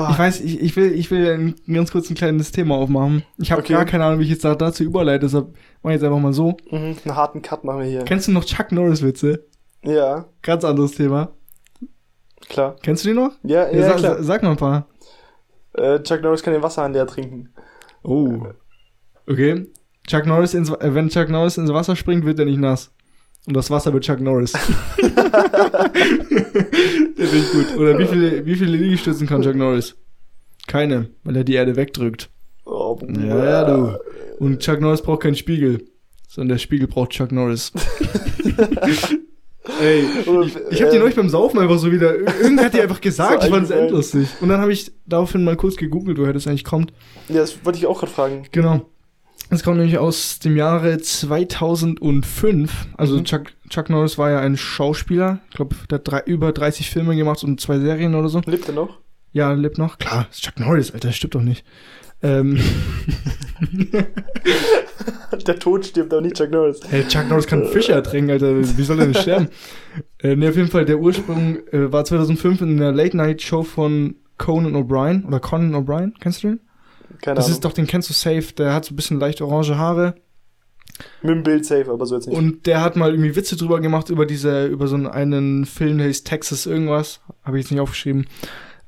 Ah, 0.05 0.09
Ich 0.11 0.19
weiß, 0.19 0.41
ich, 0.41 0.61
ich 0.61 0.75
will, 0.75 0.91
ich 0.93 1.09
will 1.11 1.29
ein, 1.31 1.73
ganz 1.73 1.91
kurz 1.91 2.09
ein 2.09 2.15
kleines 2.15 2.51
Thema 2.51 2.75
aufmachen. 2.75 3.23
Ich 3.37 3.51
habe 3.51 3.61
Okay. 3.61 3.73
gar 3.73 3.85
keine 3.85 4.05
Ahnung, 4.05 4.19
wie 4.19 4.23
ich 4.23 4.29
jetzt 4.29 4.43
da, 4.45 4.55
dazu 4.55 4.83
überleite, 4.83 5.25
deshalb 5.25 5.47
mach 5.83 5.91
ich 5.91 5.95
jetzt 5.95 6.03
einfach 6.03 6.19
mal 6.19 6.33
so. 6.33 6.57
mhm, 6.71 6.95
einen 7.03 7.15
harten 7.15 7.41
Cut 7.41 7.63
machen 7.63 7.79
wir 7.79 7.85
hier. 7.87 8.03
Kennst 8.03 8.27
du 8.27 8.31
noch 8.31 8.45
Chuck 8.45 8.71
Norris 8.71 9.01
Witze? 9.03 9.45
Ja, 9.83 10.25
Ganz 10.41 10.63
anderes 10.63 10.91
Thema. 10.93 11.29
klar. 12.49 12.75
Kennst 12.81 13.03
du 13.05 13.09
die 13.09 13.15
noch? 13.15 13.31
Ja, 13.43 13.69
ja, 13.71 13.87
sag, 13.89 13.97
klar. 13.97 14.23
sag 14.23 14.43
mal 14.43 14.51
ein 14.51 14.57
paar. 14.57 14.87
Äh, 15.73 16.01
Chuck 16.03 16.21
Norris 16.21 16.41
kann 16.43 16.53
den 16.53 16.63
Wasserhahn 16.63 16.93
leer 16.93 17.07
trinken. 17.07 17.53
Oh. 18.03 18.47
Okay. 19.29 19.67
Chuck 20.07 20.25
Norris 20.25 20.53
ins, 20.53 20.69
äh, 20.71 20.93
wenn 20.95 21.09
Chuck 21.09 21.29
Norris 21.29 21.57
ins 21.57 21.71
Wasser 21.73 21.95
springt, 21.95 22.25
wird 22.25 22.39
er 22.39 22.45
nicht 22.45 22.59
nass. 22.59 22.93
Und 23.47 23.55
das 23.55 23.71
Wasser 23.71 23.93
wird 23.93 24.03
Chuck 24.03 24.19
Norris. 24.19 24.51
Der 24.97 25.13
ich 27.33 27.51
gut. 27.51 27.77
Oder 27.77 27.97
wie 27.97 28.05
viele, 28.05 28.45
wie 28.45 28.55
viele 28.55 28.75
Liegestützen 28.75 29.25
kann 29.25 29.41
Chuck 29.41 29.55
Norris? 29.55 29.95
Keine, 30.67 31.09
weil 31.23 31.37
er 31.37 31.45
die 31.45 31.53
Erde 31.53 31.77
wegdrückt. 31.77 32.29
Oh, 32.65 32.99
Ja, 33.07 33.45
ja, 33.45 33.63
du. 33.63 33.97
Und 34.39 34.59
Chuck 34.59 34.81
Norris 34.81 35.01
braucht 35.01 35.23
keinen 35.23 35.35
Spiegel, 35.35 35.85
sondern 36.27 36.55
der 36.55 36.57
Spiegel 36.57 36.87
braucht 36.87 37.11
Chuck 37.11 37.31
Norris. 37.31 37.71
Ey, 39.81 40.01
ich, 40.01 40.55
ich 40.71 40.81
hab 40.81 40.89
die 40.91 40.97
äh, 40.97 40.99
neulich 40.99 41.15
beim 41.15 41.29
Saufen 41.29 41.59
einfach 41.59 41.77
so 41.77 41.91
wieder. 41.91 42.15
Irgendwer 42.17 42.65
hat 42.65 42.73
die 42.73 42.81
einfach 42.81 43.01
gesagt, 43.01 43.43
ich 43.45 43.49
fand 43.49 43.65
es 43.65 43.69
endlustig. 43.69 44.27
Und 44.41 44.49
dann 44.49 44.59
habe 44.59 44.73
ich 44.73 44.91
daraufhin 45.05 45.45
mal 45.45 45.55
kurz 45.55 45.77
gegoogelt, 45.77 46.17
woher 46.17 46.33
das 46.33 46.47
eigentlich 46.47 46.65
kommt. 46.65 46.91
Ja, 47.29 47.35
das 47.35 47.63
wollte 47.65 47.79
ich 47.79 47.85
auch 47.85 47.99
gerade 47.99 48.11
fragen. 48.11 48.43
Genau. 48.51 48.89
Es 49.49 49.63
kommt 49.63 49.77
nämlich 49.77 49.97
aus 49.97 50.39
dem 50.39 50.57
Jahre 50.57 50.97
2005. 50.97 52.87
Also 52.97 53.17
Mhm. 53.17 53.23
Chuck, 53.25 53.43
Chuck 53.69 53.89
Norris 53.89 54.17
war 54.17 54.29
ja 54.31 54.39
ein 54.41 54.57
Schauspieler. 54.57 55.39
Ich 55.49 55.55
glaube, 55.55 55.75
der 55.89 55.99
hat 55.99 56.07
drei, 56.07 56.21
über 56.25 56.51
30 56.51 56.89
Filme 56.89 57.15
gemacht 57.15 57.43
und 57.43 57.61
zwei 57.61 57.79
Serien 57.79 58.13
oder 58.15 58.27
so. 58.29 58.41
Lebt 58.45 58.67
er 58.67 58.73
noch? 58.75 58.99
Ja, 59.31 59.53
lebt 59.53 59.77
noch. 59.77 59.97
Klar, 59.99 60.27
ist 60.31 60.43
Chuck 60.43 60.59
Norris, 60.59 60.91
Alter, 60.91 61.11
stimmt 61.11 61.35
doch 61.35 61.41
nicht. 61.41 61.65
Ähm, 62.23 62.59
Der 65.45 65.59
Tod 65.59 65.85
stirbt 65.85 66.13
auch 66.13 66.21
nicht 66.21 66.35
Chuck 66.37 66.49
Norris. 66.51 66.79
hey, 66.89 67.05
Chuck 67.07 67.29
Norris 67.29 67.45
kann 67.47 67.65
Fische 67.67 67.91
ertränken, 67.93 68.31
Alter. 68.31 68.57
Wie 68.77 68.83
soll 68.83 68.99
er 68.99 69.05
denn 69.05 69.13
sterben? 69.15 69.49
äh, 70.19 70.35
nee, 70.35 70.47
auf 70.49 70.55
jeden 70.55 70.69
Fall, 70.69 70.85
der 70.85 70.99
Ursprung 70.99 71.57
äh, 71.71 71.91
war 71.91 72.03
2005 72.05 72.61
in 72.61 72.81
einer 72.81 72.91
Late-Night-Show 72.91 73.63
von 73.63 74.15
Conan 74.37 74.75
O'Brien 74.75 75.25
oder 75.25 75.39
Conan 75.39 75.75
O'Brien. 75.75 76.13
Kennst 76.19 76.43
du 76.43 76.47
den? 76.49 76.59
Keine 77.21 77.35
Das 77.35 77.45
Ahnung. 77.45 77.55
ist 77.57 77.65
doch, 77.65 77.73
den 77.73 77.87
kennst 77.87 78.09
du 78.09 78.13
safe. 78.13 78.53
Der 78.57 78.73
hat 78.73 78.85
so 78.85 78.93
ein 78.93 78.95
bisschen 78.95 79.19
leicht 79.19 79.41
orange 79.41 79.75
Haare. 79.77 80.15
Mit 81.21 81.31
dem 81.31 81.43
Bild 81.43 81.65
safe, 81.65 81.91
aber 81.91 82.05
so 82.05 82.15
jetzt 82.15 82.27
nicht. 82.27 82.37
Und 82.37 82.65
der 82.65 82.81
hat 82.81 82.95
mal 82.95 83.11
irgendwie 83.11 83.35
Witze 83.35 83.55
drüber 83.55 83.79
gemacht 83.79 84.09
über 84.09 84.25
diese, 84.25 84.65
über 84.65 84.87
so 84.87 84.95
einen, 84.95 85.07
einen 85.07 85.65
Film, 85.65 85.97
der 85.99 86.07
hieß 86.07 86.23
Texas 86.23 86.65
irgendwas. 86.65 87.19
Habe 87.43 87.57
ich 87.57 87.65
jetzt 87.65 87.71
nicht 87.71 87.81
aufgeschrieben. 87.81 88.25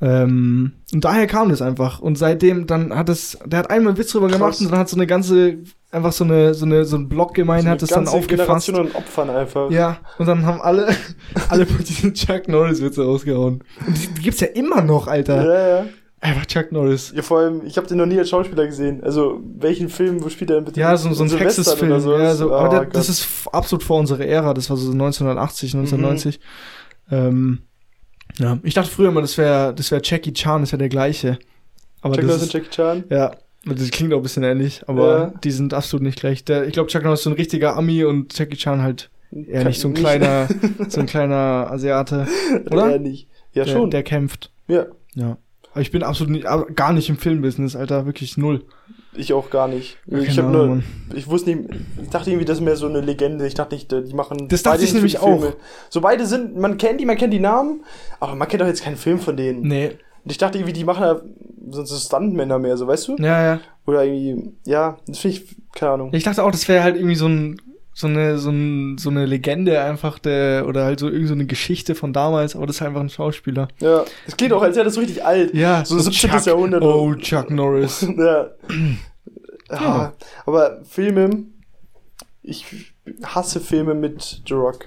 Ähm, 0.01 0.71
und 0.93 1.03
daher 1.03 1.27
kam 1.27 1.49
das 1.49 1.61
einfach. 1.61 1.99
Und 1.99 2.17
seitdem, 2.17 2.65
dann 2.67 2.95
hat 2.95 3.09
es, 3.09 3.37
der 3.45 3.59
hat 3.59 3.69
einmal 3.69 3.91
einen 3.91 3.97
Witz 3.97 4.11
drüber 4.11 4.27
gemacht 4.27 4.51
Krass. 4.51 4.61
und 4.61 4.71
dann 4.71 4.79
hat 4.79 4.89
so 4.89 4.95
eine 4.95 5.07
ganze, 5.07 5.57
einfach 5.91 6.13
so 6.13 6.23
eine, 6.23 6.53
so 6.53 6.65
eine, 6.65 6.85
so 6.85 6.95
ein 6.97 7.09
Bloggemeinde 7.09 7.63
Eine 7.65 7.71
hat 7.71 7.81
das 7.81 7.89
dann 7.89 8.07
aufgefasst. 8.07 8.65
Generation 8.67 8.77
an 8.87 8.91
Opfern 8.93 9.29
einfach. 9.29 9.69
Ja, 9.71 9.97
und 10.17 10.25
dann 10.25 10.45
haben 10.45 10.61
alle, 10.61 10.87
alle 11.49 11.65
diese 11.65 12.13
Chuck 12.13 12.47
Norris 12.47 12.81
Witze 12.81 13.03
rausgehauen. 13.03 13.61
Und 13.85 13.97
die, 13.97 14.07
die 14.07 14.21
gibt's 14.21 14.39
ja 14.39 14.47
immer 14.47 14.81
noch, 14.81 15.07
Alter. 15.07 15.43
ja. 15.45 15.67
ja. 15.79 15.85
Einfach 16.21 16.45
Chuck 16.47 16.71
Norris. 16.71 17.13
Ja, 17.15 17.21
vor 17.21 17.39
allem, 17.39 17.65
ich 17.65 17.77
habe 17.77 17.87
den 17.87 17.97
noch 17.97 18.05
nie 18.05 18.17
als 18.19 18.29
Schauspieler 18.29 18.65
gesehen. 18.67 19.01
Also, 19.03 19.39
welchen 19.57 19.87
Film, 19.89 20.21
wo 20.23 20.27
spielt 20.29 20.49
er 20.49 20.57
denn 20.57 20.65
bitte? 20.65 20.79
Ja, 20.79 20.97
so, 20.97 21.13
so 21.13 21.23
ein 21.23 21.29
Texas-Film. 21.29 21.99
sowas? 22.01 22.21
Ja, 22.21 22.35
so, 22.35 22.51
Oh 22.51 22.55
aber 22.55 22.69
der, 22.69 22.85
Gott. 22.85 22.95
das 22.95 23.07
ist 23.09 23.25
absolut 23.53 23.83
vor 23.83 23.99
unserer 23.99 24.25
Ära. 24.25 24.53
Das 24.53 24.69
war 24.69 24.75
so 24.77 24.91
1980, 24.91 25.75
1990. 25.75 26.39
Ähm, 27.11 27.59
ja, 28.37 28.59
ich 28.63 28.73
dachte 28.73 28.89
früher 28.91 29.09
immer, 29.09 29.21
das 29.21 29.37
wäre 29.37 29.73
das 29.73 29.91
wär 29.91 30.01
Jackie 30.03 30.33
Chan, 30.33 30.61
das 30.61 30.71
wäre 30.71 30.79
der 30.79 30.89
gleiche. 30.89 31.39
Aber 32.01 32.15
Chuck 32.15 32.25
Norris 32.25 32.43
und 32.43 32.53
Jackie 32.53 32.69
Chan. 32.69 33.03
ja, 33.09 33.31
das 33.65 33.89
klingt 33.91 34.13
auch 34.13 34.17
ein 34.17 34.23
bisschen 34.23 34.43
ähnlich, 34.43 34.83
aber 34.87 35.17
Ja. 35.19 35.33
die 35.43 35.51
sind 35.51 35.73
absolut 35.73 36.03
nicht 36.03 36.19
gleich. 36.19 36.43
Der, 36.45 36.65
ich 36.67 36.73
glaube, 36.73 36.89
Chuck 36.89 37.03
Norris 37.03 37.21
ist 37.21 37.23
so 37.25 37.29
ein 37.29 37.35
richtiger 37.35 37.75
Ami 37.77 38.03
und 38.03 38.37
Jackie 38.37 38.55
Chan 38.57 38.81
halt 38.81 39.09
eher 39.31 39.63
nicht 39.63 39.79
so 39.79 39.87
ein 39.87 39.93
kleiner, 39.93 40.47
so 40.89 40.99
ein 41.01 41.05
kleiner 41.07 41.67
Asiate, 41.71 42.27
oder? 42.71 42.91
Ja, 42.91 42.97
nicht. 42.99 43.27
Ja, 43.53 43.63
der, 43.65 43.71
schon. 43.71 43.89
Der 43.89 44.03
kämpft. 44.03 44.51
ja, 44.67 44.85
Ja. 45.15 45.37
Aber 45.71 45.81
ich 45.81 45.91
bin 45.91 46.03
absolut 46.03 46.31
nicht, 46.31 46.47
gar 46.75 46.93
nicht 46.93 47.09
im 47.09 47.17
Filmbusiness, 47.17 47.75
Alter, 47.75 48.05
wirklich 48.05 48.37
null. 48.37 48.65
ich 49.13 49.33
auch 49.33 49.49
gar 49.49 49.67
nicht. 49.67 49.97
Gar 50.09 50.21
ich 50.21 50.35
keine 50.35 50.43
habe 50.43 50.51
nur, 50.51 50.83
ich 51.13 51.27
wusste 51.27 51.55
nicht, 51.55 51.69
ich 52.01 52.09
dachte 52.09 52.31
irgendwie, 52.31 52.45
das 52.45 52.57
ist 52.57 52.63
mehr 52.63 52.75
so 52.75 52.87
eine 52.87 53.01
Legende. 53.01 53.45
Ich 53.45 53.53
dachte 53.53 53.75
nicht, 53.75 53.91
die 53.91 54.13
machen. 54.13 54.47
Das 54.47 54.63
dachte 54.63 54.83
ich 54.83 54.93
nämlich 54.93 55.19
auch. 55.19 55.53
So 55.89 56.01
beide 56.01 56.25
sind, 56.25 56.57
man 56.57 56.77
kennt 56.77 56.99
die, 56.99 57.05
man 57.05 57.17
kennt 57.17 57.33
die 57.33 57.39
Namen, 57.39 57.83
aber 58.19 58.35
man 58.35 58.47
kennt 58.47 58.61
doch 58.61 58.67
jetzt 58.67 58.83
keinen 58.83 58.97
Film 58.97 59.19
von 59.19 59.37
denen. 59.37 59.61
Nee. 59.61 59.97
Und 60.23 60.31
ich 60.31 60.37
dachte 60.37 60.57
irgendwie, 60.57 60.73
die 60.73 60.83
machen 60.83 61.03
ja 61.03 61.21
so 61.71 61.85
so 61.85 61.95
Stuntmänner 61.97 62.59
mehr, 62.59 62.75
so 62.77 62.87
weißt 62.87 63.07
du? 63.07 63.15
Ja, 63.17 63.43
ja. 63.43 63.59
Oder 63.85 64.05
irgendwie, 64.05 64.51
ja, 64.65 64.97
das 65.07 65.19
finde 65.19 65.37
ich, 65.37 65.55
keine 65.73 65.93
Ahnung. 65.93 66.09
Ich 66.13 66.23
dachte 66.23 66.43
auch, 66.43 66.51
das 66.51 66.67
wäre 66.67 66.83
halt 66.83 66.95
irgendwie 66.95 67.15
so 67.15 67.27
ein 67.27 67.61
so 67.99 68.07
eine 68.07 68.37
so, 68.37 68.49
ein, 68.49 68.97
so 68.97 69.09
eine 69.09 69.25
Legende 69.25 69.81
einfach 69.81 70.19
der 70.19 70.65
oder 70.69 70.85
halt 70.85 71.01
so 71.01 71.07
irgendwie 71.07 71.27
so 71.27 71.33
eine 71.33 71.45
Geschichte 71.45 71.95
von 71.95 72.13
damals, 72.13 72.55
aber 72.55 72.65
das 72.65 72.77
ist 72.77 72.81
einfach 72.81 73.01
ein 73.01 73.09
Schauspieler. 73.09 73.67
Ja, 73.81 74.05
es 74.25 74.37
klingt 74.37 74.53
auch, 74.53 74.61
als 74.61 74.77
wäre 74.77 74.85
das 74.85 74.93
so 74.93 75.01
richtig 75.01 75.25
alt. 75.25 75.53
Ja, 75.53 75.83
so 75.83 75.99
17. 75.99 76.29
Chuck, 76.31 76.45
Jahrhundert. 76.45 76.81
Oh, 76.81 77.13
Chuck 77.15 77.51
Norris. 77.51 78.07
Ja. 78.17 78.23
Ja. 78.23 78.47
ja. 79.71 80.13
Aber 80.45 80.79
Filme, 80.85 81.43
ich 82.41 82.65
hasse 83.21 83.59
Filme 83.59 83.93
mit 83.93 84.43
The 84.47 84.53
Rock. 84.53 84.85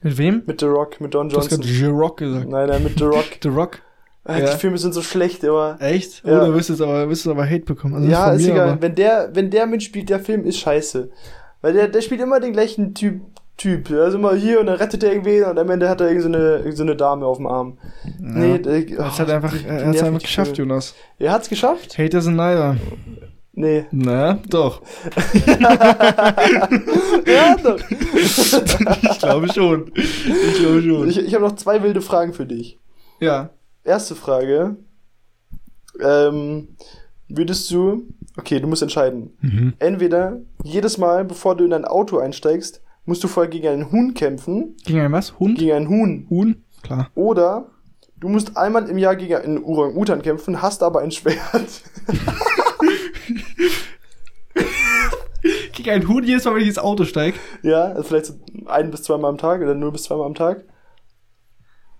Mit 0.00 0.16
wem? 0.16 0.42
Mit 0.46 0.60
The 0.60 0.66
Rock, 0.66 1.02
mit 1.02 1.12
Don 1.12 1.28
Du 1.28 1.36
hast 1.36 1.50
Johnson. 1.50 1.60
gerade 1.66 1.78
The 1.80 1.84
Rock 1.86 2.16
gesagt. 2.16 2.48
Nein, 2.48 2.68
nein, 2.68 2.82
mit 2.82 2.98
The 2.98 3.04
Rock. 3.04 3.26
The 3.42 3.48
Rock? 3.48 3.80
Ah, 4.24 4.38
Ja. 4.38 4.52
Die 4.52 4.58
Filme 4.58 4.78
sind 4.78 4.94
so 4.94 5.02
schlecht, 5.02 5.44
aber. 5.44 5.76
Echt? 5.80 6.24
Ja. 6.24 6.38
Oh, 6.42 6.46
da 6.46 6.54
wirst 6.54 6.70
du 6.70 6.82
aber, 6.82 7.10
wirst 7.10 7.26
aber 7.28 7.44
Hate 7.44 7.66
bekommen. 7.66 7.94
Also 7.96 8.08
ja, 8.08 8.32
ist 8.32 8.46
mir, 8.46 8.52
egal. 8.52 8.78
Wenn 8.80 8.94
der, 8.94 9.28
wenn 9.34 9.50
der 9.50 9.66
mitspielt, 9.66 10.08
der 10.08 10.20
Film 10.20 10.44
ist 10.46 10.58
scheiße. 10.58 11.10
Weil 11.62 11.72
der, 11.72 11.88
der 11.88 12.02
spielt 12.02 12.20
immer 12.20 12.38
den 12.40 12.52
gleichen 12.52 12.94
Typ. 12.94 13.22
Typ. 13.58 13.88
Der 13.88 14.06
ist 14.06 14.14
immer 14.14 14.34
hier 14.34 14.60
und 14.60 14.66
dann 14.66 14.76
rettet 14.76 15.04
er 15.04 15.10
irgendwen 15.12 15.44
und 15.44 15.58
am 15.58 15.70
Ende 15.70 15.88
hat 15.88 16.00
er 16.00 16.08
irgend 16.08 16.22
so 16.22 16.28
eine, 16.28 16.56
irgend 16.58 16.76
so 16.76 16.82
eine 16.82 16.96
Dame 16.96 17.26
auf 17.26 17.36
dem 17.36 17.46
Arm. 17.46 17.78
Nee, 18.18 18.58
der, 18.58 18.88
Er 18.88 19.06
hat's 19.06 19.18
halt 19.18 19.30
einfach, 19.30 19.52
er 19.54 19.74
hat's 19.74 19.84
nerven 19.92 20.06
einfach 20.06 20.22
geschafft, 20.22 20.56
Filme. 20.56 20.70
Jonas. 20.72 20.94
Er 21.18 21.32
hat's 21.32 21.48
geschafft? 21.50 21.96
Haters 21.98 22.26
and 22.26 22.36
Neider. 22.38 22.76
Nee. 23.52 23.84
Na, 23.92 24.40
doch. 24.48 24.80
ja, 27.26 27.56
doch. 27.62 27.78
ich 27.90 29.18
glaube 29.18 29.52
schon. 29.52 29.92
Ich 29.94 30.56
glaube 30.58 30.82
schon. 30.82 31.08
Ich, 31.08 31.18
ich 31.18 31.34
habe 31.34 31.44
noch 31.44 31.56
zwei 31.56 31.82
wilde 31.82 32.00
Fragen 32.00 32.32
für 32.32 32.46
dich. 32.46 32.78
ja. 33.20 33.50
Erste 33.84 34.14
Frage. 34.14 34.76
Ähm, 36.00 36.68
würdest 37.28 37.68
du, 37.72 38.04
okay, 38.38 38.60
du 38.60 38.66
musst 38.68 38.82
entscheiden. 38.82 39.30
Mhm. 39.40 39.74
Entweder 39.78 40.38
jedes 40.64 40.98
Mal, 40.98 41.24
bevor 41.24 41.56
du 41.56 41.64
in 41.64 41.72
ein 41.72 41.84
Auto 41.84 42.18
einsteigst, 42.18 42.82
musst 43.04 43.22
du 43.24 43.28
vorher 43.28 43.50
gegen 43.50 43.68
einen 43.68 43.92
Huhn 43.92 44.14
kämpfen, 44.14 44.76
Gegen 44.84 45.00
ein 45.00 45.12
was? 45.12 45.38
Hund? 45.38 45.58
gegen 45.58 45.72
einen 45.72 45.88
Huhn. 45.88 46.26
Huhn? 46.30 46.64
Klar. 46.82 47.10
Oder 47.14 47.66
du 48.16 48.28
musst 48.28 48.56
einmal 48.56 48.88
im 48.88 48.98
Jahr 48.98 49.16
gegen 49.16 49.34
einen 49.34 49.62
Orang-Utan 49.64 50.22
kämpfen, 50.22 50.62
hast 50.62 50.82
aber 50.82 51.00
ein 51.00 51.10
Schwert. 51.10 51.82
Gegen 55.72 55.90
ein 55.90 56.08
Huhn 56.08 56.22
jedes 56.22 56.44
Mal, 56.44 56.54
wenn 56.54 56.62
ich 56.62 56.68
ins 56.68 56.78
Auto 56.78 57.04
steige. 57.04 57.36
ja, 57.62 57.84
also 57.86 58.02
vielleicht 58.04 58.26
so 58.26 58.34
ein 58.66 58.90
bis 58.90 59.02
zweimal 59.02 59.30
am 59.30 59.38
Tag 59.38 59.60
oder 59.60 59.74
null 59.74 59.92
bis 59.92 60.04
zweimal 60.04 60.26
am 60.26 60.34
Tag. 60.34 60.64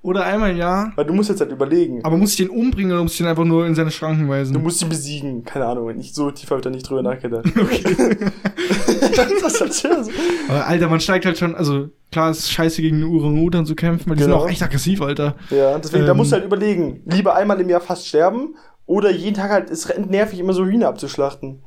Oder 0.04 0.24
einmal 0.24 0.50
im 0.50 0.56
Jahr. 0.56 0.92
Weil 0.96 1.04
du 1.04 1.12
musst 1.14 1.30
jetzt 1.30 1.40
halt 1.40 1.52
überlegen. 1.52 2.04
Aber 2.04 2.16
muss 2.16 2.30
ich 2.32 2.36
den 2.36 2.50
umbringen 2.50 2.90
oder 2.92 3.02
muss 3.04 3.12
ich 3.12 3.18
den 3.18 3.28
einfach 3.28 3.44
nur 3.44 3.66
in 3.66 3.76
seine 3.76 3.92
Schranken 3.92 4.28
weisen? 4.28 4.52
Du 4.52 4.58
musst 4.58 4.82
ihn 4.82 4.88
besiegen. 4.88 5.44
Keine 5.44 5.66
Ahnung, 5.66 5.94
nicht 5.96 6.14
so 6.16 6.28
tief 6.32 6.50
habe 6.50 6.58
ich 6.58 6.64
da 6.64 6.70
nicht 6.70 6.88
drüber 6.88 7.02
nachgedacht. 7.02 7.44
Okay. 7.56 8.16
das 9.42 9.60
ist 9.60 9.82
ja 9.84 10.02
so. 10.02 10.10
Aber 10.48 10.66
Alter, 10.66 10.88
man 10.88 10.98
steigt 11.00 11.24
halt 11.24 11.38
schon, 11.38 11.54
also 11.54 11.88
klar, 12.10 12.30
es 12.30 12.40
ist 12.40 12.50
scheiße 12.50 12.82
gegen 12.82 13.04
Orang-Utan 13.04 13.64
zu 13.66 13.74
kämpfen, 13.76 14.10
weil 14.10 14.16
die 14.16 14.24
Genau. 14.24 14.38
sind 14.38 14.46
auch 14.46 14.50
echt 14.50 14.62
aggressiv, 14.62 15.00
Alter. 15.02 15.36
Ja, 15.50 15.78
deswegen, 15.78 16.04
da 16.06 16.10
Ähm. 16.12 16.16
musst 16.16 16.32
du 16.32 16.36
halt 16.36 16.44
überlegen. 16.44 17.02
Lieber 17.06 17.36
einmal 17.36 17.60
im 17.60 17.68
Jahr 17.68 17.80
fast 17.80 18.06
sterben 18.08 18.56
oder 18.86 19.10
jeden 19.12 19.36
Tag 19.36 19.50
halt, 19.50 19.70
es 19.70 19.88
rennt 19.88 20.10
nervig, 20.10 20.40
immer 20.40 20.52
so 20.52 20.64
Hühner 20.66 20.88
abzuschlachten. 20.88 21.62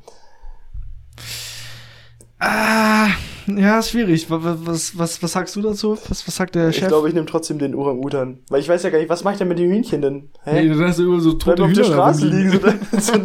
Ah, 2.40 3.08
ja, 3.48 3.80
ist 3.80 3.90
schwierig. 3.92 4.30
Was, 4.30 4.42
was, 4.66 4.98
was, 4.98 5.24
was 5.24 5.32
sagst 5.32 5.56
du 5.56 5.62
dazu? 5.62 5.98
Was, 6.10 6.28
was 6.28 6.36
sagt 6.36 6.56
der 6.56 6.70
Ich 6.70 6.78
Chef? 6.78 6.88
glaube, 6.88 7.08
ich 7.10 7.14
nehme 7.14 7.26
trotzdem 7.26 7.60
den 7.60 7.76
Orang-Utan. 7.76 8.40
Weil 8.50 8.62
ich 8.62 8.70
weiß 8.70 8.84
ja 8.84 8.90
gar 8.90 8.98
nicht, 9.00 9.10
was 9.10 9.24
mache 9.24 9.34
ich 9.34 9.38
denn 9.40 9.48
mit 9.48 9.60
den 9.60 9.70
Hühnchen 9.72 10.02
denn? 10.02 10.30
nee, 10.46 10.68
dann 10.70 10.80
hast 10.88 11.00
du 11.00 11.04
immer 11.04 11.20
so 11.20 11.34
tote 11.34 11.64
auf 11.64 11.72
der 11.74 11.84
Hühner 11.86 11.96
da 11.96 12.14
Straße 12.14 12.28
liegen. 12.28 12.52
So, 12.52 13.18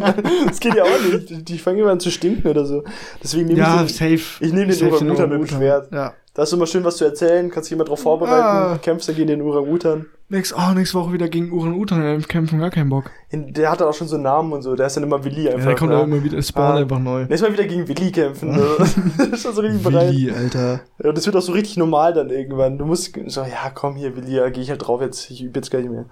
das 0.45 0.59
geht 0.59 0.75
ja 0.75 0.83
auch 0.83 1.11
nicht. 1.11 1.29
Die, 1.29 1.43
die 1.43 1.57
fangen 1.57 1.79
immer 1.79 1.91
an 1.91 1.99
zu 1.99 2.11
stinken 2.11 2.47
oder 2.49 2.65
so. 2.65 2.83
Deswegen 3.23 3.47
nehme 3.47 3.59
Ja, 3.59 3.83
ich 3.83 3.97
den. 3.97 4.17
safe. 4.17 4.43
Ich 4.45 4.53
nehme 4.53 4.73
den 4.73 4.87
Orang-Utan 4.93 5.29
mit 5.29 5.39
dem 5.39 5.47
Schwert. 5.47 5.91
Ja. 5.91 6.13
Da 6.33 6.43
hast 6.43 6.53
du 6.53 6.55
immer 6.55 6.65
schön 6.65 6.85
was 6.85 6.95
zu 6.95 7.03
erzählen, 7.03 7.49
kannst 7.51 7.69
dich 7.69 7.75
immer 7.75 7.83
drauf 7.83 7.99
vorbereiten, 8.01 8.41
Ah. 8.41 8.77
kämpfst 8.81 9.09
dann 9.09 9.15
gegen 9.17 9.27
den 9.27 9.41
Orang-Utan. 9.41 10.05
Nix, 10.29 10.53
oh, 10.53 10.73
nächste 10.73 10.97
Woche 10.97 11.11
wieder 11.11 11.27
gegen 11.27 11.51
Orang-Utan 11.51 12.01
äh, 12.01 12.17
kämpfen, 12.21 12.59
gar 12.59 12.69
keinen 12.69 12.89
Bock. 12.89 13.11
Der 13.33 13.69
hat 13.69 13.81
dann 13.81 13.89
auch 13.89 13.93
schon 13.93 14.07
so 14.07 14.15
einen 14.15 14.23
Namen 14.23 14.53
und 14.53 14.61
so, 14.61 14.73
der 14.77 14.87
ist 14.87 14.95
dann 14.95 15.03
immer 15.03 15.21
Willi 15.25 15.43
Ja, 15.43 15.51
einfach. 15.51 15.65
der 15.65 15.75
kommt 15.75 15.91
ja. 15.91 15.99
auch 15.99 16.03
immer 16.05 16.23
wieder, 16.23 16.37
es 16.37 16.47
spawnt 16.47 16.77
Ah. 16.77 16.81
einfach 16.83 16.99
neu. 16.99 17.25
Nächstes 17.25 17.41
Mal 17.41 17.51
wieder 17.51 17.65
gegen 17.65 17.85
Willi 17.85 18.11
kämpfen. 18.13 18.53
so. 18.57 18.75
das 18.77 18.95
ist 19.33 19.41
schon 19.43 19.53
so 19.53 19.59
richtig 19.61 19.83
bereit. 19.83 20.09
Willi, 20.13 20.31
Alter. 20.31 20.79
Ja, 21.03 21.09
und 21.09 21.17
das 21.17 21.25
wird 21.25 21.35
auch 21.35 21.41
so 21.41 21.51
richtig 21.51 21.75
normal 21.75 22.13
dann 22.13 22.29
irgendwann. 22.29 22.77
Du 22.77 22.85
musst 22.85 23.11
so, 23.27 23.41
ja, 23.41 23.69
komm 23.73 23.95
hier, 23.97 24.15
Willi, 24.15 24.37
ja, 24.37 24.49
geh 24.49 24.61
ich 24.61 24.69
halt 24.69 24.87
drauf 24.87 25.01
jetzt. 25.01 25.29
Ich 25.31 25.43
übe 25.43 25.59
jetzt 25.59 25.69
gar 25.69 25.79
nicht 25.79 25.91
mehr. 25.91 26.05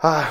Ah. 0.00 0.24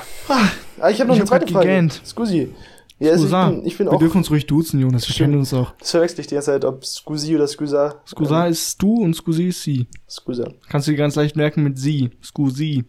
Ah, 0.81 0.89
ich 0.89 0.99
habe 0.99 1.07
noch 1.07 1.15
Ich 1.15 1.21
eine 1.21 1.21
hab 1.21 1.27
zweite 1.27 1.47
Frage. 1.53 1.67
gegähnt. 1.67 2.01
Scusi. 2.05 2.53
Ja, 2.99 3.11
also 3.11 3.25
ich 3.25 3.29
Scusa. 3.31 3.49
bin, 3.49 3.65
ich 3.65 3.77
bin 3.77 3.87
Wir 3.87 3.93
auch. 3.93 3.99
dürfen 3.99 4.17
uns 4.19 4.29
ruhig 4.31 4.45
duzen, 4.47 4.79
Jonas, 4.79 5.07
wir 5.09 5.15
kennen 5.15 5.37
uns 5.37 5.53
auch. 5.53 5.73
Das 5.79 5.91
verwechsel 5.91 6.21
ich 6.21 6.27
die 6.27 6.35
ganze 6.35 6.51
Zeit, 6.51 6.63
ob 6.63 6.85
Scusi 6.85 7.35
oder 7.35 7.47
Scusa. 7.47 7.95
Scusa 8.07 8.45
Ähm, 8.45 8.51
ist 8.51 8.81
du 8.81 8.93
und 9.03 9.13
Scusi 9.15 9.47
ist 9.49 9.63
sie. 9.63 9.87
Scusa. 10.09 10.47
Kannst 10.69 10.87
du 10.87 10.91
dir 10.91 10.97
ganz 10.97 11.15
leicht 11.15 11.35
merken 11.35 11.63
mit 11.63 11.77
sie. 11.77 12.11
Scusi. 12.23 12.85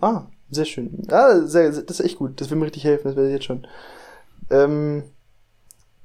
Ah, 0.00 0.22
sehr 0.50 0.64
schön. 0.64 0.90
Ah, 1.10 1.40
sehr, 1.46 1.72
sehr- 1.72 1.84
das 1.84 2.00
ist 2.00 2.06
echt 2.06 2.16
gut. 2.18 2.40
Das 2.40 2.50
will 2.50 2.58
mir 2.58 2.64
richtig 2.66 2.84
helfen, 2.84 3.04
das 3.08 3.14
werde 3.16 3.28
ich 3.28 3.34
jetzt 3.34 3.44
schon. 3.44 3.66
Ähm, 4.50 5.04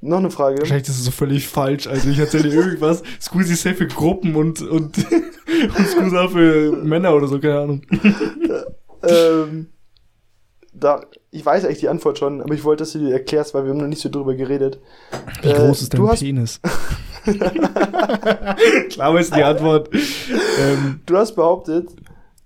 noch 0.02 0.18
eine 0.20 0.30
Frage. 0.32 0.60
Wahrscheinlich 0.60 0.88
ist 0.88 0.98
es 1.00 1.06
so 1.06 1.12
völlig 1.12 1.48
falsch. 1.48 1.88
Also 1.88 2.10
ich 2.10 2.20
erzähle 2.20 2.50
dir 2.50 2.54
irgendwas. 2.56 3.02
Scusi 3.22 3.54
ist 3.54 3.64
safe 3.64 3.76
für 3.76 3.88
Gruppen 3.88 4.36
und, 4.36 4.62
und, 4.62 4.98
und 5.78 5.88
Scusa 5.88 6.28
für 6.28 6.72
Männer 6.84 7.16
oder 7.16 7.28
so, 7.28 7.40
keine 7.40 7.60
Ahnung. 7.60 7.82
Ähm, 9.04 9.66
da, 10.74 11.02
ich 11.32 11.46
weiß 11.46 11.66
eigentlich 11.66 11.80
die 11.80 11.90
Antwort 11.90 12.18
schon, 12.18 12.42
aber 12.42 12.54
ich 12.54 12.64
wollte, 12.64 12.84
dass 12.84 12.94
du 12.94 13.00
die 13.00 13.12
erklärst, 13.12 13.54
weil 13.54 13.64
wir 13.66 13.72
haben 13.72 13.80
noch 13.80 13.88
nicht 13.88 14.02
so 14.02 14.10
drüber 14.10 14.34
geredet. 14.36 14.80
Wie 15.42 15.50
Äh, 15.50 15.54
groß 15.54 15.82
ist 15.82 15.94
dein 15.94 16.08
hast- 16.08 16.20
Penis? 16.22 16.60
Klar 18.90 19.20
ist 19.20 19.36
die 19.36 19.44
Antwort. 19.44 19.90
ähm, 19.94 21.02
Du 21.06 21.18
hast 21.18 21.36
behauptet, 21.36 21.90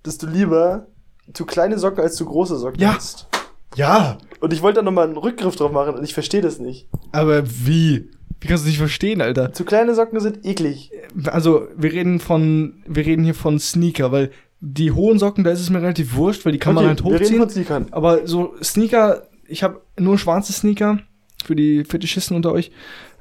dass 0.02 0.18
du 0.18 0.26
lieber 0.26 0.86
zu 1.32 1.44
kleine 1.44 1.78
Socken 1.78 2.02
als 2.02 2.16
zu 2.16 2.24
große 2.24 2.56
Socken 2.56 2.80
Ja. 2.80 2.94
hast. 2.94 3.26
ja, 3.74 4.18
Und 4.40 4.52
ich 4.52 4.62
wollte 4.62 4.76
da 4.80 4.82
nochmal 4.82 5.06
einen 5.06 5.16
Rückgriff 5.16 5.56
drauf 5.56 5.72
machen 5.72 5.94
und 5.94 6.04
ich 6.04 6.14
verstehe 6.14 6.40
das 6.42 6.58
nicht. 6.58 6.88
aber 7.12 7.42
wie? 7.46 8.10
Wie 8.38 8.48
kannst 8.48 8.64
du 8.64 8.66
das 8.66 8.72
nicht 8.72 8.78
verstehen, 8.78 9.22
Alter? 9.22 9.52
Zu 9.54 9.64
kleine 9.64 9.94
Socken 9.94 10.20
sind 10.20 10.44
eklig. 10.44 10.90
Also, 11.24 11.68
wir 11.74 11.90
reden 11.90 12.20
von, 12.20 12.82
wir 12.86 13.06
reden 13.06 13.24
hier 13.24 13.34
von 13.34 13.58
Sneaker, 13.58 14.12
weil 14.12 14.30
die 14.68 14.90
hohen 14.90 15.18
Socken, 15.18 15.44
da 15.44 15.50
ist 15.50 15.60
es 15.60 15.70
mir 15.70 15.80
relativ 15.80 16.14
wurscht, 16.16 16.44
weil 16.44 16.52
die 16.52 16.58
kann 16.58 16.74
man 16.74 16.84
Okay, 16.84 16.88
halt 16.88 17.04
wir 17.04 17.20
reden 17.20 17.40
hochziehen. 17.40 17.92
Aber 17.92 18.26
so 18.26 18.54
Sneaker, 18.62 19.28
ich 19.46 19.62
habe 19.62 19.82
nur 19.98 20.18
schwarze 20.18 20.52
Sneaker 20.52 20.98
für 21.44 21.54
die 21.54 21.84
Fetischisten 21.84 22.36
unter 22.36 22.52
euch. 22.52 22.72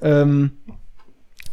Ähm, 0.02 0.52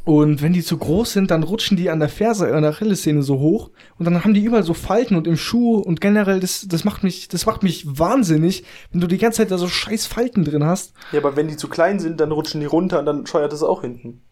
und 0.05 0.43
wenn 0.43 0.53
die 0.53 0.62
zu 0.62 0.78
groß 0.78 1.12
sind, 1.12 1.30
dann 1.30 1.45
rutschen 1.45 1.76
die 1.76 1.90
an 1.90 2.01
der 2.01 2.09
Ferse, 2.09 2.53
an 2.53 2.62
der 2.62 2.72
Achillessehne 2.72 3.22
so 3.22 3.38
hoch 3.38 3.70
und 3.99 4.05
dann 4.05 4.24
haben 4.24 4.34
die 4.34 4.43
überall 4.43 4.64
so 4.64 4.74
Falten 4.74 5.14
und 5.14 5.28
im 5.28 5.36
Schuh 5.36 5.76
und 5.76 6.01
generell, 6.01 6.40
das, 6.40 6.66
das 6.66 6.84
macht 6.84 7.05
mich, 7.05 7.28
das 7.28 7.47
macht 7.47 7.62
mich 7.62 7.84
wahnsinnig, 7.86 8.64
wenn 8.90 9.01
du 9.01 9.07
die 9.07 9.18
ganze 9.18 9.38
Zeit 9.38 9.53
da 9.53 9.59
so 9.59 9.68
scheiß 9.68 10.07
Falten 10.07 10.45
drin 10.45 10.64
hast. 10.64 10.95
Ja, 11.12 11.20
aber 11.20 11.36
wenn 11.36 11.47
die 11.47 11.57
zu 11.57 11.68
klein 11.68 12.01
sind, 12.01 12.18
dann 12.18 12.32
rutschen 12.32 12.61
die 12.61 12.66
runter 12.66 12.99
und 12.99 13.07
dann 13.07 13.26
scheuert 13.26 13.53
das 13.53 13.62
auch 13.62 13.82
hinten. 13.82 14.22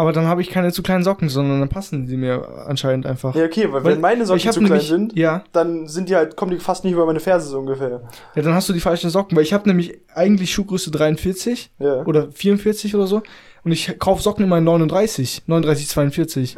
Aber 0.00 0.12
dann 0.12 0.24
habe 0.24 0.40
ich 0.40 0.48
keine 0.48 0.72
zu 0.72 0.82
kleinen 0.82 1.04
Socken, 1.04 1.28
sondern 1.28 1.60
dann 1.60 1.68
passen 1.68 2.06
die 2.06 2.16
mir 2.16 2.64
anscheinend 2.66 3.04
einfach. 3.04 3.34
Ja, 3.34 3.44
okay, 3.44 3.70
weil, 3.70 3.84
Weil 3.84 3.92
wenn 3.96 4.00
meine 4.00 4.24
Socken 4.24 4.40
zu 4.40 4.60
klein 4.60 4.62
nämlich- 4.70 4.88
sind, 4.88 5.14
Ja, 5.14 5.44
dann 5.52 5.88
sind 5.88 6.08
die 6.08 6.16
halt, 6.16 6.36
kommen 6.36 6.52
die 6.52 6.58
fast 6.58 6.84
nicht 6.84 6.94
über 6.94 7.04
meine 7.04 7.20
Ferse 7.20 7.50
so 7.50 7.58
ungefähr. 7.58 8.00
ja, 8.34 8.42
dann 8.42 8.54
hast 8.54 8.66
du 8.66 8.72
die 8.72 8.80
falschen 8.80 9.10
Socken, 9.10 9.36
weil 9.36 9.44
ich 9.44 9.52
habe 9.52 9.68
nämlich 9.68 9.98
eigentlich 10.14 10.54
Schuhgröße 10.54 10.90
43 10.90 11.70
Ja. 11.78 12.02
oder 12.06 12.32
44 12.32 12.94
oder 12.94 13.06
so 13.06 13.20
und 13.62 13.72
ich 13.72 13.98
kaufe 13.98 14.22
Socken 14.22 14.46
immer 14.46 14.56
in 14.56 14.64
39, 14.64 15.42
39, 15.46 15.86
42. 15.88 16.56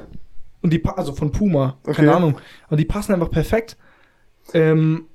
Und 0.62 0.72
die, 0.72 0.80
also 0.84 1.12
von 1.12 1.32
Puma, 1.32 1.78
Okay. 1.82 1.94
keine 1.94 2.14
Ahnung. 2.14 2.36
Und 2.70 2.78
die 2.78 2.84
passen 2.84 3.12
einfach 3.12 3.30
perfekt. 3.32 3.76
Ähm, 4.54 5.06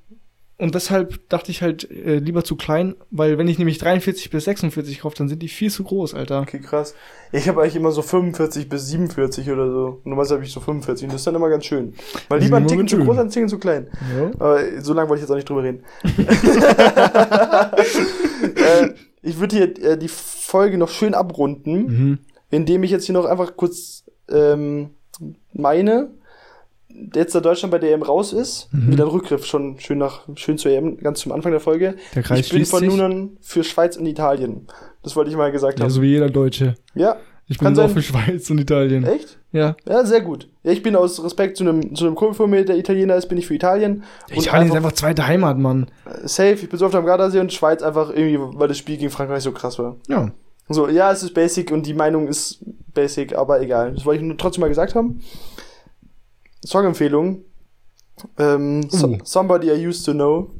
und 0.58 0.74
deshalb 0.74 1.28
dachte 1.28 1.50
ich 1.52 1.62
halt 1.62 1.88
äh, 1.90 2.18
lieber 2.18 2.42
zu 2.44 2.56
klein, 2.56 2.96
weil 3.10 3.38
wenn 3.38 3.46
ich 3.48 3.58
nämlich 3.58 3.78
43 3.78 4.28
bis 4.30 4.44
46 4.44 5.00
kaufe, 5.00 5.16
dann 5.16 5.28
sind 5.28 5.40
die 5.40 5.48
viel 5.48 5.70
zu 5.70 5.84
groß, 5.84 6.14
Alter. 6.14 6.40
Okay, 6.42 6.58
krass. 6.60 6.94
Ich 7.32 7.48
habe 7.48 7.62
eigentlich 7.62 7.76
immer 7.76 7.92
so 7.92 8.02
45 8.02 8.68
bis 8.68 8.88
47 8.88 9.50
oder 9.50 9.70
so. 9.70 9.86
Und 10.02 10.06
normalerweise 10.06 10.34
habe 10.34 10.44
ich 10.44 10.52
so 10.52 10.60
45 10.60 11.04
und 11.04 11.12
das 11.12 11.20
ist 11.20 11.26
dann 11.26 11.34
immer 11.36 11.48
ganz 11.48 11.64
schön. 11.64 11.94
Weil 12.28 12.40
lieber 12.40 12.56
ein 12.56 12.66
Ticken 12.66 12.88
zu 12.88 12.98
groß, 12.98 13.18
als 13.18 13.26
ein 13.26 13.30
Ticken 13.30 13.48
zu 13.48 13.58
klein. 13.58 13.86
Ja. 14.16 14.30
Aber 14.38 14.82
so 14.82 14.94
lange 14.94 15.08
wollte 15.08 15.20
ich 15.20 15.28
jetzt 15.28 15.30
auch 15.30 15.36
nicht 15.36 15.48
drüber 15.48 15.62
reden. 15.62 15.84
äh, 18.56 18.88
ich 19.22 19.38
würde 19.40 19.56
hier 19.56 19.84
äh, 19.92 19.98
die 19.98 20.08
Folge 20.08 20.78
noch 20.78 20.90
schön 20.90 21.14
abrunden, 21.14 21.86
Mhm. 21.86 22.18
indem 22.50 22.82
ich 22.82 22.90
jetzt 22.90 23.04
hier 23.04 23.14
noch 23.14 23.26
einfach 23.26 23.56
kurz 23.56 24.04
ähm, 24.30 24.90
meine, 25.52 26.10
jetzt 27.14 27.34
da 27.34 27.40
Deutschland 27.40 27.70
bei 27.70 27.78
der 27.78 27.92
EM 27.92 28.02
raus 28.02 28.32
ist, 28.32 28.68
Mhm. 28.72 28.92
wieder 28.92 29.04
ein 29.04 29.10
Rückgriff 29.10 29.44
schon 29.46 29.78
schön 29.78 29.98
nach 29.98 30.22
schön 30.36 30.58
zur 30.58 30.72
EM, 30.72 30.96
ganz 30.98 31.20
zum 31.20 31.32
Anfang 31.32 31.52
der 31.52 31.60
Folge. 31.60 31.96
Der 32.14 32.22
Kreis 32.22 32.40
ich 32.46 32.52
bin 32.52 32.64
von 32.64 32.84
nun 32.86 33.00
an 33.00 33.30
für 33.40 33.62
Schweiz 33.64 33.96
und 33.96 34.06
Italien. 34.06 34.66
Das 35.02 35.14
wollte 35.16 35.30
ich 35.30 35.36
mal 35.36 35.52
gesagt 35.52 35.78
Ja, 35.78 35.84
haben. 35.84 35.90
so 35.90 36.02
wie 36.02 36.08
jeder 36.08 36.28
Deutsche. 36.30 36.74
Ja, 36.94 37.16
Ich 37.50 37.58
bin 37.58 37.78
auch 37.78 37.88
für 37.90 38.02
Schweiz 38.02 38.50
und 38.50 38.58
Italien. 38.58 39.04
echt? 39.04 39.38
Ja. 39.52 39.74
Ja, 39.88 40.04
sehr 40.04 40.20
gut. 40.20 40.48
Ja, 40.64 40.72
ich 40.72 40.82
bin 40.82 40.94
aus 40.96 41.22
Respekt 41.24 41.56
zu 41.56 41.64
einem 41.64 41.94
zu 41.94 42.04
einem 42.04 42.14
Kumpel 42.14 42.34
von 42.34 42.50
mir, 42.50 42.62
der 42.64 42.76
Italiener 42.76 43.16
ist, 43.16 43.26
bin 43.28 43.38
ich 43.38 43.46
für 43.46 43.54
Italien. 43.54 44.02
Und 44.30 44.36
Italien 44.36 44.68
ist 44.68 44.76
einfach 44.76 44.92
zweite 44.92 45.26
Heimat, 45.26 45.56
Mann. 45.58 45.86
safe, 46.24 46.52
ich 46.62 46.68
bin 46.68 46.78
so 46.78 46.84
oft 46.86 46.94
am 46.94 47.06
Gardasee 47.06 47.40
und 47.40 47.50
Schweiz 47.52 47.82
einfach 47.82 48.10
irgendwie, 48.10 48.38
weil 48.58 48.68
das 48.68 48.76
Spiel 48.76 48.98
gegen 48.98 49.10
Frankreich 49.10 49.42
so 49.42 49.52
krass 49.52 49.78
war. 49.78 49.96
Ja. 50.08 50.30
So, 50.68 50.88
ja, 50.88 51.10
es 51.10 51.22
ist 51.22 51.32
basic 51.32 51.70
und 51.70 51.86
die 51.86 51.94
Meinung 51.94 52.28
ist 52.28 52.62
basic, 52.92 53.34
aber 53.34 53.62
egal. 53.62 53.94
Das 53.94 54.04
wollte 54.04 54.20
ich 54.20 54.26
nur 54.28 54.36
trotzdem 54.36 54.60
mal 54.60 54.68
gesagt 54.68 54.94
haben. 54.94 55.20
Songempfehlung. 56.64 57.42
Ähm, 58.38 58.88
so, 58.90 59.08
Uh. 59.08 59.18
Somebody 59.24 59.70
I 59.70 59.86
Used 59.86 60.04
to 60.06 60.12
Know. 60.12 60.50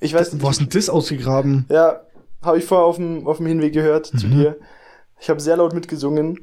Ich 0.00 0.14
weiß 0.14 0.32
nicht. 0.32 0.42
Wo 0.42 0.48
hast 0.48 0.60
denn 0.60 0.68
das 0.68 0.88
ausgegraben? 0.88 1.64
Ja, 1.68 2.00
habe 2.42 2.58
ich 2.58 2.64
vorher 2.64 2.86
auf 2.86 2.96
dem, 2.96 3.26
auf 3.26 3.38
dem 3.38 3.46
Hinweg 3.46 3.72
gehört 3.72 4.06
zu 4.06 4.26
Mhm. 4.26 4.30
dir. 4.30 4.56
Ich 5.20 5.28
habe 5.30 5.40
sehr 5.40 5.56
laut 5.56 5.74
mitgesungen. 5.74 6.38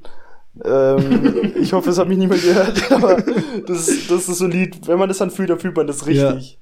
Ähm, 0.63 1.51
ich 1.61 1.73
hoffe, 1.73 1.89
es 1.89 1.97
hat 1.97 2.07
mich 2.07 2.17
niemand 2.17 2.41
gehört, 2.41 2.91
aber 2.91 3.21
das, 3.67 3.87
ist- 3.89 4.09
das 4.11 4.29
ist 4.29 4.37
so 4.37 4.45
ein 4.45 4.51
Lied. 4.51 4.87
Wenn 4.87 4.99
man 4.99 5.09
das 5.09 5.17
dann 5.17 5.31
fühlt, 5.31 5.49
dann 5.49 5.59
fühlt 5.59 5.75
man 5.75 5.87
das 5.87 6.05
richtig. 6.07 6.59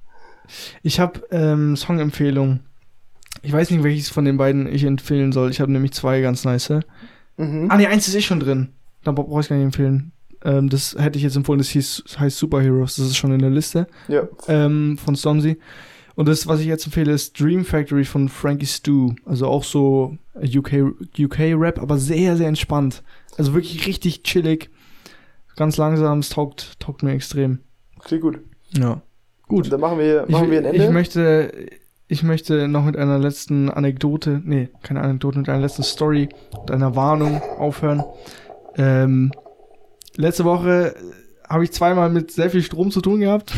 Ich 0.82 1.00
habe 1.00 1.22
ähm, 1.32 1.76
Songempfehlung. 1.76 2.62
Ich 3.42 3.52
weiß 3.54 3.70
nicht, 3.72 3.84
welches 3.84 4.10
von 4.10 4.26
den 4.26 4.38
beiden 4.38 4.68
ich 4.68 4.84
empfehlen 4.86 5.32
soll. 5.32 5.52
Ich 5.52 5.60
habe 5.62 5.72
nämlich 5.72 5.92
zwei 5.94 6.22
ganz 6.22 6.46
nice. 6.46 6.70
Mhm. 7.38 7.68
Ah, 7.70 7.78
nee, 7.78 7.88
eins 7.88 8.08
ist 8.08 8.16
eh 8.16 8.22
schon 8.22 8.40
drin. 8.40 8.70
Da 9.04 9.12
brauche 9.12 9.42
ich 9.42 9.50
gar 9.50 9.56
nicht 9.58 9.66
empfehlen. 9.66 10.13
Ähm, 10.44 10.70
das 10.70 10.96
hätte 10.98 11.18
ich 11.18 11.24
jetzt 11.24 11.36
empfohlen. 11.36 11.60
Das 11.60 11.70
hieß, 11.70 12.04
heißt 12.20 12.38
Superheroes. 12.38 12.96
Das 12.96 13.06
ist 13.06 13.18
schon 13.18 13.32
in 13.32 13.40
der 13.40 13.50
Liste 13.50 13.88
Ja. 14.08 14.28
ähm, 14.48 14.98
von 15.04 15.16
Stormzy. 15.16 15.58
Und 16.16 16.28
das, 16.28 16.46
was 16.48 16.60
ich 16.60 16.68
jetzt 16.68 16.86
empfehle, 16.86 17.12
ist 17.12 17.40
Dream 17.40 17.66
Factory 17.66 18.06
von 18.06 18.30
Frankie 18.30 18.68
Stu. 18.68 19.14
Also 19.26 19.48
auch 19.48 19.64
so 19.64 20.18
UK, 20.36 20.94
UK-Rap, 21.18 21.80
aber 21.82 21.98
sehr, 21.98 22.38
sehr 22.38 22.48
entspannt. 22.48 23.04
Also 23.38 23.54
wirklich 23.54 23.88
richtig 23.88 24.24
chillig. 24.24 24.70
Ganz 25.56 25.78
langsam. 25.78 26.20
Es 26.20 26.30
taugt, 26.30 26.80
taugt 26.80 27.04
mir 27.04 27.14
extrem. 27.14 27.60
Klingt 28.00 28.22
gut. 28.22 28.40
Ja. 28.78 29.02
Gut. 29.48 29.72
Dann 29.72 29.80
machen 29.80 30.00
wir, 30.00 30.26
machen 30.28 30.46
ich, 30.46 30.52
wir 30.52 30.60
ein 30.60 30.66
Ende. 30.66 30.84
Ich 30.84 30.92
möchte, 30.92 31.52
ich 32.08 32.24
möchte 32.24 32.68
noch 32.68 32.86
mit 32.86 32.98
einer 32.98 33.18
letzten 33.18 33.70
Anekdote, 33.70 34.42
nee, 34.44 34.70
keine 34.84 35.02
Anekdote, 35.02 35.40
mit 35.40 35.50
einer 35.50 35.62
letzten 35.62 35.84
Story 35.84 36.30
und 36.60 36.70
einer 36.72 36.96
Warnung 36.96 37.42
aufhören. 37.58 38.04
Ähm, 38.78 39.32
letzte 40.16 40.46
Woche 40.46 40.96
habe 41.50 41.64
ich 41.64 41.72
zweimal 41.72 42.10
mit 42.10 42.32
sehr 42.32 42.50
viel 42.50 42.62
Strom 42.64 42.92
zu 42.92 43.02
tun 43.02 43.20
gehabt. 43.20 43.54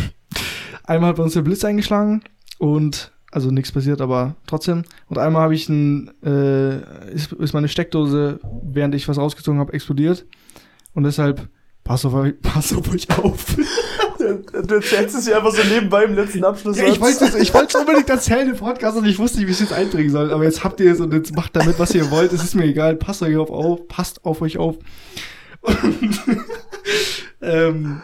Einmal 0.84 1.10
hat 1.10 1.18
bei 1.18 1.24
uns 1.24 1.34
der 1.34 1.42
Blitz 1.42 1.64
eingeschlagen 1.64 2.24
und 2.58 3.12
also 3.32 3.52
nichts 3.52 3.72
passiert, 3.72 4.02
aber 4.02 4.36
trotzdem. 4.48 4.84
Und 5.10 5.18
einmal 5.18 5.42
habe 5.44 5.56
ich 5.56 5.68
ein, 5.68 6.12
äh, 6.24 7.12
ist, 7.14 7.34
ist 7.34 7.54
meine 7.54 7.68
Steckdose, 7.68 8.40
während 8.64 8.96
ich 8.96 9.08
was 9.08 9.18
rausgezogen 9.18 9.60
habe, 9.60 9.74
explodiert. 9.74 10.26
Und 10.94 11.04
deshalb 11.04 11.50
passt 11.84 12.06
auf, 12.06 12.14
euch- 12.16 12.40
passt 12.42 12.76
auf 12.76 12.92
euch 12.94 13.08
auf. 13.18 13.56
Du 14.18 14.76
erzählst 14.76 15.16
es 15.16 15.28
ja 15.28 15.38
einfach 15.38 15.52
so 15.52 15.62
nebenbei 15.72 16.06
im 16.06 16.16
letzten 16.16 16.44
Abschluss. 16.46 16.78
Ja, 16.80 16.88
ich 16.88 17.00
wollte 17.00 17.26
es 17.26 17.36
ich 17.36 17.54
wollte 17.54 17.78
unbedingt 17.78 18.10
erzählen 18.10 18.50
im 18.50 18.56
Podcast 18.56 18.98
und 18.98 19.06
ich 19.06 19.20
wusste 19.20 19.38
nicht, 19.38 19.48
wie 19.48 19.52
ich 19.52 19.58
es 19.62 19.70
jetzt 19.70 19.78
einbringen 19.78 20.10
soll. 20.10 20.32
Aber 20.32 20.44
jetzt 20.46 20.64
habt 20.64 20.80
ihr 20.80 20.92
es 20.92 21.00
und 21.00 21.14
jetzt 21.14 21.36
macht 21.36 21.56
damit, 21.56 21.78
was 21.78 21.94
ihr 21.94 22.10
wollt. 22.10 22.34
Es 22.34 22.44
ist 22.44 22.56
mir 22.56 22.64
egal. 22.64 22.96
Passt 22.96 23.22
euch 23.22 23.36
auf, 23.38 23.52
auf 23.52 23.88
passt 23.88 24.26
auf 24.26 24.42
euch 24.42 24.58
auf. 24.58 24.78
Und, 25.62 26.20
ähm, 27.42 28.02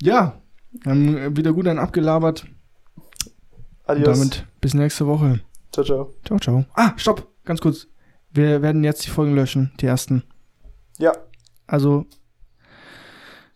ja, 0.00 0.40
haben 0.84 1.36
wieder 1.36 1.52
gut 1.52 1.68
einen 1.68 1.78
abgelabert. 1.78 2.46
Und 3.86 3.86
Adios. 3.86 4.18
damit 4.18 4.46
bis 4.60 4.74
nächste 4.74 5.06
Woche. 5.06 5.40
Ciao, 5.72 5.84
ciao. 5.84 6.12
Ciao, 6.24 6.38
ciao. 6.38 6.64
Ah, 6.74 6.92
stopp, 6.96 7.28
ganz 7.44 7.60
kurz. 7.60 7.86
Wir 8.30 8.62
werden 8.62 8.84
jetzt 8.84 9.04
die 9.06 9.10
Folgen 9.10 9.34
löschen, 9.34 9.72
die 9.80 9.86
ersten. 9.86 10.24
Ja. 10.98 11.12
Also, 11.66 12.06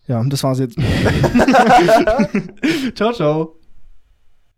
ja, 0.07 0.23
das 0.23 0.43
war's 0.43 0.59
jetzt. 0.59 0.77
ciao, 2.95 3.13
ciao. 3.13 3.58